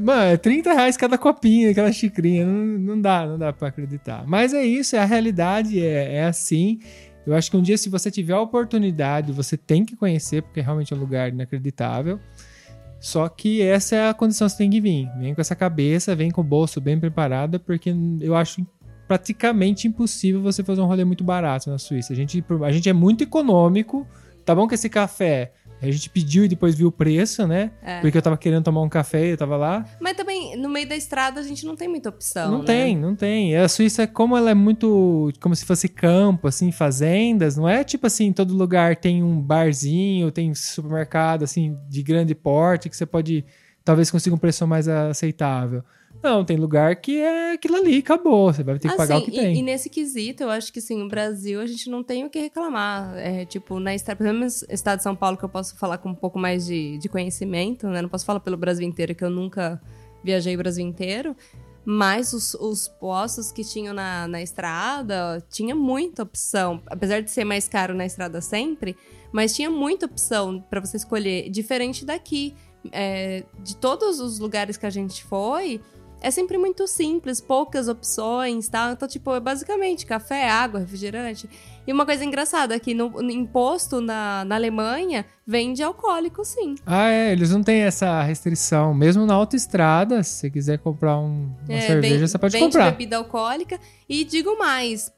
Mano, 0.00 0.22
é 0.22 0.36
30 0.36 0.72
reais 0.72 0.96
cada 0.96 1.18
copinha, 1.18 1.72
aquela 1.72 1.90
xicrinha. 1.90 2.46
Não, 2.46 2.94
não 2.94 3.00
dá, 3.00 3.26
não 3.26 3.38
dá 3.40 3.52
pra 3.52 3.66
acreditar. 3.66 4.22
Mas 4.24 4.54
é 4.54 4.64
isso, 4.64 4.94
é 4.94 5.00
a 5.00 5.04
realidade, 5.04 5.84
é, 5.84 6.14
é 6.14 6.24
assim. 6.26 6.78
Eu 7.26 7.34
acho 7.34 7.50
que 7.50 7.56
um 7.56 7.62
dia, 7.62 7.76
se 7.76 7.88
você 7.88 8.08
tiver 8.08 8.34
a 8.34 8.40
oportunidade, 8.40 9.32
você 9.32 9.56
tem 9.56 9.84
que 9.84 9.96
conhecer, 9.96 10.44
porque 10.44 10.60
realmente 10.60 10.92
é 10.92 10.96
um 10.96 11.00
lugar 11.00 11.28
inacreditável. 11.28 12.20
Só 13.00 13.28
que 13.28 13.62
essa 13.62 13.96
é 13.96 14.08
a 14.08 14.14
condição 14.14 14.46
que 14.46 14.52
você 14.52 14.58
tem 14.58 14.70
que 14.70 14.80
vir. 14.80 15.08
Vem 15.18 15.34
com 15.34 15.40
essa 15.40 15.54
cabeça, 15.54 16.16
vem 16.16 16.30
com 16.30 16.40
o 16.40 16.44
bolso 16.44 16.80
bem 16.80 16.98
preparado, 16.98 17.60
porque 17.60 17.94
eu 18.20 18.34
acho 18.34 18.66
praticamente 19.06 19.88
impossível 19.88 20.42
você 20.42 20.62
fazer 20.62 20.80
um 20.80 20.86
rolê 20.86 21.04
muito 21.04 21.24
barato 21.24 21.70
na 21.70 21.78
Suíça. 21.78 22.12
A 22.12 22.16
gente, 22.16 22.44
a 22.64 22.72
gente 22.72 22.88
é 22.88 22.92
muito 22.92 23.22
econômico. 23.22 24.06
Tá 24.44 24.54
bom 24.54 24.66
que 24.66 24.74
esse 24.74 24.88
café 24.88 25.52
a 25.80 25.90
gente 25.90 26.10
pediu 26.10 26.44
e 26.44 26.48
depois 26.48 26.74
viu 26.74 26.88
o 26.88 26.92
preço, 26.92 27.46
né? 27.46 27.70
É. 27.82 28.00
Porque 28.00 28.18
eu 28.18 28.22
tava 28.22 28.36
querendo 28.36 28.64
tomar 28.64 28.82
um 28.82 28.88
café 28.88 29.26
e 29.26 29.30
eu 29.30 29.36
tava 29.36 29.56
lá. 29.56 29.84
Mas 30.00 30.16
também 30.16 30.56
no 30.56 30.68
meio 30.68 30.88
da 30.88 30.96
estrada 30.96 31.40
a 31.40 31.42
gente 31.42 31.64
não 31.64 31.76
tem 31.76 31.88
muita 31.88 32.08
opção. 32.08 32.50
Não 32.50 32.58
né? 32.60 32.64
tem, 32.64 32.96
não 32.96 33.14
tem. 33.14 33.56
A 33.56 33.68
Suíça, 33.68 34.06
como 34.06 34.36
ela 34.36 34.50
é 34.50 34.54
muito. 34.54 35.32
como 35.40 35.54
se 35.54 35.64
fosse 35.64 35.88
campo, 35.88 36.48
assim, 36.48 36.72
fazendas, 36.72 37.56
não 37.56 37.68
é 37.68 37.84
tipo 37.84 38.06
assim, 38.06 38.26
em 38.26 38.32
todo 38.32 38.54
lugar 38.54 38.96
tem 38.96 39.22
um 39.22 39.40
barzinho, 39.40 40.30
tem 40.30 40.54
supermercado, 40.54 41.44
assim, 41.44 41.76
de 41.88 42.02
grande 42.02 42.34
porte, 42.34 42.88
que 42.88 42.96
você 42.96 43.06
pode. 43.06 43.44
talvez 43.84 44.10
consiga 44.10 44.34
um 44.34 44.38
preço 44.38 44.66
mais 44.66 44.88
aceitável. 44.88 45.84
Não, 46.22 46.44
tem 46.44 46.56
lugar 46.56 46.96
que 46.96 47.20
é 47.20 47.52
aquilo 47.52 47.76
ali, 47.76 47.98
acabou. 47.98 48.52
Você 48.52 48.64
vai 48.64 48.78
ter 48.78 48.88
que 48.88 48.96
pagar 48.96 49.18
o 49.18 49.22
que 49.22 49.30
Assim, 49.30 49.40
e, 49.40 49.42
tem. 49.42 49.58
e 49.58 49.62
nesse 49.62 49.88
quesito, 49.88 50.42
eu 50.42 50.50
acho 50.50 50.72
que 50.72 50.80
sim, 50.80 50.98
no 50.98 51.08
Brasil 51.08 51.60
a 51.60 51.66
gente 51.66 51.88
não 51.88 52.02
tem 52.02 52.24
o 52.24 52.30
que 52.30 52.40
reclamar. 52.40 53.16
É, 53.16 53.44
tipo, 53.44 53.78
na 53.78 53.94
estrada, 53.94 54.18
pelo 54.18 54.36
menos 54.36 54.64
no 54.66 54.74
estado 54.74 54.98
de 54.98 55.04
São 55.04 55.14
Paulo, 55.14 55.36
que 55.36 55.44
eu 55.44 55.48
posso 55.48 55.76
falar 55.76 55.98
com 55.98 56.08
um 56.08 56.14
pouco 56.14 56.38
mais 56.38 56.66
de, 56.66 56.98
de 56.98 57.08
conhecimento, 57.08 57.86
né? 57.86 58.02
Não 58.02 58.08
posso 58.08 58.24
falar 58.24 58.40
pelo 58.40 58.56
Brasil 58.56 58.86
inteiro, 58.86 59.14
que 59.14 59.24
eu 59.24 59.30
nunca 59.30 59.80
viajei 60.22 60.54
o 60.54 60.58
Brasil 60.58 60.84
inteiro. 60.84 61.36
Mas 61.84 62.32
os, 62.32 62.52
os 62.54 62.88
postos 62.88 63.50
que 63.50 63.64
tinham 63.64 63.94
na, 63.94 64.28
na 64.28 64.42
estrada, 64.42 65.42
tinha 65.48 65.74
muita 65.74 66.24
opção. 66.24 66.82
Apesar 66.86 67.22
de 67.22 67.30
ser 67.30 67.44
mais 67.44 67.68
caro 67.68 67.94
na 67.94 68.04
estrada 68.04 68.40
sempre, 68.40 68.96
mas 69.32 69.54
tinha 69.54 69.70
muita 69.70 70.06
opção 70.06 70.60
para 70.68 70.80
você 70.80 70.96
escolher. 70.96 71.48
Diferente 71.48 72.04
daqui. 72.04 72.54
É, 72.92 73.44
de 73.60 73.76
todos 73.76 74.20
os 74.20 74.38
lugares 74.38 74.76
que 74.76 74.86
a 74.86 74.90
gente 74.90 75.24
foi, 75.24 75.80
é 76.20 76.30
sempre 76.30 76.58
muito 76.58 76.86
simples, 76.86 77.40
poucas 77.40 77.88
opções, 77.88 78.68
tá? 78.68 78.90
Então, 78.92 79.06
tipo, 79.08 79.34
é 79.34 79.40
basicamente 79.40 80.04
café, 80.06 80.48
água, 80.48 80.80
refrigerante. 80.80 81.48
E 81.86 81.92
uma 81.92 82.04
coisa 82.04 82.24
engraçada, 82.24 82.74
aqui 82.74 82.92
no, 82.92 83.08
no 83.08 83.30
imposto 83.30 84.00
na, 84.00 84.44
na 84.44 84.56
Alemanha, 84.56 85.24
vende 85.46 85.82
alcoólico, 85.82 86.44
sim. 86.44 86.74
Ah, 86.84 87.08
é, 87.10 87.32
eles 87.32 87.50
não 87.50 87.62
têm 87.62 87.80
essa 87.82 88.20
restrição. 88.22 88.92
Mesmo 88.92 89.24
na 89.24 89.34
autoestrada, 89.34 90.22
se 90.22 90.30
você 90.32 90.50
quiser 90.50 90.78
comprar 90.78 91.16
um- 91.18 91.50
uma 91.68 91.78
É, 91.78 91.80
cerveja, 91.80 92.14
vende- 92.16 92.28
você 92.28 92.38
pode 92.38 92.52
vende 92.52 92.64
comprar. 92.66 92.90
bebida 92.90 93.16
alcoólica. 93.16 93.80
E 94.08 94.24
digo 94.24 94.58
mais, 94.58 95.10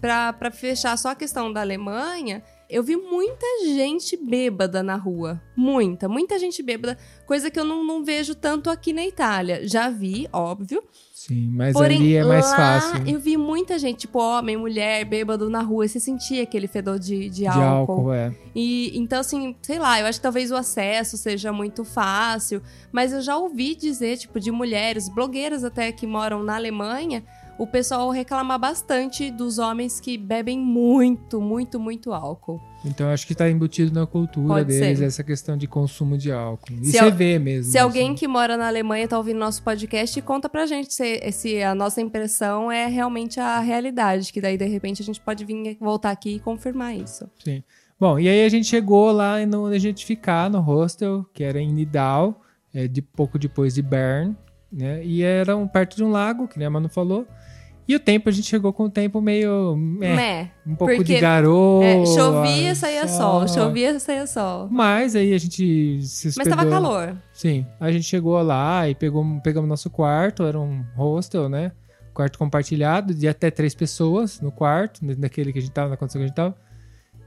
pra 0.00 0.34
fechar 0.52 0.96
só 0.96 1.10
a 1.10 1.14
questão 1.14 1.52
da 1.52 1.60
Alemanha, 1.60 2.42
eu 2.68 2.82
vi 2.82 2.96
muita 2.96 3.46
gente 3.64 4.16
bêbada 4.16 4.82
na 4.82 4.96
rua. 4.96 5.40
Muita, 5.56 6.08
muita 6.08 6.38
gente 6.38 6.62
bêbada. 6.62 6.98
Coisa 7.26 7.50
que 7.50 7.58
eu 7.58 7.64
não, 7.64 7.84
não 7.84 8.04
vejo 8.04 8.34
tanto 8.34 8.68
aqui 8.70 8.92
na 8.92 9.06
Itália. 9.06 9.66
Já 9.66 9.88
vi, 9.88 10.28
óbvio. 10.32 10.82
Sim, 11.12 11.48
mas 11.48 11.72
Porém, 11.72 11.96
ali 11.96 12.14
é 12.14 12.24
mais 12.24 12.44
lá 12.44 12.56
fácil. 12.56 13.08
eu 13.08 13.18
vi 13.18 13.36
muita 13.36 13.78
gente, 13.80 14.00
tipo 14.00 14.18
homem, 14.20 14.56
mulher, 14.56 15.04
bêbado 15.04 15.50
na 15.50 15.60
rua. 15.60 15.84
E 15.84 15.88
você 15.88 15.98
sentia 15.98 16.44
aquele 16.44 16.68
fedor 16.68 17.00
de, 17.00 17.28
de, 17.28 17.40
De 17.40 17.46
álcool. 17.48 17.92
álcool, 17.92 18.12
é. 18.12 18.32
E 18.54 18.96
então, 18.96 19.18
assim, 19.18 19.56
sei 19.60 19.78
lá, 19.78 19.98
eu 19.98 20.06
acho 20.06 20.18
que 20.20 20.22
talvez 20.22 20.52
o 20.52 20.56
acesso 20.56 21.16
seja 21.16 21.52
muito 21.52 21.84
fácil, 21.84 22.62
mas 22.92 23.12
eu 23.12 23.20
já 23.20 23.36
ouvi 23.36 23.74
dizer, 23.74 24.18
tipo, 24.18 24.38
de 24.38 24.52
mulheres, 24.52 25.08
blogueiras 25.08 25.64
até 25.64 25.90
que 25.90 26.06
moram 26.06 26.44
na 26.44 26.54
Alemanha, 26.54 27.24
o 27.58 27.66
pessoal 27.66 28.10
reclamar 28.10 28.58
bastante 28.58 29.30
dos 29.30 29.58
homens 29.58 29.98
que 29.98 30.18
bebem 30.18 30.58
muito, 30.58 31.40
muito, 31.40 31.80
muito 31.80 32.12
álcool. 32.12 32.60
Então 32.84 33.08
acho 33.08 33.26
que 33.26 33.34
tá 33.34 33.50
embutido 33.50 33.92
na 33.92 34.06
cultura 34.06 34.46
Pode 34.48 34.68
deles 34.68 34.98
ser. 34.98 35.04
essa 35.06 35.24
questão 35.24 35.56
de 35.56 35.66
consumo 35.66 36.16
de 36.18 36.30
álcool. 36.30 36.72
E 36.80 36.84
Se 36.86 36.92
você 36.98 37.10
vê 37.10 37.38
mesmo. 37.38 37.72
Se 37.72 37.78
alguém 37.78 38.08
assim. 38.08 38.14
que 38.16 38.28
mora 38.28 38.56
na 38.56 38.68
Alemanha 38.68 39.08
tá 39.08 39.16
ouvindo 39.18 39.38
nosso 39.38 39.62
podcast, 39.62 40.20
conta 40.22 40.48
pra 40.48 40.66
gente 40.66 40.92
se, 40.94 41.32
se 41.32 41.62
a 41.62 41.74
nossa 41.74 42.00
impressão 42.00 42.70
é 42.70 42.86
realmente 42.86 43.40
a 43.40 43.58
realidade, 43.60 44.32
que 44.32 44.40
daí 44.40 44.56
de 44.56 44.66
repente 44.66 45.02
a 45.02 45.04
gente 45.04 45.20
pode 45.20 45.44
vir 45.44 45.76
voltar 45.80 46.10
aqui 46.10 46.36
e 46.36 46.40
confirmar 46.40 46.94
isso. 46.94 47.28
Sim. 47.42 47.62
Bom, 47.98 48.18
e 48.18 48.28
aí 48.28 48.44
a 48.44 48.48
gente 48.50 48.66
chegou 48.66 49.10
lá 49.10 49.44
no- 49.46 49.66
onde 49.66 49.76
a 49.76 49.80
gente 49.80 50.04
ficar, 50.04 50.50
no 50.50 50.60
hostel, 50.60 51.24
que 51.32 51.42
era 51.42 51.58
em 51.60 51.72
Nidal, 51.72 52.42
é, 52.74 52.86
de 52.86 53.00
pouco 53.00 53.38
depois 53.38 53.74
de 53.74 53.80
Bern, 53.80 54.36
né? 54.70 55.02
E 55.02 55.22
era 55.22 55.56
um, 55.56 55.66
perto 55.66 55.96
de 55.96 56.04
um 56.04 56.10
lago, 56.10 56.46
que 56.46 56.58
nem 56.58 56.66
a 56.66 56.70
Manu 56.70 56.90
falou. 56.90 57.26
E 57.88 57.94
o 57.94 58.00
tempo, 58.00 58.28
a 58.28 58.32
gente 58.32 58.48
chegou 58.48 58.72
com 58.72 58.84
o 58.84 58.90
tempo 58.90 59.20
meio... 59.20 59.76
Mé. 59.76 60.50
um 60.66 60.74
pouco 60.74 61.04
de 61.04 61.20
garoa. 61.20 61.84
É, 61.84 62.04
chovia, 62.04 62.74
saía 62.74 63.06
sol. 63.06 63.46
sol. 63.46 63.48
Chovia, 63.48 63.98
saía 64.00 64.26
sol. 64.26 64.68
Mas 64.70 65.14
aí 65.14 65.32
a 65.32 65.38
gente 65.38 66.00
se 66.02 66.32
Mas 66.36 66.48
tava 66.48 66.66
calor. 66.66 67.16
Sim, 67.32 67.64
a 67.78 67.92
gente 67.92 68.04
chegou 68.04 68.40
lá 68.42 68.88
e 68.88 68.94
pegou, 68.94 69.24
pegamos 69.40 69.68
nosso 69.68 69.88
quarto, 69.88 70.42
era 70.42 70.58
um 70.58 70.84
hostel, 70.96 71.48
né? 71.48 71.70
Quarto 72.12 72.38
compartilhado, 72.38 73.14
de 73.14 73.28
até 73.28 73.50
três 73.52 73.74
pessoas 73.74 74.40
no 74.40 74.50
quarto, 74.50 75.00
naquele 75.02 75.52
que 75.52 75.58
a 75.58 75.62
gente 75.62 75.72
tava, 75.72 75.90
na 75.90 75.96
condição 75.96 76.18
que 76.20 76.24
a 76.24 76.26
gente 76.28 76.36
tava. 76.36 76.56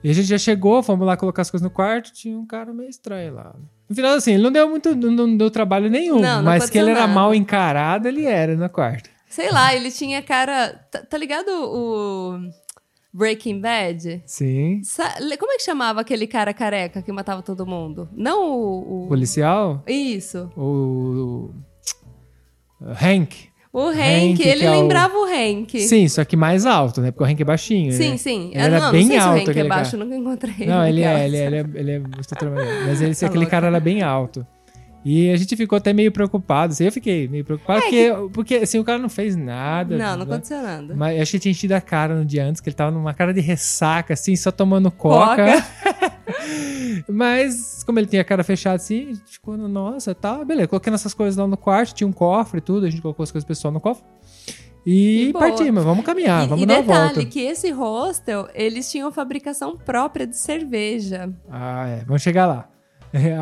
E 0.03 0.09
a 0.09 0.13
gente 0.13 0.27
já 0.27 0.37
chegou, 0.37 0.81
fomos 0.83 1.05
lá 1.05 1.15
colocar 1.15 1.41
as 1.41 1.51
coisas 1.51 1.63
no 1.63 1.69
quarto, 1.69 2.11
tinha 2.13 2.37
um 2.37 2.45
cara 2.45 2.73
meio 2.73 2.89
estranho 2.89 3.33
lá. 3.33 3.55
No 3.89 3.95
final, 3.95 4.13
assim, 4.13 4.33
ele 4.33 4.43
não 4.43 4.51
deu 4.51 4.69
muito, 4.69 4.95
não, 4.95 5.11
não 5.11 5.37
deu 5.37 5.49
trabalho 5.49 5.89
nenhum, 5.89 6.19
Não, 6.19 6.37
não 6.37 6.43
mas 6.43 6.69
que 6.69 6.77
ele 6.77 6.91
aconteceu 6.91 7.03
era 7.03 7.07
nada. 7.07 7.13
mal 7.13 7.33
encarado, 7.35 8.07
ele 8.07 8.25
era 8.25 8.55
no 8.55 8.69
quarto. 8.69 9.09
Sei 9.29 9.51
lá, 9.51 9.73
ele 9.75 9.91
tinha 9.91 10.21
cara. 10.21 10.73
Tá, 10.91 10.99
tá 11.03 11.17
ligado 11.17 11.47
o 11.49 12.39
Breaking 13.13 13.61
Bad? 13.61 14.23
Sim. 14.25 14.81
Sa- 14.83 15.15
Como 15.39 15.51
é 15.51 15.57
que 15.57 15.63
chamava 15.63 16.01
aquele 16.01 16.25
cara 16.27 16.53
careca 16.53 17.01
que 17.01 17.11
matava 17.11 17.41
todo 17.43 17.65
mundo? 17.65 18.09
Não 18.11 18.51
o. 18.51 19.05
o- 19.05 19.07
Policial? 19.07 19.83
Isso. 19.87 20.51
O. 20.57 21.51
o 22.81 22.85
Hank. 22.91 23.49
O 23.71 23.81
Hank, 23.87 24.31
Hank, 24.33 24.41
ele 24.47 24.65
é 24.65 24.71
o- 24.71 24.81
lembrava 24.81 25.15
o 25.15 25.25
Hank. 25.25 25.79
Sim, 25.79 26.07
só 26.07 26.25
que 26.25 26.35
mais 26.35 26.65
alto, 26.65 27.01
né? 27.01 27.11
Porque 27.11 27.23
o 27.23 27.27
Hank 27.27 27.39
é 27.39 27.45
baixinho. 27.45 27.91
sim. 27.91 28.11
né? 28.11 28.17
sim. 28.17 28.47
Ele 28.51 28.59
Ah, 28.59 28.65
era 28.65 28.79
não, 28.79 28.91
bem 28.91 29.01
não 29.03 29.07
sei 29.11 29.19
se 29.19 29.25
alto 29.27 29.37
o 29.37 29.41
Hank 29.51 29.59
é 29.59 29.63
baixo, 29.63 29.91
cara. 29.91 30.03
nunca 30.03 30.15
encontrei. 30.17 30.65
Não, 30.67 30.87
ele 30.87 31.01
é, 31.03 31.25
ele 31.25 31.37
é, 31.37 31.45
ele 31.45 31.55
é, 31.55 31.59
ele 31.75 31.91
é 31.91 31.99
trabalhando. 32.35 32.87
Mas 32.87 32.99
Tá 33.19 33.27
aquele 33.27 33.45
cara 33.45 33.67
era 33.67 33.79
bem 33.79 34.01
alto. 34.01 34.45
E 35.03 35.31
a 35.31 35.37
gente 35.37 35.55
ficou 35.55 35.77
até 35.77 35.93
meio 35.93 36.11
preocupado. 36.11 36.73
Assim, 36.73 36.83
eu 36.85 36.91
fiquei 36.91 37.27
meio 37.27 37.45
preocupado, 37.45 37.81
porque, 37.81 38.11
porque 38.33 38.55
assim, 38.55 38.79
o 38.79 38.83
cara 38.83 38.99
não 38.99 39.07
fez 39.09 39.35
nada. 39.35 39.95
É 39.95 39.97
Não, 39.97 40.17
não 40.17 40.25
né? 40.25 40.33
aconteceu 40.33 40.61
nada. 40.61 40.93
Mas 40.95 41.21
achei 41.21 41.39
que 41.39 41.43
tinha 41.43 41.51
enchido 41.51 41.73
a 41.73 41.81
cara 41.81 42.15
no 42.15 42.25
dia 42.25 42.45
antes, 42.45 42.59
que 42.61 42.67
ele 42.69 42.75
tava 42.75 42.91
numa 42.91 43.13
cara 43.13 43.33
de 43.33 43.39
ressaca, 43.39 44.13
assim, 44.13 44.35
só 44.35 44.51
tomando 44.51 44.91
coca. 44.91 45.65
Mas, 47.07 47.83
como 47.83 47.99
ele 47.99 48.07
tinha 48.07 48.21
a 48.21 48.25
cara 48.25 48.43
fechada 48.43 48.75
assim, 48.75 49.03
a 49.03 49.13
gente 49.13 49.31
ficou, 49.31 49.57
nossa, 49.57 50.13
tá, 50.13 50.43
beleza. 50.43 50.67
Coloquei 50.67 50.91
nossas 50.91 51.13
coisas 51.13 51.37
lá 51.37 51.47
no 51.47 51.57
quarto, 51.57 51.93
tinha 51.93 52.07
um 52.07 52.11
cofre 52.13 52.59
e 52.59 52.61
tudo, 52.61 52.85
a 52.85 52.89
gente 52.89 53.01
colocou 53.01 53.23
as 53.23 53.31
coisas 53.31 53.47
pessoal 53.47 53.71
no 53.73 53.79
cofre. 53.79 54.03
E 54.85 55.27
E 55.29 55.33
partimos, 55.33 55.83
vamos 55.83 56.05
caminhar, 56.05 56.45
e, 56.45 56.47
vamos 56.47 56.63
e 56.63 56.65
dar 56.65 56.81
detalhe, 56.81 57.13
volta. 57.15 57.25
que 57.25 57.39
esse 57.41 57.69
hostel, 57.69 58.47
eles 58.53 58.89
tinham 58.89 59.11
fabricação 59.11 59.77
própria 59.77 60.25
de 60.25 60.37
cerveja. 60.37 61.31
Ah, 61.49 61.87
é. 61.87 62.03
Vamos 62.05 62.21
chegar 62.21 62.45
lá. 62.45 62.69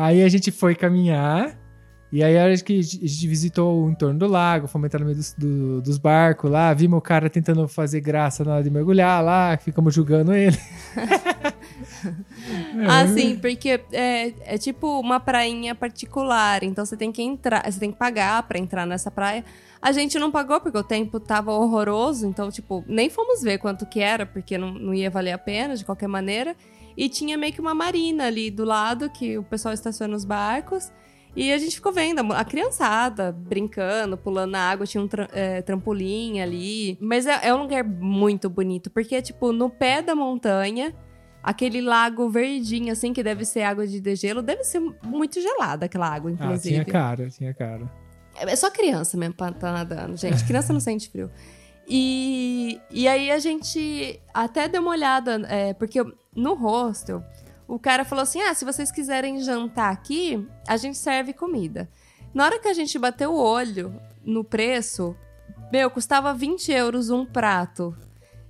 Aí 0.00 0.22
a 0.22 0.28
gente 0.28 0.50
foi 0.50 0.74
caminhar. 0.74 1.56
E 2.10 2.24
aí 2.24 2.38
a 2.38 2.44
hora 2.44 2.56
que 2.56 2.78
a 2.78 2.82
gente 2.82 3.26
visitou 3.28 3.84
o 3.84 3.90
entorno 3.90 4.18
do 4.18 4.26
lago, 4.26 4.66
fomos 4.66 4.86
entrar 4.86 5.00
no 5.00 5.04
meio 5.04 5.16
dos, 5.18 5.34
do- 5.34 5.82
dos 5.82 5.98
barcos 5.98 6.50
lá, 6.50 6.72
vimos 6.72 6.98
o 6.98 7.02
cara 7.02 7.28
tentando 7.28 7.68
fazer 7.68 8.00
graça 8.00 8.42
na 8.42 8.54
hora 8.54 8.62
de 8.62 8.70
mergulhar 8.70 9.22
lá, 9.22 9.58
ficamos 9.58 9.92
julgando 9.94 10.32
ele. 10.32 10.56
Ah, 12.88 13.06
sim, 13.08 13.36
porque 13.36 13.80
é, 13.92 14.32
é 14.54 14.58
tipo 14.58 14.98
uma 15.00 15.20
prainha 15.20 15.74
particular, 15.74 16.62
então 16.62 16.84
você 16.84 16.96
tem 16.96 17.10
que 17.12 17.22
entrar, 17.22 17.70
você 17.70 17.78
tem 17.78 17.90
que 17.92 17.98
pagar 17.98 18.42
pra 18.44 18.58
entrar 18.58 18.86
nessa 18.86 19.10
praia. 19.10 19.44
A 19.80 19.92
gente 19.92 20.18
não 20.18 20.30
pagou 20.30 20.60
porque 20.60 20.78
o 20.78 20.82
tempo 20.82 21.20
tava 21.20 21.52
horroroso, 21.52 22.26
então, 22.26 22.50
tipo, 22.50 22.84
nem 22.86 23.08
fomos 23.10 23.42
ver 23.42 23.58
quanto 23.58 23.86
que 23.86 24.00
era, 24.00 24.24
porque 24.26 24.56
não, 24.58 24.72
não 24.72 24.94
ia 24.94 25.10
valer 25.10 25.32
a 25.32 25.38
pena 25.38 25.76
de 25.76 25.84
qualquer 25.84 26.08
maneira. 26.08 26.56
E 26.98 27.08
tinha 27.08 27.38
meio 27.38 27.52
que 27.52 27.60
uma 27.60 27.74
marina 27.74 28.26
ali 28.26 28.50
do 28.50 28.64
lado, 28.64 29.08
que 29.08 29.38
o 29.38 29.42
pessoal 29.44 29.72
estaciona 29.72 30.16
os 30.16 30.24
barcos. 30.24 30.90
E 31.36 31.52
a 31.52 31.58
gente 31.58 31.76
ficou 31.76 31.92
vendo 31.92 32.20
a 32.32 32.44
criançada 32.44 33.30
brincando, 33.30 34.16
pulando 34.18 34.50
na 34.52 34.68
água, 34.70 34.84
tinha 34.84 35.00
um 35.02 35.06
tra- 35.06 35.28
é, 35.32 35.62
trampolim 35.62 36.40
ali. 36.40 36.98
Mas 37.00 37.26
é, 37.26 37.38
é 37.48 37.54
um 37.54 37.62
lugar 37.62 37.84
muito 37.84 38.50
bonito, 38.50 38.90
porque 38.90 39.14
é 39.14 39.22
tipo 39.22 39.52
no 39.52 39.70
pé 39.70 40.02
da 40.02 40.16
montanha, 40.16 40.92
aquele 41.40 41.80
lago 41.80 42.28
verdinho, 42.28 42.90
assim, 42.92 43.12
que 43.12 43.22
deve 43.22 43.44
ser 43.44 43.62
água 43.62 43.86
de 43.86 44.00
degelo, 44.00 44.42
deve 44.42 44.64
ser 44.64 44.80
muito 45.04 45.40
gelada 45.40 45.86
aquela 45.86 46.08
água, 46.08 46.30
Ah, 46.30 46.34
inclusive. 46.34 46.74
tinha 46.74 46.84
cara, 46.84 47.28
tinha 47.30 47.54
cara. 47.54 47.88
É 48.40 48.56
só 48.56 48.70
criança 48.70 49.16
mesmo 49.16 49.34
pra 49.34 49.50
estar 49.50 49.72
nadando, 49.72 50.16
gente. 50.16 50.44
Criança 50.44 50.72
não 50.72 50.80
sente 50.80 51.08
frio. 51.08 51.30
E, 51.88 52.78
e 52.90 53.08
aí 53.08 53.30
a 53.30 53.38
gente 53.38 54.20
até 54.34 54.68
deu 54.68 54.82
uma 54.82 54.90
olhada, 54.90 55.40
é, 55.48 55.72
porque 55.72 56.04
no 56.36 56.52
hostel, 56.54 57.24
o 57.66 57.78
cara 57.78 58.04
falou 58.04 58.22
assim: 58.22 58.42
ah, 58.42 58.52
se 58.52 58.64
vocês 58.64 58.92
quiserem 58.92 59.40
jantar 59.40 59.90
aqui, 59.90 60.46
a 60.66 60.76
gente 60.76 60.98
serve 60.98 61.32
comida. 61.32 61.88
Na 62.34 62.44
hora 62.44 62.58
que 62.58 62.68
a 62.68 62.74
gente 62.74 62.98
bateu 62.98 63.32
o 63.32 63.40
olho 63.40 63.98
no 64.22 64.44
preço, 64.44 65.16
meu, 65.72 65.90
custava 65.90 66.34
20 66.34 66.70
euros 66.72 67.08
um 67.08 67.24
prato. 67.24 67.96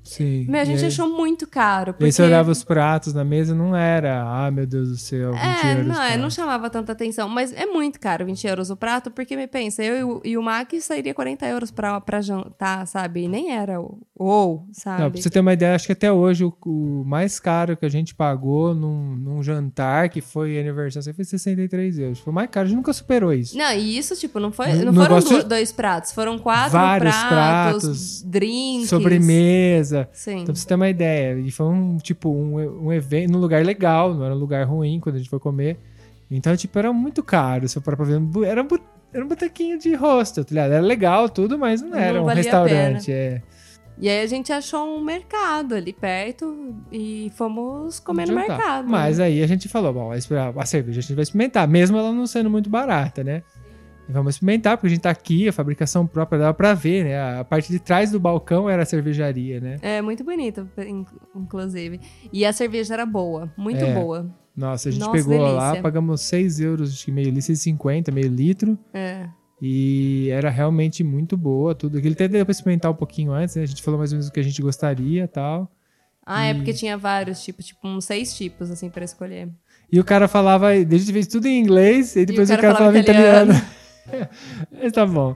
Sim. 0.09 0.47
Meu, 0.49 0.61
a 0.61 0.63
E 0.63 0.67
gente 0.67 0.81
aí- 0.81 0.87
achou 0.87 1.09
muito 1.09 1.47
caro. 1.47 1.91
E 1.91 1.93
Porque... 1.93 2.05
aí 2.07 2.13
você 2.13 2.23
olhava 2.23 2.51
os 2.51 2.65
pratos 2.65 3.13
na 3.13 3.25
mesa, 3.25 3.55
não 3.55 3.77
era, 3.77 4.23
ah, 4.23 4.51
meu 4.51 4.67
Deus 4.67 4.89
do 4.89 4.97
céu, 4.97 5.33
20 5.33 5.41
É, 5.43 5.73
euros. 5.73 5.87
não, 5.87 6.03
é, 6.03 6.17
não 6.17 6.31
chamava 6.31 6.71
tanta 6.71 6.93
atenção, 6.93 7.29
mas 7.29 7.53
é 7.53 7.67
muito 7.67 8.01
caro 8.01 8.25
20 8.25 8.47
euros 8.47 8.71
o 8.71 8.77
prato, 8.77 9.11
porque 9.11 9.37
me 9.37 9.47
pensa, 9.47 9.83
eu 9.83 9.97
e 9.99 10.05
o, 10.05 10.21
e 10.25 10.39
o 10.39 10.43
Mac 10.43 10.73
sairia 10.81 11.13
40 11.15 11.47
euros 11.47 11.71
pra, 11.71 12.01
pra 12.01 12.21
jantar, 12.21 12.87
sabe? 12.87 13.25
E 13.25 13.29
nem 13.29 13.53
era 13.53 13.79
ou, 14.17 14.67
sabe? 14.73 15.03
Não, 15.03 15.11
pra 15.11 15.21
você 15.21 15.31
ter 15.31 15.41
uma 15.41 15.53
ideia, 15.53 15.75
acho 15.75 15.87
que 15.87 15.93
até 15.93 16.11
hoje 16.11 16.45
o, 16.45 16.55
o 16.67 17.05
mais 17.05 17.39
caro 17.39 17.77
que 17.77 17.85
a 17.87 17.89
gente 17.89 18.15
pagou 18.15 18.75
num, 18.75 19.15
num 19.17 19.43
jantar, 19.43 20.09
que 20.09 20.21
foi 20.21 20.59
aniversário, 20.59 21.15
foi 21.15 21.25
63 21.25 21.99
euros. 21.99 22.19
Foi 22.19 22.31
o 22.33 22.35
mais 22.35 22.49
caro, 22.51 22.65
a 22.67 22.69
gente 22.69 22.77
nunca 22.77 22.93
superou 22.93 23.33
isso. 23.33 23.57
Não, 23.57 23.73
e 23.73 23.97
isso, 23.99 24.17
tipo, 24.17 24.41
não, 24.41 24.51
foi, 24.53 24.69
não 24.73 24.87
no 24.93 24.95
foram 24.95 25.17
negócio- 25.17 25.43
do- 25.43 25.49
dois 25.49 25.71
pratos, 25.73 26.13
foram 26.13 26.39
quatro 26.39 26.73
Vários 26.73 27.15
pratos, 27.17 27.83
pratos, 27.83 28.23
drinks. 28.23 28.89
Sobremesa. 28.89 29.98
Sim. 30.13 30.43
Então, 30.43 30.47
pra 30.47 30.55
você 30.55 30.67
ter 30.67 30.75
uma 30.75 30.89
ideia, 30.89 31.39
e 31.39 31.51
foi 31.51 31.67
um, 31.67 31.97
tipo, 31.97 32.31
um, 32.31 32.87
um 32.87 32.93
evento 32.93 33.33
num 33.33 33.39
lugar 33.39 33.65
legal, 33.65 34.15
não 34.15 34.25
era 34.25 34.35
um 34.35 34.39
lugar 34.39 34.65
ruim 34.67 35.01
quando 35.01 35.17
a 35.17 35.19
gente 35.19 35.31
foi 35.31 35.39
comer. 35.39 35.79
Então, 36.31 36.55
tipo, 36.57 36.79
era 36.79 36.93
muito 36.93 37.23
caro, 37.23 37.69
se 37.69 37.79
eu 37.79 37.83
parar 37.83 37.97
pra 37.97 38.07
ver. 38.07 38.21
Era 38.47 38.63
um, 38.63 38.69
era 39.13 39.25
um 39.25 39.29
botequinho 39.29 39.79
de 39.79 39.95
hostel, 39.95 40.45
tá 40.45 40.51
ligado? 40.51 40.73
Era 40.73 40.85
legal 40.85 41.29
tudo, 41.29 41.59
mas 41.59 41.81
não 41.81 41.97
era 41.97 42.19
Não 42.19 42.25
um 42.25 42.29
restaurante. 42.29 43.11
É. 43.11 43.43
E 44.01 44.09
aí 44.09 44.21
a 44.21 44.27
gente 44.27 44.53
achou 44.53 44.97
um 44.97 45.03
mercado 45.03 45.75
ali 45.75 45.93
perto 45.93 46.77
e 46.93 47.33
fomos 47.35 47.99
comer 47.99 48.29
no 48.29 48.35
mercado. 48.35 48.85
Tá. 48.85 48.91
Mas 48.91 49.19
né? 49.19 49.25
aí 49.25 49.43
a 49.43 49.47
gente 49.47 49.69
falou, 49.69 49.93
bom, 49.93 50.13
a 50.13 50.67
cerveja 50.67 51.01
a 51.01 51.03
gente 51.03 51.15
vai 51.15 51.25
experimentar, 51.25 51.67
mesmo 51.67 51.99
ela 51.99 52.13
não 52.13 52.27
sendo 52.27 52.49
muito 52.49 52.71
barata, 52.71 53.25
né? 53.25 53.43
E 54.09 54.13
Vamos 54.13 54.35
experimentar, 54.37 54.77
porque 54.77 54.87
a 54.87 54.91
gente 54.91 55.01
tá 55.03 55.11
aqui, 55.11 55.49
a 55.49 55.53
fabricação 55.53 56.07
própria 56.07 56.39
dava 56.39 56.55
pra 56.55 56.73
ver, 56.73 57.05
né? 57.05 57.39
A 57.41 57.45
parte 57.45 57.71
de 57.71 57.79
trás 57.79 58.11
do 58.11 58.19
balcão 58.19 58.69
era 58.69 58.83
a 58.83 58.87
cervejaria, 58.87 59.61
né? 59.61 59.77
É 59.83 60.01
muito 60.01 60.25
bonito, 60.25 60.67
in- 60.79 61.05
inclusive. 61.37 62.01
E 62.33 62.45
a 62.45 62.53
cerveja 62.53 62.95
era 62.95 63.05
boa, 63.05 63.53
muito 63.57 63.85
É. 63.85 63.93
boa. 63.95 64.35
Nossa, 64.57 64.89
a 64.89 64.93
gente 64.93 65.01
Nossa, 65.03 65.13
pegou 65.13 65.39
lá, 65.39 65.67
delícia. 65.67 65.83
pagamos 65.83 66.21
6 66.23 66.59
euros, 66.59 66.91
acho 66.93 67.05
que 67.05 67.13
meio 67.13 67.27
litro, 67.31 67.43
6,50, 67.43 68.11
meio 68.11 68.29
litro. 68.29 68.79
É. 68.95 69.29
E 69.61 70.29
era 70.31 70.49
realmente 70.51 71.05
muito 71.05 71.37
boa, 71.37 71.75
tudo. 71.75 71.99
Ele 71.99 72.13
até 72.13 72.27
deu 72.29 72.45
pra 72.47 72.53
experimentar 72.53 72.91
um 72.91 72.95
pouquinho 72.95 73.33
antes, 73.33 73.57
né? 73.57 73.63
A 73.63 73.67
gente 73.67 73.83
falou 73.83 73.99
mais 73.99 74.11
ou 74.13 74.17
menos 74.17 74.29
o 74.29 74.33
que 74.33 74.41
a 74.41 74.43
gente 74.43 74.61
gostaria 74.63 75.25
e 75.25 75.29
tal. 75.29 75.71
Ah, 76.25 76.47
é 76.47 76.51
E- 76.51 76.55
porque 76.55 76.73
tinha 76.73 76.97
vários 76.97 77.43
tipos, 77.43 77.67
tipo 77.67 77.87
uns 77.87 78.05
seis 78.05 78.37
tipos, 78.37 78.71
assim, 78.71 78.89
pra 78.89 79.05
escolher. 79.05 79.49
E 79.91 79.99
o 79.99 80.05
cara 80.05 80.29
falava, 80.29 80.75
gente 80.75 81.13
fez 81.13 81.27
tudo 81.27 81.47
em 81.47 81.59
inglês, 81.61 82.15
e 82.17 82.25
depois 82.27 82.51
o 82.51 82.53
o 82.53 82.57
cara 82.57 82.63
cara, 82.75 82.75
falava 82.79 82.93
falava 82.93 82.99
italiano. 82.99 83.53
italiano. 83.53 83.69
Tá 84.93 85.05
bom. 85.07 85.35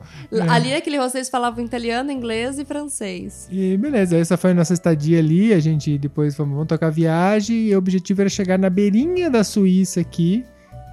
Ali 0.48 0.72
naquele 0.72 0.96
rosto 0.98 1.16
eles 1.18 1.28
falavam 1.28 1.64
italiano, 1.64 2.10
inglês 2.10 2.58
e 2.58 2.64
francês. 2.64 3.48
E 3.50 3.76
beleza, 3.76 4.16
essa 4.16 4.36
foi 4.36 4.52
a 4.52 4.54
nossa 4.54 4.72
estadia 4.72 5.18
ali. 5.18 5.52
A 5.52 5.60
gente 5.60 5.98
depois 5.98 6.34
fomos, 6.34 6.52
vamos 6.54 6.68
tocar 6.68 6.90
viagem. 6.90 7.56
E 7.68 7.74
o 7.74 7.78
objetivo 7.78 8.20
era 8.22 8.30
chegar 8.30 8.58
na 8.58 8.70
beirinha 8.70 9.28
da 9.30 9.44
Suíça 9.44 10.00
aqui, 10.00 10.44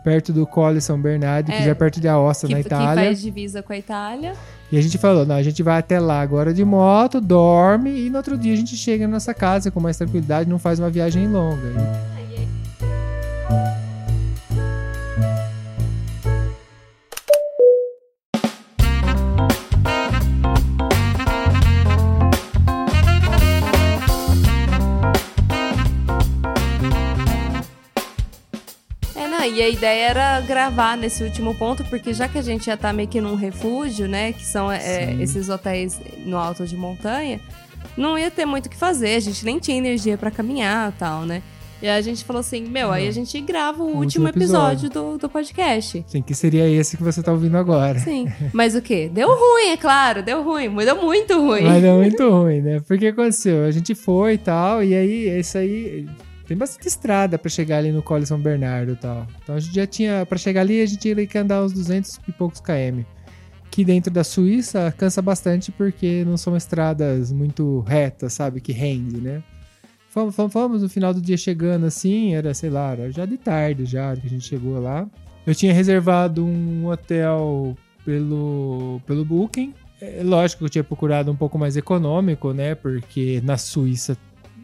perto 0.04 0.32
do 0.34 0.46
Colle 0.46 0.82
São 0.82 1.00
Bernardo, 1.02 1.48
que 1.52 1.58
É, 1.58 1.64
já 1.64 1.72
é 1.72 1.74
perto 1.74 2.00
de 2.00 2.08
Aosta, 2.08 2.48
Que, 2.48 2.54
na 2.54 2.60
que 2.62 2.68
Itália. 2.68 3.04
faz 3.06 3.22
divisa 3.22 3.62
com 3.64 3.74
a 3.74 3.78
Itália. 3.78 4.34
E 4.72 4.78
a 4.78 4.82
gente 4.82 4.98
falou: 4.98 5.26
não, 5.26 5.36
a 5.36 5.44
gente 5.44 5.64
vai 5.64 5.80
até 5.80 6.00
lá 6.00 6.22
agora 6.22 6.54
de 6.54 6.64
moto, 6.66 7.20
dorme 7.22 7.90
e 8.06 8.10
no 8.10 8.18
outro 8.18 8.38
dia 8.38 8.54
a 8.54 8.58
gente 8.58 8.76
chega 8.76 9.08
na 9.08 9.14
nossa 9.14 9.34
casa 9.34 9.72
com 9.72 9.80
mais 9.80 9.98
tranquilidade, 9.98 10.50
não 10.50 10.60
faz 10.60 10.80
uma 10.80 10.90
viagem 10.90 11.28
longa. 11.28 12.19
E 29.60 29.62
a 29.62 29.68
ideia 29.68 30.10
era 30.12 30.40
gravar 30.40 30.96
nesse 30.96 31.22
último 31.22 31.54
ponto, 31.54 31.84
porque 31.84 32.14
já 32.14 32.30
que 32.30 32.38
a 32.38 32.42
gente 32.42 32.68
já 32.68 32.78
tá 32.78 32.94
meio 32.94 33.10
que 33.10 33.20
num 33.20 33.36
refúgio, 33.36 34.08
né? 34.08 34.32
Que 34.32 34.46
são 34.46 34.72
é, 34.72 34.80
Sim. 34.80 35.22
esses 35.22 35.50
hotéis 35.50 36.00
no 36.26 36.38
alto 36.38 36.66
de 36.66 36.78
montanha, 36.78 37.42
não 37.98 38.18
ia 38.18 38.32
ter 38.32 38.46
muito 38.46 38.68
o 38.68 38.70
que 38.70 38.78
fazer, 38.78 39.16
a 39.16 39.20
gente 39.20 39.44
nem 39.44 39.60
tinha 39.60 39.78
energia 39.78 40.18
pra 40.18 40.32
caminhar 40.32 40.92
e 40.92 40.94
tal, 40.94 41.26
né? 41.26 41.44
E 41.82 41.90
aí 41.90 41.98
a 41.98 42.02
gente 42.02 42.24
falou 42.24 42.40
assim, 42.40 42.70
meu, 42.70 42.90
aí 42.90 43.06
a 43.06 43.12
gente 43.12 43.38
grava 43.42 43.84
o 43.84 43.88
último 43.88 44.02
último 44.02 44.28
episódio. 44.30 44.88
episódio 44.88 44.90
do, 44.90 45.18
do 45.18 45.30
podcast. 45.30 46.06
Sim, 46.08 46.22
que 46.22 46.34
seria 46.34 46.66
esse 46.70 46.96
que 46.96 47.04
você 47.04 47.22
tá 47.22 47.34
ouvindo 47.34 47.58
agora. 47.58 48.00
Sim. 48.00 48.32
Mas 48.54 48.76
o 48.76 48.82
quê? 48.82 49.10
Deu 49.14 49.28
ruim, 49.28 49.72
é 49.72 49.78
claro, 49.78 50.24
deu 50.24 50.42
ruim, 50.42 50.70
mas 50.70 50.86
deu 50.86 51.02
muito 51.02 51.38
ruim. 51.38 51.64
Mas 51.64 51.84
é 51.84 51.94
muito 51.94 52.30
ruim, 52.30 52.62
né? 52.62 52.80
Porque 52.88 53.08
aconteceu? 53.08 53.66
A 53.66 53.72
gente 53.72 53.94
foi 53.94 54.36
e 54.36 54.38
tal, 54.38 54.82
e 54.82 54.96
aí, 54.96 55.38
isso 55.38 55.58
aí. 55.58 56.08
Tem 56.50 56.58
bastante 56.58 56.88
estrada 56.88 57.38
pra 57.38 57.48
chegar 57.48 57.78
ali 57.78 57.92
no 57.92 58.02
Colle 58.02 58.26
São 58.26 58.40
Bernardo 58.40 58.94
e 58.94 58.96
tal. 58.96 59.28
Então 59.44 59.54
a 59.54 59.60
gente 59.60 59.76
já 59.76 59.86
tinha. 59.86 60.26
Pra 60.26 60.36
chegar 60.36 60.62
ali, 60.62 60.82
a 60.82 60.86
gente 60.88 60.98
tinha 60.98 61.28
que 61.28 61.38
andar 61.38 61.64
uns 61.64 61.72
200 61.72 62.20
e 62.28 62.32
poucos 62.32 62.60
km. 62.60 63.04
Que 63.70 63.86
dentro 63.86 64.12
da 64.12 64.24
Suíça 64.24 64.92
cansa 64.98 65.22
bastante 65.22 65.72
porque 65.72 66.26
não 66.26 66.38
são 66.38 66.58
estradas 66.58 67.32
muito 67.32 67.82
retas, 67.82 68.34
sabe? 68.34 68.62
Que 68.62 68.72
rende, 68.72 69.22
né? 69.22 69.44
Fomos, 70.10 70.36
fomos, 70.36 70.52
fomos 70.52 70.82
no 70.82 70.90
final 70.90 71.14
do 71.14 71.22
dia 71.22 71.38
chegando 71.38 71.86
assim, 71.86 72.34
era, 72.34 72.52
sei 72.56 72.72
lá, 72.72 72.94
era 72.94 73.12
já 73.12 73.28
de 73.28 73.38
tarde 73.38 73.86
já 73.86 74.16
que 74.16 74.26
a 74.26 74.30
gente 74.30 74.48
chegou 74.48 74.80
lá. 74.80 75.08
Eu 75.46 75.54
tinha 75.54 75.72
reservado 75.72 76.44
um 76.44 76.88
hotel 76.88 77.78
pelo, 78.04 79.00
pelo 79.06 79.24
Booking. 79.24 79.72
É 80.02 80.24
lógico 80.24 80.60
que 80.60 80.66
eu 80.66 80.70
tinha 80.70 80.84
procurado 80.84 81.32
um 81.32 81.36
pouco 81.36 81.60
mais 81.60 81.78
econômico, 81.78 82.54
né? 82.54 82.74
Porque 82.74 83.40
na 83.44 83.56
Suíça 83.56 84.18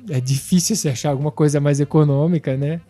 é 0.10 0.20
difícil 0.20 0.76
você 0.76 0.90
achar 0.90 1.10
alguma 1.10 1.32
coisa 1.32 1.60
mais 1.60 1.80
econômica, 1.80 2.56
né? 2.56 2.82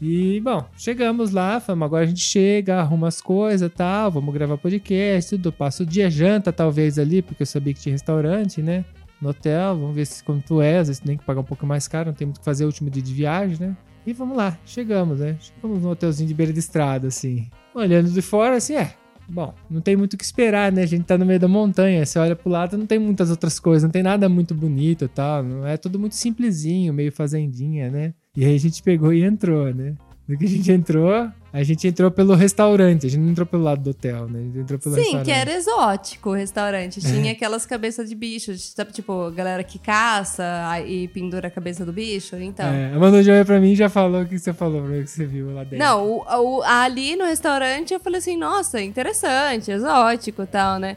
E, 0.00 0.40
bom, 0.40 0.64
chegamos 0.76 1.30
lá, 1.30 1.60
falamos, 1.60 1.86
agora 1.86 2.04
a 2.04 2.06
gente 2.06 2.20
chega, 2.20 2.80
arruma 2.80 3.08
as 3.08 3.20
coisas 3.20 3.70
tal, 3.74 4.10
vamos 4.10 4.34
gravar 4.34 4.58
podcast, 4.58 5.30
tudo. 5.30 5.52
Passa 5.52 5.82
o 5.82 5.86
dia, 5.86 6.10
janta 6.10 6.52
talvez 6.52 6.98
ali, 6.98 7.22
porque 7.22 7.42
eu 7.42 7.46
sabia 7.46 7.72
que 7.72 7.80
tinha 7.80 7.94
restaurante, 7.94 8.60
né? 8.60 8.84
No 9.20 9.30
hotel, 9.30 9.78
vamos 9.78 9.94
ver 9.94 10.06
se 10.06 10.22
quanto 10.22 10.60
é, 10.60 10.78
às 10.78 10.88
vezes 10.88 11.00
tem 11.00 11.16
que 11.16 11.24
pagar 11.24 11.40
um 11.40 11.44
pouco 11.44 11.64
mais 11.64 11.88
caro, 11.88 12.08
não 12.08 12.14
tem 12.14 12.26
muito 12.26 12.36
o 12.36 12.40
que 12.40 12.44
fazer 12.44 12.64
o 12.64 12.66
último 12.66 12.90
dia 12.90 13.02
de 13.02 13.14
viagem, 13.14 13.56
né? 13.58 13.76
E 14.06 14.12
vamos 14.12 14.36
lá, 14.36 14.58
chegamos, 14.66 15.20
né? 15.20 15.36
Chegamos 15.40 15.80
num 15.80 15.88
hotelzinho 15.88 16.28
de 16.28 16.34
beira 16.34 16.52
de 16.52 16.58
estrada, 16.58 17.08
assim. 17.08 17.48
Olhando 17.74 18.10
de 18.10 18.20
fora, 18.20 18.56
assim, 18.56 18.74
é. 18.74 18.94
Bom, 19.28 19.54
não 19.70 19.80
tem 19.80 19.96
muito 19.96 20.14
o 20.14 20.16
que 20.18 20.24
esperar, 20.24 20.70
né? 20.70 20.82
A 20.82 20.86
gente 20.86 21.04
tá 21.04 21.16
no 21.16 21.24
meio 21.24 21.40
da 21.40 21.48
montanha. 21.48 22.04
Você 22.04 22.18
olha 22.18 22.36
pro 22.36 22.50
lado, 22.50 22.76
não 22.76 22.86
tem 22.86 22.98
muitas 22.98 23.30
outras 23.30 23.58
coisas, 23.58 23.82
não 23.82 23.90
tem 23.90 24.02
nada 24.02 24.28
muito 24.28 24.54
bonito 24.54 25.04
e 25.04 25.08
tal. 25.08 25.42
Não 25.42 25.66
é 25.66 25.76
tudo 25.76 25.98
muito 25.98 26.14
simplesinho, 26.14 26.92
meio 26.92 27.10
fazendinha, 27.10 27.90
né? 27.90 28.14
E 28.36 28.44
aí 28.44 28.54
a 28.54 28.58
gente 28.58 28.82
pegou 28.82 29.12
e 29.12 29.24
entrou, 29.24 29.72
né? 29.72 29.94
No 30.26 30.38
que 30.38 30.46
a 30.46 30.48
gente 30.48 30.72
entrou, 30.72 31.28
a 31.52 31.62
gente 31.62 31.86
entrou 31.86 32.10
pelo 32.10 32.34
restaurante, 32.34 33.06
a 33.06 33.10
gente 33.10 33.20
não 33.20 33.30
entrou 33.32 33.46
pelo 33.46 33.62
lado 33.62 33.82
do 33.82 33.90
hotel, 33.90 34.26
né? 34.26 34.38
A 34.38 34.42
gente 34.42 34.58
entrou 34.60 34.78
pelo 34.78 34.94
Sim, 34.94 35.00
restaurante. 35.02 35.24
que 35.26 35.30
era 35.30 35.52
exótico 35.52 36.30
o 36.30 36.32
restaurante. 36.32 37.00
Tinha 37.02 37.32
aquelas 37.32 37.66
cabeças 37.66 38.08
de 38.08 38.14
bicho, 38.14 38.56
sabe? 38.56 38.90
Tipo, 38.92 39.30
galera 39.32 39.62
que 39.62 39.78
caça 39.78 40.42
e 40.86 41.08
pendura 41.08 41.48
a 41.48 41.50
cabeça 41.50 41.84
do 41.84 41.92
bicho. 41.92 42.36
Então. 42.36 42.64
É, 42.66 42.94
a 42.94 42.98
Manu 42.98 43.22
já 43.22 43.34
olhou 43.34 43.44
pra 43.44 43.60
mim 43.60 43.72
e 43.72 43.76
já 43.76 43.90
falou 43.90 44.22
o 44.22 44.26
que 44.26 44.38
você 44.38 44.54
falou 44.54 44.80
pra 44.80 44.90
mim, 44.90 45.02
que 45.04 45.10
você 45.10 45.26
viu 45.26 45.52
lá 45.52 45.62
dentro. 45.62 45.78
Não, 45.78 46.06
o, 46.06 46.24
o- 46.58 46.62
ali 46.62 47.16
no 47.16 47.26
restaurante 47.26 47.92
eu 47.92 48.00
falei 48.00 48.18
assim, 48.18 48.36
nossa, 48.38 48.80
interessante, 48.80 49.70
exótico 49.70 50.42
e 50.42 50.46
tal, 50.46 50.78
né? 50.78 50.96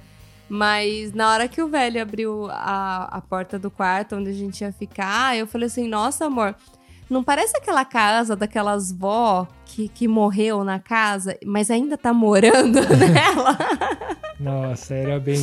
Mas 0.49 1.11
na 1.13 1.29
hora 1.29 1.47
que 1.49 1.61
o 1.61 1.67
velho 1.67 2.01
abriu 2.01 2.47
a, 2.49 3.09
a 3.17 3.19
porta 3.21 3.59
do 3.59 3.69
quarto 3.69 4.15
onde 4.15 4.29
a 4.29 4.33
gente 4.33 4.61
ia 4.61 4.71
ficar, 4.71 5.35
eu 5.37 5.45
falei 5.45 5.67
assim, 5.67 5.85
nossa, 5.89 6.25
amor, 6.27 6.55
não 7.09 7.23
parece 7.23 7.55
aquela 7.57 7.85
casa 7.85 8.35
daquelas 8.35 8.91
vó 8.91 9.47
que, 9.65 9.87
que 9.87 10.07
morreu 10.07 10.63
na 10.63 10.79
casa, 10.79 11.37
mas 11.45 11.69
ainda 11.71 11.97
tá 11.97 12.13
morando 12.13 12.79
nela? 12.97 13.57
Nossa, 14.39 14.93
era 14.93 15.19
bem. 15.19 15.39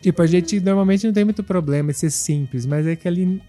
Tipo, 0.00 0.22
a 0.22 0.26
gente 0.26 0.60
normalmente 0.60 1.06
não 1.06 1.12
tem 1.14 1.24
muito 1.24 1.42
problema 1.42 1.90
em 1.90 1.94
ser 1.94 2.10
simples, 2.10 2.66
mas 2.66 2.86
é 2.86 2.94
que 2.96 3.08
ali. 3.08 3.40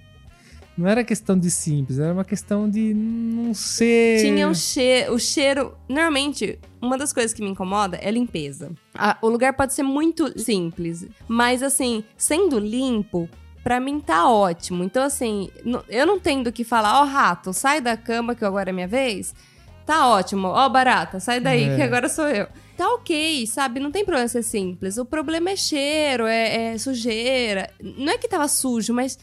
Não 0.78 0.86
era 0.90 1.06
questão 1.06 1.40
de 1.40 1.50
simples, 1.50 2.00
era 2.00 2.12
uma 2.12 2.26
questão 2.26 2.70
de 2.70 2.94
não 2.94 3.54
ser. 3.54 4.20
Tinha 4.22 4.46
um 4.46 4.54
cheiro, 4.54 5.14
o 5.14 5.20
cheiro. 5.20 5.74
Normalmente, 5.88 6.60
uma 6.82 6.98
das 6.98 7.14
coisas 7.14 7.32
que 7.34 7.42
me 7.42 7.50
incomoda 7.50 7.98
é 8.02 8.12
limpeza. 8.12 8.72
A- 8.94 9.18
o 9.22 9.30
lugar 9.30 9.54
pode 9.54 9.74
ser 9.74 9.84
muito 9.84 10.38
simples, 10.38 11.08
mas 11.30 11.64
assim, 11.64 12.04
sendo 12.18 12.60
limpo, 12.60 13.30
pra 13.66 13.80
mim 13.80 14.00
tá 14.00 14.30
ótimo. 14.30 14.84
Então, 14.84 15.02
assim, 15.04 15.50
eu 15.90 16.06
não 16.06 16.20
tenho 16.20 16.44
do 16.44 16.52
que 16.52 16.64
falar, 16.64 17.02
ó, 17.02 17.04
rato, 17.04 17.52
sai 17.52 17.82
da 17.82 17.98
cama 17.98 18.36
que 18.36 18.46
agora 18.46 18.70
é 18.70 18.72
minha 18.72 18.88
vez. 18.88 19.34
Tá 19.88 20.08
ótimo, 20.08 20.50
ó, 20.50 20.70
barata, 20.70 21.20
sai 21.20 21.40
daí 21.40 21.64
É. 21.64 21.76
que 21.76 21.82
agora 21.82 22.08
sou 22.08 22.28
eu. 22.28 22.48
Tá 22.78 22.88
ok, 22.94 23.48
sabe? 23.48 23.80
Não 23.80 23.90
tem 23.92 24.06
problema 24.06 24.28
ser 24.28 24.44
simples. 24.44 24.98
O 24.98 25.06
problema 25.06 25.50
é 25.50 25.56
cheiro, 25.56 26.28
é, 26.28 26.74
é 26.74 26.78
sujeira. 26.78 27.68
Não 27.82 28.14
é 28.14 28.18
que 28.20 28.28
tava 28.28 28.48
sujo, 28.48 28.94
mas 28.94 29.18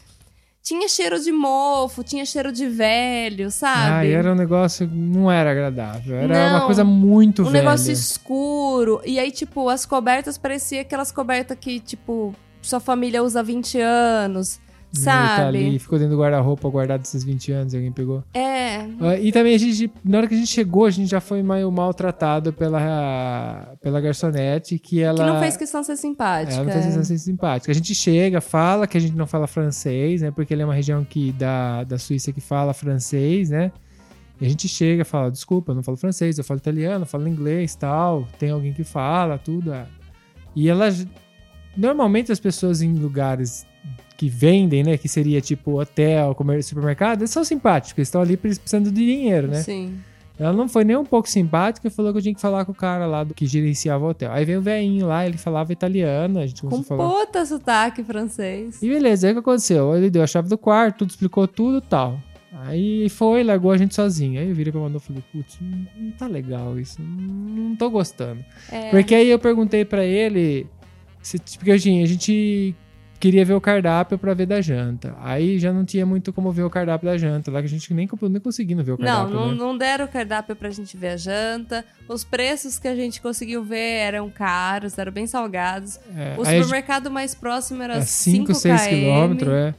tinha 0.61 0.89
cheiro 0.89 1.17
de 1.21 1.31
mofo, 1.31 2.03
tinha 2.03 2.25
cheiro 2.25 2.51
de 2.51 2.67
velho, 2.67 3.49
sabe? 3.49 3.91
Ah, 3.93 4.05
e 4.05 4.11
era 4.11 4.29
um 4.31 4.35
negócio. 4.35 4.89
Não 4.91 5.31
era 5.31 5.51
agradável. 5.51 6.17
Era 6.17 6.33
uma 6.49 6.59
Não, 6.59 6.65
coisa 6.65 6.83
muito 6.83 7.43
um 7.43 7.45
velha. 7.45 7.63
negócio 7.63 7.91
escuro. 7.93 9.01
E 9.05 9.19
aí, 9.19 9.31
tipo, 9.31 9.69
as 9.69 9.85
cobertas 9.85 10.37
parecia 10.37 10.81
aquelas 10.81 11.11
cobertas 11.13 11.57
que, 11.59 11.79
tipo, 11.79 12.35
sua 12.63 12.79
família 12.79 13.21
usa 13.21 13.41
há 13.41 13.43
20 13.43 13.79
anos. 13.79 14.59
Tá 14.93 15.01
Sabe? 15.01 15.57
ali, 15.57 15.79
ficou 15.79 15.97
dentro 15.97 16.15
do 16.15 16.21
guarda-roupa 16.21 16.69
guardado 16.69 17.01
esses 17.01 17.23
20 17.23 17.51
anos, 17.51 17.73
e 17.73 17.77
alguém 17.77 17.91
pegou. 17.91 18.23
É, 18.31 18.81
Ah, 18.99 19.17
E 19.19 19.31
também 19.31 19.55
a 19.55 19.57
gente, 19.57 19.91
na 20.05 20.19
hora 20.19 20.27
que 20.27 20.35
a 20.35 20.37
gente 20.37 20.49
chegou, 20.49 20.85
a 20.85 20.91
gente 20.91 21.09
já 21.09 21.19
foi 21.19 21.41
meio 21.41 21.71
maltratado 21.71 22.53
pela, 22.53 23.75
pela 23.81 23.99
garçonete, 23.99 24.77
que 24.77 25.01
ela. 25.01 25.17
que 25.17 25.25
não 25.25 25.39
fez 25.39 25.57
questão 25.57 25.81
de 25.81 25.87
ser 25.87 25.97
simpática. 25.97 26.53
Ela 26.53 26.63
não 26.63 26.71
fez 26.71 26.85
questão 26.85 27.01
de 27.01 27.07
ser 27.07 27.17
simpática. 27.17 27.71
A 27.71 27.75
gente 27.75 27.95
chega, 27.95 28.39
fala 28.39 28.85
que 28.85 28.95
a 28.95 29.01
gente 29.01 29.15
não 29.15 29.25
fala 29.25 29.47
francês, 29.47 30.21
né? 30.21 30.29
Porque 30.29 30.53
ele 30.53 30.61
é 30.61 30.65
uma 30.65 30.75
região 30.75 31.03
que, 31.03 31.31
da, 31.31 31.83
da 31.83 31.97
Suíça 31.97 32.31
que 32.31 32.41
fala 32.41 32.71
francês, 32.71 33.49
né? 33.49 33.71
E 34.39 34.45
a 34.45 34.49
gente 34.49 34.67
chega 34.67 35.01
e 35.01 35.05
fala, 35.05 35.31
desculpa, 35.31 35.71
eu 35.71 35.75
não 35.75 35.81
falo 35.81 35.97
francês, 35.97 36.37
eu 36.37 36.43
falo 36.43 36.59
italiano, 36.59 37.01
eu 37.03 37.07
falo 37.07 37.27
inglês, 37.27 37.73
tal. 37.73 38.27
Tem 38.37 38.51
alguém 38.51 38.73
que 38.73 38.83
fala, 38.83 39.39
tudo. 39.39 39.73
é. 39.73 39.87
E 40.55 40.69
ela... 40.69 40.87
Normalmente 41.75 42.31
as 42.31 42.39
pessoas 42.39 42.81
em 42.81 42.93
lugares 42.93 43.65
que 44.15 44.29
vendem, 44.29 44.83
né? 44.83 44.97
Que 44.97 45.09
seria 45.09 45.41
tipo 45.41 45.79
hotel, 45.79 46.35
supermercado, 46.61 47.21
eles 47.21 47.31
são 47.31 47.43
simpáticos. 47.43 47.97
Eles 47.97 48.07
estão 48.07 48.21
ali 48.21 48.37
precisando 48.37 48.91
de 48.91 49.05
dinheiro, 49.05 49.47
né? 49.47 49.61
Sim. 49.61 49.97
Ela 50.39 50.51
não 50.51 50.67
foi 50.67 50.83
nem 50.83 50.95
um 50.97 51.05
pouco 51.05 51.29
simpática 51.29 51.87
e 51.87 51.91
falou 51.91 52.11
que 52.11 52.17
eu 52.17 52.21
tinha 52.21 52.33
que 52.33 52.41
falar 52.41 52.65
com 52.65 52.71
o 52.71 52.75
cara 52.75 53.05
lá 53.05 53.23
do 53.23 53.33
que 53.35 53.45
gerenciava 53.45 54.03
o 54.03 54.09
hotel. 54.09 54.31
Aí 54.31 54.43
veio 54.43 54.59
o 54.59 54.61
velhinho 54.61 55.05
lá, 55.07 55.25
ele 55.25 55.37
falava 55.37 55.71
italiano, 55.71 56.39
a 56.39 56.47
gente 56.47 56.61
Com 56.61 56.69
começou 56.69 56.95
a 56.95 56.97
falar. 56.97 57.25
puta 57.25 57.45
sotaque 57.45 58.03
francês. 58.03 58.81
E 58.81 58.89
beleza, 58.89 59.27
aí 59.27 59.31
o 59.31 59.35
que 59.35 59.39
aconteceu? 59.41 59.95
Ele 59.95 60.09
deu 60.09 60.23
a 60.23 60.27
chave 60.27 60.49
do 60.49 60.57
quarto, 60.57 60.99
tudo, 60.99 61.11
explicou 61.11 61.47
tudo 61.47 61.77
e 61.77 61.81
tal. 61.81 62.19
Aí 62.65 63.09
foi, 63.09 63.43
largou 63.43 63.71
a 63.71 63.77
gente 63.77 63.93
sozinho. 63.93 64.39
Aí 64.39 64.49
eu 64.49 64.55
virei 64.55 64.71
pra 64.71 64.81
Manu 64.81 64.97
e 64.97 64.99
falei, 64.99 65.23
putz, 65.31 65.57
não, 65.61 66.11
tá 66.11 66.25
legal 66.27 66.79
isso, 66.79 66.99
não, 66.99 67.75
tô 67.75 67.89
gostando. 67.91 68.43
É. 68.71 68.89
Porque 68.89 69.13
aí 69.13 69.29
eu 69.29 69.37
perguntei 69.37 69.85
pra 69.85 70.03
ele, 70.03 70.65
se, 71.23 71.39
porque 71.57 71.71
assim, 71.71 72.03
a 72.03 72.05
gente 72.05 72.75
queria 73.19 73.45
ver 73.45 73.53
o 73.53 73.61
cardápio 73.61 74.17
pra 74.17 74.33
ver 74.33 74.45
da 74.45 74.59
janta. 74.59 75.15
Aí 75.21 75.57
já 75.57 75.71
não 75.71 75.85
tinha 75.85 76.05
muito 76.05 76.33
como 76.33 76.51
ver 76.51 76.63
o 76.63 76.69
cardápio 76.69 77.09
da 77.09 77.17
janta, 77.17 77.49
lá 77.49 77.59
que 77.61 77.67
a 77.67 77.69
gente 77.69 77.93
nem, 77.93 78.05
nem 78.29 78.41
conseguindo 78.41 78.83
ver 78.83 78.91
o 78.91 78.97
Não, 78.99 79.05
cardápio, 79.05 79.33
não, 79.33 79.51
né? 79.51 79.55
não 79.57 79.77
deram 79.77 80.03
o 80.03 80.07
cardápio 80.09 80.55
pra 80.57 80.69
gente 80.69 80.97
ver 80.97 81.07
a 81.09 81.17
janta. 81.17 81.85
Os 82.09 82.25
preços 82.25 82.77
que 82.77 82.87
a 82.87 82.95
gente 82.95 83.21
conseguiu 83.21 83.63
ver 83.63 83.77
eram 83.99 84.29
caros, 84.29 84.97
eram 84.97 85.11
bem 85.11 85.25
salgados. 85.25 85.97
É, 86.15 86.35
O 86.37 86.41
a 86.41 86.45
gente- 86.51 86.63
supermercado 86.65 87.09
mais 87.09 87.33
próximo 87.33 87.81
era 87.81 87.95
É 87.95 88.01
5, 88.01 88.53
5 88.53 88.55
6 88.55 88.81
km. 88.81 88.89
quilômetros, 88.89 89.53
é. 89.53 89.75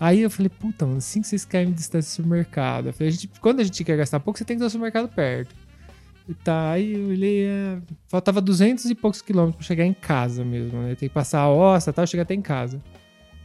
Aí 0.00 0.20
eu 0.22 0.30
falei, 0.30 0.48
puta, 0.48 0.86
mano, 0.86 1.00
5, 1.00 1.26
6 1.26 1.44
km 1.44 1.66
de 1.66 1.72
distância 1.74 2.10
do 2.10 2.24
supermercado. 2.24 2.86
Eu 2.86 2.92
falei, 2.94 3.08
a 3.08 3.12
gente- 3.12 3.30
quando 3.40 3.60
a 3.60 3.62
gente 3.64 3.84
quer 3.84 3.96
gastar 3.98 4.18
pouco, 4.18 4.38
você 4.38 4.44
tem 4.44 4.56
que 4.56 4.60
ter 4.62 4.66
o 4.66 4.70
supermercado 4.70 5.08
perto. 5.08 5.54
E 6.28 6.34
tá, 6.34 6.70
aí 6.70 6.92
eu 6.92 7.08
olhei, 7.08 7.46
é, 7.46 7.78
faltava 8.06 8.40
200 8.40 8.84
e 8.86 8.94
poucos 8.94 9.20
quilômetros 9.20 9.56
pra 9.56 9.66
chegar 9.66 9.84
em 9.84 9.92
casa 9.92 10.44
mesmo, 10.44 10.80
né? 10.80 10.94
Tem 10.94 11.08
que 11.08 11.14
passar 11.14 11.40
a 11.40 11.50
ossa 11.50 11.90
e 11.90 11.92
tal, 11.92 12.06
chegar 12.06 12.22
até 12.22 12.34
em 12.34 12.42
casa. 12.42 12.80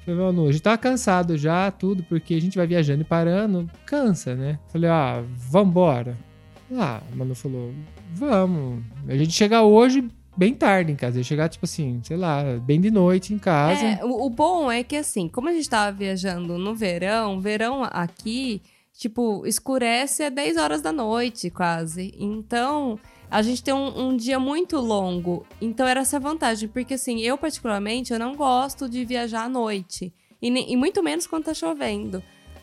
Falei, 0.06 0.20
mano, 0.20 0.48
a 0.48 0.52
gente 0.52 0.62
tava 0.62 0.78
cansado 0.78 1.36
já, 1.36 1.72
tudo, 1.72 2.04
porque 2.04 2.36
a 2.36 2.42
gente 2.42 2.58
vai 2.58 2.68
viajando 2.68 3.02
e 3.02 3.06
parando, 3.06 3.70
cansa, 3.86 4.36
né? 4.36 4.60
Falei, 4.68 4.90
ah, 4.90 5.24
vambora. 5.36 6.16
Ah, 6.72 7.02
o 7.12 7.18
Manu 7.18 7.34
falou, 7.34 7.74
vamos. 8.14 8.84
A 9.08 9.16
gente 9.16 9.34
chega 9.34 9.64
hoje 9.64 10.08
bem 10.38 10.54
tarde 10.54 10.92
em 10.92 10.96
casa. 10.96 11.18
Ia 11.18 11.24
chegar, 11.24 11.50
tipo 11.50 11.66
assim, 11.66 12.02
sei 12.04 12.18
lá, 12.18 12.44
bem 12.62 12.80
de 12.80 12.92
noite 12.92 13.34
em 13.34 13.40
casa. 13.40 13.84
É, 13.84 14.06
o, 14.06 14.26
o 14.26 14.30
bom 14.30 14.72
é 14.72 14.84
que 14.84 14.96
assim, 14.96 15.28
como 15.28 15.50
a 15.50 15.54
gente 15.54 15.70
tava 15.70 15.96
viajando 15.96 16.58
no 16.58 16.76
verão, 16.76 17.40
verão 17.40 17.84
aqui, 17.84 18.62
tipo, 18.98 19.46
escurece 19.46 20.24
às 20.24 20.34
10 20.34 20.58
horas 20.58 20.82
da 20.82 20.92
noite, 20.92 21.50
quase. 21.50 22.14
Então, 22.18 22.98
a 23.30 23.42
gente 23.42 23.64
tem 23.64 23.74
um, 23.74 24.10
um 24.10 24.18
dia 24.18 24.40
muito 24.40 24.78
longo. 24.78 25.46
Então 25.62 25.86
era 25.88 26.02
essa 26.02 26.20
vantagem, 26.20 26.70
porque 26.70 26.94
assim, 26.96 27.20
eu 27.22 27.38
particularmente, 27.38 28.14
eu 28.14 28.20
não 28.20 28.36
gosto 28.36 28.88
de 28.90 29.04
viajar 29.06 29.44
à 29.46 29.50
noite. 29.50 30.14
E, 30.42 30.50
nem- 30.50 30.72
e 30.72 30.76
muito 30.76 31.02
menos 31.04 31.26
quando 31.28 31.46
tá 31.46 31.54
chovendo. 31.54 32.22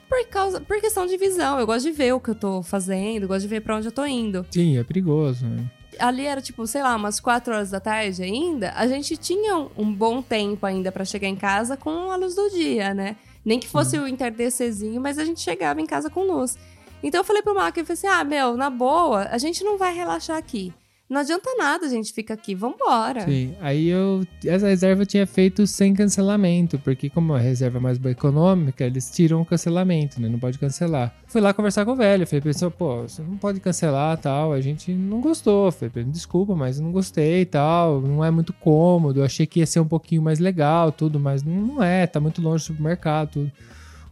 Por, 0.08 0.26
causa, 0.28 0.60
por 0.60 0.78
questão 0.80 1.06
de 1.06 1.16
visão. 1.16 1.58
Eu 1.58 1.66
gosto 1.66 1.84
de 1.86 1.90
ver 1.92 2.12
o 2.12 2.20
que 2.20 2.30
eu 2.30 2.34
tô 2.34 2.62
fazendo, 2.62 3.26
gosto 3.26 3.42
de 3.42 3.48
ver 3.48 3.60
pra 3.62 3.76
onde 3.76 3.88
eu 3.88 3.92
tô 3.92 4.04
indo 4.04 4.44
Sim, 4.50 4.76
é 4.78 4.84
perigoso, 4.84 5.46
né? 5.46 5.70
ali 5.98 6.24
era 6.24 6.40
tipo, 6.40 6.66
sei 6.66 6.82
lá, 6.82 6.96
umas 6.96 7.20
4 7.20 7.52
horas 7.54 7.70
da 7.70 7.78
tarde 7.78 8.22
ainda, 8.22 8.72
a 8.74 8.86
gente 8.86 9.14
tinha 9.16 9.56
um, 9.58 9.68
um 9.76 9.92
bom 9.92 10.22
tempo 10.22 10.64
ainda 10.64 10.90
pra 10.90 11.04
chegar 11.04 11.28
em 11.28 11.36
casa 11.36 11.76
com 11.76 12.10
a 12.10 12.16
luz 12.16 12.34
do 12.34 12.48
dia, 12.50 12.94
né? 12.94 13.16
Nem 13.44 13.58
que 13.58 13.68
fosse 13.68 13.98
o 13.98 14.06
entardecerzinho, 14.06 15.00
mas 15.00 15.18
a 15.18 15.24
gente 15.24 15.40
chegava 15.40 15.80
em 15.80 15.86
casa 15.86 16.08
com 16.08 16.22
luz. 16.22 16.56
Então 17.02 17.20
eu 17.20 17.24
falei 17.24 17.42
pro 17.42 17.54
Marco, 17.54 17.80
eu 17.80 17.84
falei 17.84 17.94
assim, 17.94 18.06
ah, 18.06 18.22
meu, 18.22 18.56
na 18.56 18.70
boa, 18.70 19.26
a 19.30 19.38
gente 19.38 19.64
não 19.64 19.76
vai 19.76 19.92
relaxar 19.92 20.36
aqui. 20.36 20.72
Não 21.12 21.20
adianta 21.20 21.54
nada 21.58 21.84
a 21.84 21.88
gente 21.90 22.10
ficar 22.10 22.32
aqui, 22.32 22.54
vambora. 22.54 23.26
Sim. 23.26 23.54
Aí 23.60 23.86
eu. 23.86 24.26
Essa 24.46 24.66
reserva 24.68 25.02
eu 25.02 25.06
tinha 25.06 25.26
feito 25.26 25.66
sem 25.66 25.92
cancelamento, 25.92 26.78
porque 26.78 27.10
como 27.10 27.36
é 27.36 27.38
a 27.38 27.42
reserva 27.42 27.78
mais 27.78 27.98
boa 27.98 28.12
econômica, 28.12 28.82
eles 28.82 29.10
tiram 29.10 29.42
o 29.42 29.44
cancelamento, 29.44 30.18
né? 30.18 30.26
Não 30.26 30.38
pode 30.38 30.58
cancelar. 30.58 31.14
Fui 31.26 31.42
lá 31.42 31.52
conversar 31.52 31.84
com 31.84 31.90
o 31.90 31.96
velho. 31.96 32.26
Falei, 32.26 32.40
pessoal, 32.40 32.70
pô, 32.70 33.02
você 33.02 33.20
não 33.20 33.36
pode 33.36 33.60
cancelar 33.60 34.16
tal. 34.16 34.54
A 34.54 34.62
gente 34.62 34.90
não 34.90 35.20
gostou. 35.20 35.70
Falei, 35.70 36.02
desculpa, 36.04 36.56
mas 36.56 36.80
não 36.80 36.90
gostei 36.90 37.44
tal. 37.44 38.00
Não 38.00 38.24
é 38.24 38.30
muito 38.30 38.54
cômodo. 38.54 39.22
Achei 39.22 39.46
que 39.46 39.60
ia 39.60 39.66
ser 39.66 39.80
um 39.80 39.86
pouquinho 39.86 40.22
mais 40.22 40.38
legal, 40.38 40.90
tudo, 40.90 41.20
mas 41.20 41.42
não 41.42 41.82
é, 41.82 42.06
tá 42.06 42.20
muito 42.20 42.40
longe 42.40 42.64
do 42.64 42.66
supermercado, 42.68 43.32
tudo. 43.32 43.52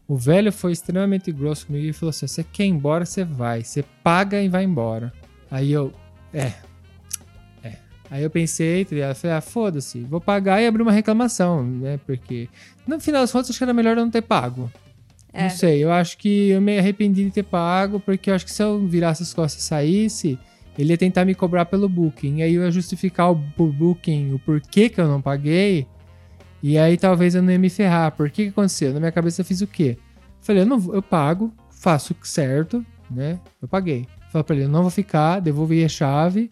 O 0.06 0.16
velho 0.16 0.52
foi 0.52 0.72
extremamente 0.72 1.32
grosso 1.32 1.66
comigo 1.66 1.86
e 1.86 1.94
falou 1.94 2.10
assim: 2.10 2.26
você 2.26 2.44
quer 2.44 2.64
ir 2.64 2.68
embora, 2.68 3.06
você 3.06 3.24
vai. 3.24 3.64
Você 3.64 3.82
paga 4.04 4.42
e 4.42 4.50
vai 4.50 4.64
embora. 4.64 5.10
Aí 5.50 5.72
eu, 5.72 5.94
é. 6.34 6.68
Aí 8.10 8.24
eu 8.24 8.30
pensei, 8.30 8.84
ligado? 8.90 9.14
Falei, 9.14 9.36
ah, 9.36 9.40
foda-se, 9.40 10.00
vou 10.00 10.20
pagar 10.20 10.60
e 10.60 10.66
abrir 10.66 10.82
uma 10.82 10.90
reclamação, 10.90 11.62
né? 11.62 12.00
Porque 12.04 12.48
no 12.84 12.98
final 12.98 13.22
das 13.22 13.30
contas, 13.30 13.50
acho 13.50 13.58
que 13.58 13.64
era 13.64 13.72
melhor 13.72 13.96
eu 13.96 14.04
não 14.04 14.10
ter 14.10 14.22
pago. 14.22 14.70
É. 15.32 15.44
Não 15.44 15.50
sei, 15.50 15.84
eu 15.84 15.92
acho 15.92 16.18
que 16.18 16.48
eu 16.48 16.60
me 16.60 16.76
arrependi 16.76 17.24
de 17.24 17.30
ter 17.30 17.44
pago, 17.44 18.00
porque 18.00 18.30
eu 18.30 18.34
acho 18.34 18.44
que 18.44 18.50
se 18.50 18.60
eu 18.60 18.84
virasse 18.84 19.22
as 19.22 19.32
costas 19.32 19.62
e 19.62 19.66
saísse, 19.66 20.38
ele 20.76 20.92
ia 20.92 20.98
tentar 20.98 21.24
me 21.24 21.36
cobrar 21.36 21.66
pelo 21.66 21.88
booking. 21.88 22.38
E 22.38 22.42
aí 22.42 22.54
eu 22.54 22.64
ia 22.64 22.70
justificar 22.72 23.30
o, 23.30 23.36
por 23.56 23.72
booking 23.72 24.32
o 24.32 24.40
porquê 24.40 24.88
que 24.88 25.00
eu 25.00 25.06
não 25.06 25.22
paguei. 25.22 25.86
E 26.60 26.76
aí 26.76 26.96
talvez 26.96 27.36
eu 27.36 27.42
não 27.42 27.52
ia 27.52 27.58
me 27.60 27.70
ferrar. 27.70 28.10
Por 28.10 28.28
que, 28.28 28.44
que 28.44 28.48
aconteceu? 28.48 28.92
Na 28.92 28.98
minha 28.98 29.12
cabeça 29.12 29.42
eu 29.42 29.44
fiz 29.44 29.60
o 29.60 29.68
quê? 29.68 29.96
Falei, 30.40 30.62
eu, 30.62 30.66
não, 30.66 30.92
eu 30.92 31.00
pago, 31.02 31.52
faço 31.70 32.12
certo, 32.24 32.84
né? 33.08 33.38
Eu 33.62 33.68
paguei. 33.68 34.04
Falei 34.32 34.44
pra 34.44 34.56
ele, 34.56 34.64
eu 34.64 34.68
não 34.68 34.82
vou 34.82 34.90
ficar, 34.90 35.38
devolvi 35.38 35.84
a 35.84 35.88
chave 35.88 36.50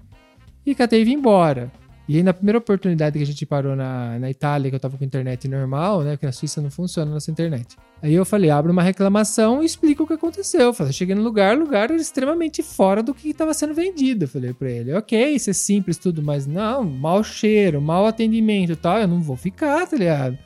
e 0.71 0.75
catei 0.75 1.03
e 1.03 1.05
vim 1.05 1.15
embora. 1.15 1.71
E 2.09 2.17
aí 2.17 2.23
na 2.23 2.33
primeira 2.33 2.57
oportunidade 2.57 3.19
que 3.19 3.23
a 3.23 3.27
gente 3.27 3.45
parou 3.45 3.77
na, 3.77 4.19
na 4.19 4.31
Itália, 4.31 4.71
que 4.71 4.77
eu 4.77 4.81
tava 4.81 4.97
com 4.97 5.05
internet 5.05 5.47
normal, 5.47 6.03
né? 6.03 6.13
Porque 6.13 6.25
na 6.25 6.33
Suíça 6.33 6.63
não 6.63 6.71
funciona 6.71 7.13
nossa 7.13 7.31
internet. 7.31 7.77
Aí 8.03 8.15
eu 8.15 8.25
falei, 8.25 8.49
abro 8.49 8.73
uma 8.73 8.83
reclamação 8.83 9.63
e 9.63 9.67
explico 9.67 10.05
o 10.05 10.07
que 10.07 10.15
aconteceu. 10.15 10.63
Eu 10.63 10.73
falei, 10.73 10.93
cheguei 10.93 11.15
no 11.15 11.23
lugar, 11.23 11.59
lugar 11.59 11.91
extremamente 11.91 12.63
fora 12.63 13.03
do 13.03 13.13
que 13.13 13.29
estava 13.29 13.53
sendo 13.53 13.75
vendido. 13.75 14.25
Eu 14.25 14.29
falei 14.29 14.55
pra 14.55 14.71
ele, 14.71 14.95
ok, 14.95 15.35
isso 15.35 15.51
é 15.51 15.53
simples 15.53 15.99
tudo, 15.99 16.23
mas 16.23 16.47
não, 16.47 16.83
mau 16.83 17.23
cheiro, 17.23 17.79
mau 17.79 18.07
atendimento 18.07 18.73
e 18.73 18.77
tal, 18.77 18.99
eu 19.01 19.09
não 19.09 19.21
vou 19.21 19.37
ficar, 19.37 19.87
tá 19.87 19.97
ligado? 19.97 20.39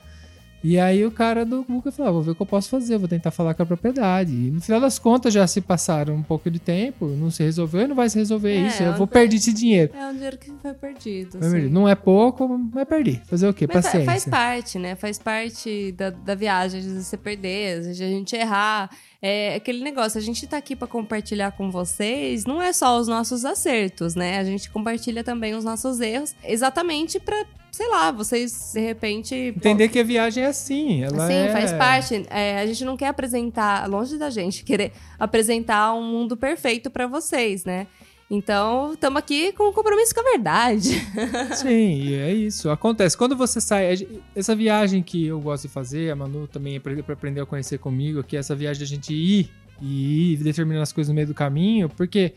E 0.65 0.79
aí 0.79 1.05
o 1.05 1.11
cara 1.11 1.45
do 1.45 1.65
Google 1.65 1.91
falou, 1.91 2.09
ah, 2.09 2.13
vou 2.13 2.23
ver 2.23 2.31
o 2.31 2.35
que 2.37 2.43
eu 2.43 2.47
posso 2.47 2.69
fazer, 2.69 2.97
vou 2.99 3.09
tentar 3.09 3.33
falar 3.33 3.53
com 3.55 3.63
a 3.63 3.67
propriedade. 3.67 4.33
E 4.33 4.51
no 4.51 4.61
final 4.61 4.81
das 4.81 4.99
contas 4.99 5.35
já 5.35 5.47
se 5.47 5.61
passaram 5.61 6.15
um 6.15 6.23
pouco 6.23 6.49
de 6.51 6.61
tempo, 6.61 7.07
não 7.07 7.31
se 7.31 7.43
resolveu 7.43 7.83
e 7.83 7.89
não 7.89 7.97
vai 7.97 8.09
se 8.09 8.19
resolver 8.19 8.53
É, 8.53 8.69
isso. 8.69 8.83
Eu 8.83 8.93
eu 8.93 8.99
vou 8.99 9.07
perder 9.07 9.37
esse 9.37 9.53
dinheiro. 9.53 9.93
É 9.97 10.07
um 10.07 10.13
dinheiro 10.13 10.39
que 10.39 10.53
foi 10.63 10.75
perdido. 10.75 11.39
Vai 11.39 11.49
assim. 11.49 11.57
perder. 11.57 11.71
Não 11.71 11.89
é 11.89 11.95
pouco, 11.95 12.47
mas 12.73 12.87
perdi. 12.87 13.21
Fazer 13.27 13.49
o 13.49 13.55
quê? 13.55 13.67
Mas 13.67 13.85
Paciência. 13.85 14.07
faz 14.07 14.25
parte, 14.25 14.79
né? 14.79 14.95
Faz 14.95 15.19
parte 15.19 15.93
da, 15.93 16.11
da 16.11 16.35
viagem, 16.35 16.81
às 16.81 16.87
vezes 16.87 17.07
você 17.07 17.17
perder, 17.17 17.79
às 17.79 17.87
vezes 17.87 18.01
a 18.01 18.07
gente 18.09 18.37
errar. 18.37 18.91
É 19.21 19.55
aquele 19.55 19.83
negócio, 19.85 20.19
a 20.19 20.23
gente 20.23 20.47
tá 20.49 20.57
aqui 20.57 20.75
pra 20.75 20.89
compartilhar 20.89 21.53
com 21.53 21.71
vocês, 21.71 22.45
não 22.45 22.61
é 22.61 22.73
só 22.73 22.99
os 22.99 23.07
nossos 23.07 23.45
acertos, 23.45 24.17
né? 24.17 24.39
A 24.39 24.45
gente 24.45 24.69
compartilha 24.69 25.23
também 25.23 25.55
os 25.55 25.65
nossos 25.65 26.01
erros, 26.01 26.35
exatamente 26.43 27.21
pra, 27.21 27.45
sei 27.73 27.89
lá, 27.89 28.13
vocês 28.13 28.73
de 28.75 28.81
repente. 28.81 29.35
Entender 29.35 29.89
que 29.89 29.99
a 29.99 30.05
viagem 30.05 30.45
é 30.45 30.47
assim. 30.47 31.03
Ela 31.03 31.27
Sim, 31.27 31.33
é... 31.33 31.53
faz 31.53 31.73
parte. 31.73 32.27
É, 32.31 32.61
a 32.61 32.67
gente 32.67 32.85
não 32.85 32.97
quer 32.97 33.09
apresentar, 33.09 33.89
longe 33.89 34.19
da 34.19 34.31
gente, 34.31 34.63
querer 34.65 34.93
apresentar 35.19 35.95
um 35.95 36.03
mundo 36.05 36.37
perfeito 36.37 36.91
pra 36.91 37.07
vocês, 37.07 37.65
né? 37.65 37.87
Então, 38.31 38.95
estamos 38.95 39.19
aqui 39.19 39.53
com 39.53 39.69
um 39.69 39.73
compromisso 39.75 40.15
com 40.15 40.21
a 40.21 40.31
verdade. 40.31 40.89
Sim, 41.55 42.03
e 42.03 42.15
é 42.15 42.33
isso. 42.33 42.71
Acontece. 42.71 43.17
Quando 43.17 43.37
você 43.37 43.61
sai. 43.61 44.07
Essa 44.35 44.55
viagem 44.55 45.03
que 45.03 45.27
eu 45.27 45.41
gosto 45.41 45.65
de 45.65 45.69
fazer, 45.69 46.11
a 46.11 46.17
Manu 46.17 46.47
também 46.47 46.77
apre- 46.77 47.05
aprendeu 47.07 47.45
a 47.45 47.47
conhecer 47.47 47.79
comigo, 47.79 48.23
que 48.23 48.37
é 48.37 48.41
essa 48.41 48.55
viagem 48.55 48.81
da 48.81 48.87
gente 48.87 49.13
ir 49.13 49.51
e 49.83 50.33
ir 50.33 50.37
determinando 50.39 50.83
as 50.83 50.93
coisas 50.93 51.09
no 51.09 51.15
meio 51.15 51.27
do 51.27 51.35
caminho, 51.35 51.89
porque 51.91 52.33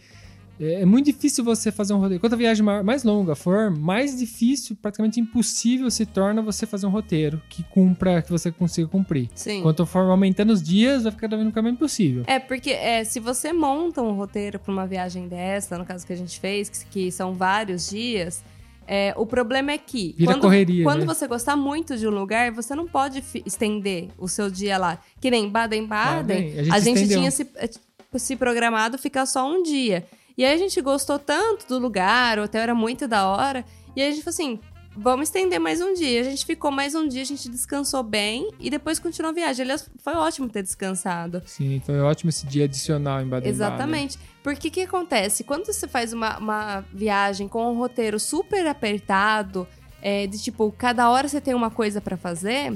é 0.59 0.81
é 0.81 0.85
muito 0.85 1.05
difícil 1.05 1.43
você 1.43 1.71
fazer 1.71 1.93
um 1.93 1.97
roteiro. 1.99 2.19
Quanto 2.21 2.33
a 2.33 2.37
viagem 2.37 2.63
ma- 2.63 2.83
mais 2.83 3.03
longa 3.03 3.35
for, 3.35 3.69
mais 3.71 4.17
difícil, 4.17 4.75
praticamente 4.81 5.19
impossível 5.19 5.89
se 5.91 6.05
torna 6.05 6.41
você 6.41 6.65
fazer 6.65 6.85
um 6.85 6.89
roteiro 6.89 7.41
que 7.49 7.63
cumpra, 7.63 8.21
que 8.21 8.31
você 8.31 8.51
consiga 8.51 8.87
cumprir. 8.87 9.29
Sim. 9.35 9.61
Quanto 9.61 9.85
for 9.85 10.01
aumentando 10.09 10.51
os 10.53 10.61
dias, 10.63 11.03
vai 11.03 11.11
ficar 11.11 11.27
vez 11.27 11.41
mais 11.53 11.73
impossível. 11.73 12.23
É, 12.27 12.39
porque 12.39 12.71
é, 12.71 13.03
se 13.03 13.19
você 13.19 13.51
monta 13.51 14.01
um 14.01 14.13
roteiro 14.13 14.59
para 14.59 14.71
uma 14.71 14.85
viagem 14.87 15.27
dessa, 15.27 15.77
no 15.77 15.85
caso 15.85 16.05
que 16.05 16.13
a 16.13 16.17
gente 16.17 16.39
fez, 16.39 16.69
que, 16.69 16.85
que 16.85 17.11
são 17.11 17.33
vários 17.33 17.89
dias, 17.89 18.43
É, 18.87 19.15
o 19.17 19.25
problema 19.25 19.71
é 19.71 19.79
que 19.79 20.13
Vira 20.15 20.33
quando, 20.33 20.41
correria, 20.41 20.83
quando 20.83 20.99
né? 20.99 21.05
você 21.07 21.27
gostar 21.27 21.55
muito 21.55 21.97
de 21.97 22.05
um 22.07 22.11
lugar, 22.11 22.51
você 22.51 22.75
não 22.75 22.87
pode 22.87 23.23
estender 23.43 24.09
o 24.15 24.27
seu 24.27 24.47
dia 24.47 24.77
lá. 24.77 24.99
Que 25.19 25.31
nem 25.31 25.49
Baden-Baden, 25.49 26.43
Baden, 26.43 26.69
a 26.69 26.75
a 26.75 26.79
gente 26.79 26.83
gente, 26.85 26.95
estendeu. 27.01 27.17
tinha 27.17 27.31
se, 27.31 27.47
eh, 27.55 27.69
se 28.15 28.35
programado 28.35 28.97
ficar 28.99 29.25
só 29.25 29.41
um 29.51 29.63
dia. 29.63 30.05
E 30.37 30.43
aí 30.43 30.53
a 30.53 30.57
gente 30.57 30.79
gostou 30.81 31.17
tanto 31.17 31.67
do 31.67 31.79
lugar, 31.79 32.39
o 32.39 32.43
hotel 32.43 32.61
era 32.61 32.75
muito 32.75 33.07
da 33.07 33.27
hora. 33.27 33.65
E 33.95 34.01
aí 34.01 34.09
a 34.09 34.11
gente 34.11 34.23
falou 34.23 34.33
assim: 34.33 34.59
vamos 34.95 35.27
estender 35.29 35.59
mais 35.59 35.81
um 35.81 35.93
dia. 35.93 36.21
A 36.21 36.23
gente 36.23 36.45
ficou 36.45 36.71
mais 36.71 36.95
um 36.95 37.07
dia, 37.07 37.21
a 37.21 37.25
gente 37.25 37.49
descansou 37.49 38.03
bem 38.03 38.49
e 38.59 38.69
depois 38.69 38.99
continuou 38.99 39.31
a 39.31 39.33
viagem. 39.33 39.63
Aliás, 39.63 39.89
foi 39.97 40.13
ótimo 40.13 40.47
ter 40.49 40.63
descansado. 40.63 41.41
Sim, 41.45 41.81
foi 41.85 41.99
ótimo 41.99 42.29
esse 42.29 42.45
dia 42.45 42.65
adicional 42.65 43.21
em 43.21 43.27
Baden-Baden. 43.27 43.49
Exatamente. 43.49 44.19
Porque 44.41 44.69
o 44.69 44.71
que 44.71 44.81
acontece? 44.81 45.43
Quando 45.43 45.65
você 45.65 45.87
faz 45.87 46.13
uma, 46.13 46.37
uma 46.37 46.81
viagem 46.93 47.47
com 47.47 47.71
um 47.71 47.77
roteiro 47.77 48.19
super 48.19 48.65
apertado, 48.67 49.67
é, 50.01 50.27
de 50.27 50.41
tipo, 50.41 50.71
cada 50.77 51.09
hora 51.09 51.27
você 51.27 51.41
tem 51.41 51.53
uma 51.53 51.71
coisa 51.71 51.99
pra 51.99 52.15
fazer, 52.15 52.73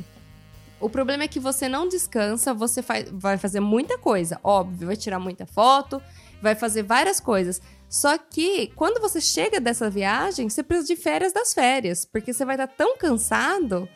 o 0.80 0.90
problema 0.90 1.24
é 1.24 1.28
que 1.28 1.40
você 1.40 1.68
não 1.68 1.88
descansa, 1.88 2.54
você 2.54 2.82
faz, 2.82 3.10
vai 3.12 3.38
fazer 3.38 3.60
muita 3.60 3.98
coisa, 3.98 4.40
óbvio, 4.44 4.88
vai 4.88 4.96
tirar 4.96 5.20
muita 5.20 5.46
foto, 5.46 6.02
vai 6.42 6.56
fazer 6.56 6.84
várias 6.84 7.20
coisas. 7.20 7.62
Só 7.90 8.18
que 8.18 8.68
quando 8.76 9.02
você 9.02 9.20
chega 9.20 9.60
dessa 9.60 9.90
viagem, 9.90 10.48
você 10.50 10.62
precisa 10.62 10.88
de 10.88 10.96
férias 10.96 11.34
das 11.34 11.54
férias, 11.54 12.06
porque 12.06 12.32
você 12.34 12.46
vai 12.46 12.56
estar 12.56 12.68
tão 12.68 12.98
cansado. 12.98 13.90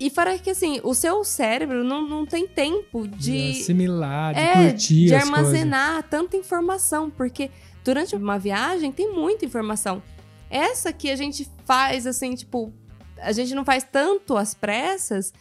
E 0.00 0.10
fora 0.10 0.36
que 0.38 0.50
assim, 0.50 0.80
o 0.82 0.92
seu 0.94 1.22
cérebro 1.22 1.84
não, 1.84 2.02
não 2.02 2.26
tem 2.26 2.46
tempo 2.48 3.06
De 3.06 3.52
de 3.52 3.60
assimilar, 3.60 4.34
de 4.34 4.40
é, 4.40 4.52
curtir 4.70 5.06
de 5.06 5.14
as 5.14 5.22
coisas. 5.22 5.38
armazenar 5.38 6.02
tanta 6.10 6.36
informação, 6.36 7.08
porque 7.08 7.50
durante 7.84 8.16
uma 8.16 8.38
viagem 8.38 8.90
tem 8.90 9.12
muita 9.12 9.44
informação. 9.44 10.02
Essa 10.50 10.92
que 10.92 11.08
a 11.08 11.16
gente 11.16 11.48
faz 11.64 12.06
assim, 12.06 12.34
tipo, 12.34 12.72
a 13.18 13.30
gente 13.30 13.54
não 13.54 13.64
faz 13.64 13.84
tanto 13.84 14.36
às 14.36 14.54
pressas. 14.54 15.32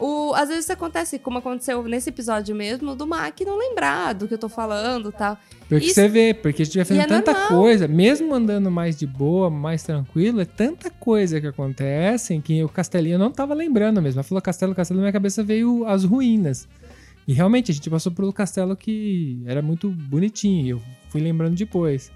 O, 0.00 0.32
às 0.34 0.48
vezes 0.48 0.64
isso 0.64 0.72
acontece, 0.72 1.18
como 1.18 1.38
aconteceu 1.38 1.82
nesse 1.82 2.08
episódio 2.08 2.56
mesmo, 2.56 2.96
do 2.96 3.06
Mac 3.06 3.38
não 3.42 3.58
lembrar 3.58 4.14
do 4.14 4.26
que 4.26 4.32
eu 4.32 4.38
tô 4.38 4.48
falando 4.48 5.10
e 5.10 5.12
tal. 5.12 5.36
Porque 5.68 5.84
Isso- 5.86 5.94
você 5.96 6.08
vê, 6.08 6.32
porque 6.32 6.62
a 6.62 6.64
gente 6.64 6.76
vai 6.78 6.84
fazendo 6.86 7.02
é 7.04 7.06
tanta 7.06 7.32
normal. 7.32 7.48
coisa, 7.50 7.86
mesmo 7.86 8.34
andando 8.34 8.70
mais 8.70 8.96
de 8.96 9.06
boa, 9.06 9.50
mais 9.50 9.82
tranquilo, 9.82 10.40
é 10.40 10.46
tanta 10.46 10.88
coisa 10.90 11.38
que 11.38 11.46
acontece 11.46 12.40
que 12.40 12.64
o 12.64 12.68
Castelinho 12.68 13.18
não 13.18 13.30
tava 13.30 13.52
lembrando 13.52 14.00
mesmo. 14.00 14.20
Ela 14.20 14.24
falou 14.24 14.40
castelo, 14.40 14.74
castelo, 14.74 14.98
na 15.00 15.02
minha 15.04 15.12
cabeça 15.12 15.42
veio 15.44 15.84
as 15.86 16.02
ruínas. 16.02 16.66
E 17.28 17.34
realmente, 17.34 17.70
a 17.70 17.74
gente 17.74 17.88
passou 17.90 18.10
por 18.10 18.24
um 18.24 18.32
castelo 18.32 18.74
que 18.74 19.42
era 19.46 19.60
muito 19.60 19.90
bonitinho, 19.90 20.76
eu 20.78 20.82
fui 21.10 21.20
lembrando 21.20 21.54
depois. 21.56 22.10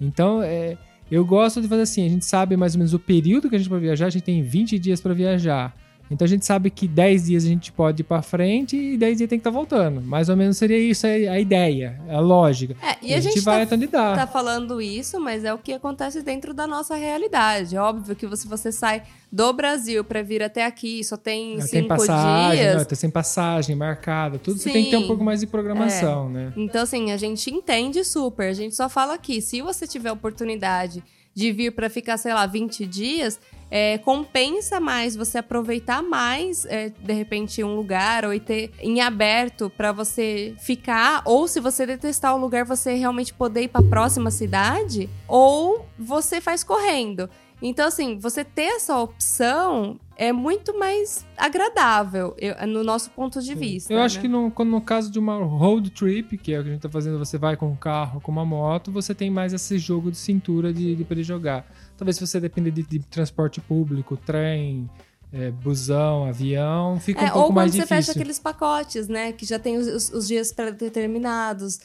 Então, 0.00 0.42
é, 0.42 0.78
eu 1.10 1.22
gosto 1.24 1.60
de 1.60 1.68
fazer 1.68 1.82
assim, 1.82 2.06
a 2.06 2.08
gente 2.08 2.24
sabe 2.24 2.56
mais 2.56 2.74
ou 2.74 2.78
menos 2.78 2.94
o 2.94 2.98
período 2.98 3.50
que 3.50 3.56
a 3.56 3.58
gente 3.58 3.68
vai 3.68 3.78
viajar, 3.78 4.06
a 4.06 4.10
gente 4.10 4.22
tem 4.24 4.42
20 4.42 4.78
dias 4.78 5.00
para 5.00 5.12
viajar. 5.12 5.76
Então 6.10 6.24
a 6.24 6.28
gente 6.28 6.44
sabe 6.44 6.70
que 6.70 6.88
10 6.88 7.26
dias 7.26 7.44
a 7.44 7.48
gente 7.48 7.70
pode 7.70 8.02
ir 8.02 8.04
pra 8.04 8.20
frente 8.20 8.76
e 8.76 8.96
10 8.96 9.18
dias 9.18 9.30
tem 9.30 9.38
que 9.38 9.40
estar 9.40 9.50
voltando. 9.50 10.00
Mais 10.00 10.28
ou 10.28 10.36
menos 10.36 10.56
seria 10.56 10.78
isso 10.78 11.06
a 11.06 11.10
a 11.10 11.38
ideia, 11.38 12.00
a 12.08 12.18
lógica. 12.18 12.76
É, 12.82 12.96
e 13.02 13.14
a, 13.14 13.20
gente, 13.20 13.40
vai 13.40 13.66
tá, 13.66 13.76
tá 14.16 14.26
falando 14.26 14.80
isso, 14.80 15.20
mas 15.20 15.44
é 15.44 15.54
o 15.54 15.58
que 15.58 15.72
acontece 15.72 16.22
dentro 16.22 16.52
da 16.52 16.66
nossa 16.66 16.96
realidade. 16.96 17.76
Óbvio 17.76 18.16
que 18.16 18.36
se 18.36 18.48
você 18.48 18.72
sai 18.72 19.02
do 19.30 19.52
Brasil 19.52 20.02
pra 20.02 20.22
vir 20.22 20.42
até 20.42 20.64
aqui, 20.66 21.04
só 21.04 21.16
tem 21.16 21.60
cinco 21.60 21.70
tem 21.70 21.88
passagem, 21.88 22.60
dias. 22.60 22.76
né? 22.76 22.84
Tá 22.84 22.96
sem 22.96 23.10
passagem 23.10 23.76
marcada, 23.76 24.38
tudo 24.38 24.58
você 24.58 24.70
tem 24.70 24.84
que 24.84 24.90
ter 24.90 24.96
um 24.96 25.02
Sim. 25.02 25.06
pouco 25.06 25.22
mais 25.22 25.40
de 25.40 25.46
programação, 25.46 26.28
né? 26.28 26.52
Então, 26.56 26.82
assim, 26.82 27.12
a 27.12 27.16
gente 27.16 27.50
entende 27.50 28.02
super. 28.02 28.48
A 28.48 28.52
gente 28.52 28.74
só 28.74 28.88
fala 28.88 29.14
aqui, 29.14 29.40
se 29.40 29.62
você 29.62 29.86
tiver 29.86 30.10
oportunidade 30.10 31.02
de 31.32 31.52
vir 31.52 31.72
pra 31.72 31.88
ficar, 31.88 32.16
sei 32.16 32.34
lá, 32.34 32.44
20 32.44 32.84
dias, 32.86 33.38
é, 33.70 33.98
compensa 33.98 34.80
mais 34.80 35.14
você 35.14 35.38
aproveitar 35.38 36.02
mais, 36.02 36.64
é, 36.66 36.88
de 36.90 37.12
repente, 37.12 37.62
um 37.62 37.76
lugar 37.76 38.24
ou 38.24 38.38
ter 38.40 38.72
em 38.80 39.00
aberto 39.00 39.70
pra 39.76 39.92
você 39.92 40.54
ficar. 40.58 41.22
Ou 41.24 41.46
se 41.46 41.60
você 41.60 41.86
detestar 41.86 42.34
o 42.34 42.38
lugar, 42.38 42.64
você 42.64 42.94
realmente 42.94 43.32
poder 43.32 43.62
ir 43.62 43.68
pra 43.68 43.82
próxima 43.82 44.30
cidade. 44.30 45.08
Ou 45.28 45.86
você 45.98 46.40
faz 46.40 46.64
correndo. 46.64 47.28
Então, 47.62 47.86
assim, 47.86 48.18
você 48.18 48.42
ter 48.42 48.76
essa 48.76 48.96
opção 48.98 50.00
é 50.16 50.32
muito 50.32 50.78
mais 50.78 51.26
agradável, 51.36 52.34
eu- 52.38 52.66
no 52.66 52.82
nosso 52.82 53.10
ponto 53.10 53.40
de 53.40 53.54
vista. 53.54 53.92
Eu 53.92 54.00
acho 54.00 54.16
né? 54.16 54.22
que 54.22 54.28
no, 54.28 54.50
quando 54.50 54.70
no 54.70 54.80
caso 54.80 55.10
de 55.10 55.18
uma 55.18 55.36
road 55.36 55.90
trip, 55.90 56.36
que 56.38 56.52
é 56.52 56.60
o 56.60 56.62
que 56.62 56.68
a 56.68 56.72
gente 56.72 56.82
tá 56.82 56.88
fazendo, 56.88 57.18
você 57.18 57.36
vai 57.38 57.56
com 57.56 57.68
um 57.68 57.76
carro, 57.76 58.20
com 58.20 58.32
uma 58.32 58.44
moto, 58.44 58.90
você 58.90 59.14
tem 59.14 59.30
mais 59.30 59.52
esse 59.52 59.78
jogo 59.78 60.10
de 60.10 60.16
cintura 60.16 60.72
de, 60.72 60.94
de 60.94 61.04
poder 61.04 61.22
jogar. 61.22 61.66
Talvez 62.00 62.16
se 62.16 62.26
você 62.26 62.40
depender 62.40 62.70
de, 62.70 62.82
de 62.82 62.98
transporte 63.00 63.60
público, 63.60 64.16
trem, 64.16 64.88
é, 65.32 65.50
busão, 65.50 66.24
avião, 66.24 66.98
fica 66.98 67.20
um 67.20 67.24
É, 67.26 67.30
pouco 67.30 67.48
ou 67.48 67.52
mais 67.54 67.70
quando 67.70 67.72
você 67.74 67.78
difícil. 67.82 67.96
fecha 68.06 68.12
aqueles 68.12 68.38
pacotes, 68.38 69.06
né? 69.06 69.32
Que 69.32 69.44
já 69.44 69.58
tem 69.58 69.76
os, 69.76 69.86
os- 69.86 70.08
os 70.10 70.26
dias 70.26 70.50
pré-determinados, 70.50 71.78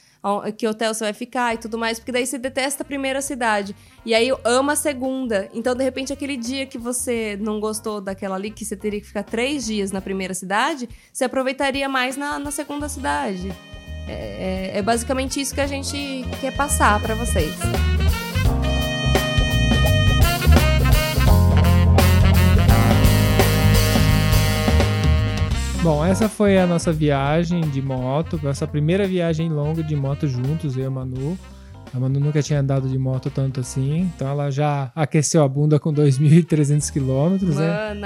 que 0.58 0.66
hotel 0.68 0.94
você 0.94 1.04
vai 1.04 1.14
ficar 1.14 1.54
e 1.54 1.58
tudo 1.58 1.78
mais, 1.78 2.00
porque 2.00 2.12
daí 2.12 2.26
você 2.26 2.40
detesta 2.40 2.82
a 2.82 2.86
primeira 2.86 3.22
cidade. 3.22 3.76
E 4.06 4.16
aí 4.16 4.30
ama 4.44 4.74
a 4.74 4.76
segunda. 4.76 5.50
Então, 5.54 5.76
de 5.76 5.84
repente, 5.84 6.12
aquele 6.14 6.38
dia 6.38 6.66
que 6.66 6.78
você 6.80 7.38
não 7.40 7.60
gostou 7.60 8.00
daquela 8.02 8.36
ali, 8.36 8.50
que 8.50 8.66
você 8.66 8.76
teria 8.76 9.00
que 9.02 9.06
ficar 9.08 9.22
três 9.24 9.66
dias 9.66 9.92
na 9.92 10.02
primeira 10.02 10.34
cidade, 10.34 10.90
você 11.14 11.26
aproveitaria 11.26 11.88
mais 11.90 12.18
na, 12.18 12.40
na 12.40 12.50
segunda 12.52 12.88
cidade. 12.90 13.52
É, 14.08 14.72
é- 14.74 14.78
é 14.78 14.82
basicamente 14.82 15.40
isso 15.42 15.54
que 15.54 15.62
a 15.62 15.68
gente 15.68 16.24
quer 16.42 16.56
passar 16.56 17.00
pra 17.02 17.14
vocês. 17.16 17.54
Bom, 25.86 26.04
essa 26.04 26.28
foi 26.28 26.58
a 26.58 26.66
nossa 26.66 26.92
viagem 26.92 27.62
de 27.62 27.80
moto, 27.80 28.40
nossa 28.42 28.66
primeira 28.66 29.08
viagem 29.08 29.50
longa 29.50 29.84
de 29.84 29.96
moto 29.96 30.28
juntos, 30.28 30.76
eu 30.76 30.84
e 30.84 30.86
a 30.88 30.90
Manu. 30.90 31.38
A 31.94 32.00
Manu 32.00 32.20
nunca 32.20 32.42
tinha 32.42 32.60
andado 32.60 32.90
de 32.90 32.98
moto 32.98 33.30
tanto 33.30 33.60
assim, 33.60 34.00
então 34.00 34.28
ela 34.28 34.50
já 34.50 34.92
aqueceu 34.96 35.44
a 35.44 35.48
bunda 35.48 35.80
com 35.80 35.94
2.300 35.94 36.92
quilômetros, 36.92 37.58
né? 37.58 37.68
Mano, 37.68 38.02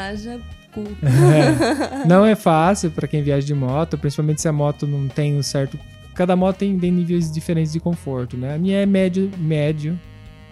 cu. 0.74 0.84
É. 0.84 2.06
Não 2.06 2.26
é 2.26 2.36
fácil 2.36 2.92
para 2.92 3.08
quem 3.08 3.24
viaja 3.24 3.48
de 3.48 3.56
moto, 3.56 3.98
principalmente 3.98 4.42
se 4.42 4.50
a 4.50 4.52
moto 4.52 4.86
não 4.86 5.08
tem 5.08 5.38
um 5.38 5.42
certo. 5.42 5.80
Cada 6.14 6.36
moto 6.36 6.58
tem, 6.58 6.78
tem 6.78 6.92
níveis 6.92 7.32
diferentes 7.32 7.72
de 7.72 7.80
conforto, 7.80 8.36
né? 8.36 8.56
A 8.56 8.58
minha 8.58 8.80
é 8.80 8.86
médio, 8.86 9.32
médio, 9.38 9.98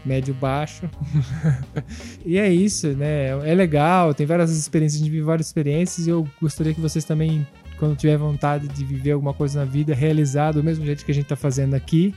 médio 0.06 0.34
baixo. 0.34 0.90
e 2.26 2.38
é 2.38 2.50
isso, 2.50 2.88
né? 2.90 3.30
É 3.50 3.54
legal, 3.54 4.14
tem 4.14 4.26
várias 4.26 4.52
experiências, 4.52 5.02
a 5.02 5.04
gente 5.04 5.12
vive 5.12 5.24
várias 5.24 5.48
experiências 5.48 6.08
e 6.08 6.10
eu 6.10 6.28
gostaria 6.42 6.74
que 6.74 6.82
vocês 6.82 7.04
também, 7.04 7.46
quando 7.78 7.96
tiver 7.96 8.18
vontade 8.18 8.68
de 8.68 8.86
viver 8.86 9.12
alguma 9.12 9.34
coisa 9.34 9.60
na 9.60 9.66
vida, 9.66 9.94
realizar 9.94 10.52
do 10.52 10.64
mesmo 10.64 10.86
jeito 10.86 11.06
que 11.06 11.12
a 11.12 11.16
gente 11.16 11.28
tá 11.28 11.36
fazendo 11.36 11.74
aqui. 11.74 12.14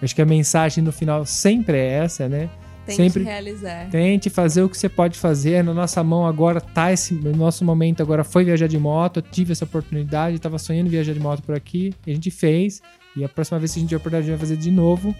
Acho 0.00 0.14
que 0.14 0.22
a 0.22 0.26
mensagem 0.26 0.82
no 0.82 0.92
final 0.92 1.24
sempre 1.24 1.76
é 1.76 1.86
essa, 1.98 2.28
né? 2.28 2.50
Tem 2.84 2.96
Sempre- 2.96 3.22
realizar. 3.22 3.88
Tente 3.90 4.28
fazer 4.28 4.62
o 4.62 4.68
que 4.68 4.76
você 4.76 4.88
pode 4.88 5.16
fazer. 5.16 5.62
Na 5.62 5.72
nossa 5.72 6.02
mão 6.02 6.26
agora 6.26 6.60
tá 6.60 6.92
esse. 6.92 7.14
No 7.14 7.30
nosso 7.32 7.64
momento 7.64 8.02
agora 8.02 8.24
foi 8.24 8.44
viajar 8.44 8.66
de 8.66 8.76
moto. 8.76 9.18
Eu 9.18 9.22
tive 9.22 9.52
essa 9.52 9.64
oportunidade, 9.64 10.38
tava 10.40 10.58
sonhando 10.58 10.88
em 10.88 10.90
viajar 10.90 11.12
de 11.12 11.20
moto 11.20 11.42
por 11.42 11.54
aqui. 11.54 11.94
E 12.04 12.10
a 12.10 12.14
gente 12.14 12.30
fez. 12.30 12.82
E 13.16 13.24
a 13.24 13.28
próxima 13.28 13.58
vez 13.60 13.72
que 13.72 13.78
a 13.78 13.80
gente 13.80 13.90
tiver 13.90 13.98
a 13.98 14.00
oportunidade, 14.00 14.30
a 14.30 14.32
gente 14.32 14.40
vai 14.40 14.48
fazer 14.48 14.60
de 14.60 14.70
novo. 14.72 15.14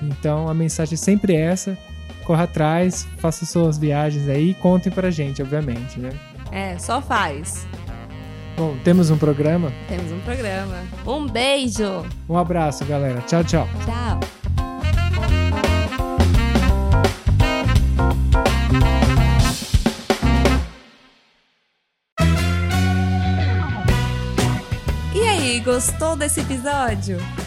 Então 0.00 0.48
a 0.48 0.54
mensagem 0.54 0.94
é 0.94 0.96
sempre 0.96 1.34
essa. 1.34 1.76
Corra 2.24 2.44
atrás, 2.44 3.06
faça 3.18 3.44
suas 3.44 3.76
viagens 3.76 4.28
aí 4.28 4.50
e 4.50 4.54
contem 4.54 4.92
pra 4.92 5.10
gente, 5.10 5.42
obviamente, 5.42 5.98
né? 5.98 6.10
É, 6.52 6.78
só 6.78 7.02
faz. 7.02 7.66
Bom, 8.56 8.76
temos 8.84 9.10
um 9.10 9.18
programa. 9.18 9.72
Temos 9.88 10.12
um 10.12 10.20
programa. 10.20 10.82
Um 11.06 11.26
beijo! 11.26 12.06
Um 12.28 12.36
abraço, 12.36 12.84
galera. 12.84 13.20
Tchau, 13.22 13.42
tchau. 13.42 13.68
Tchau! 13.84 14.20
E 25.14 25.20
aí, 25.26 25.60
gostou 25.60 26.16
desse 26.16 26.40
episódio? 26.40 27.18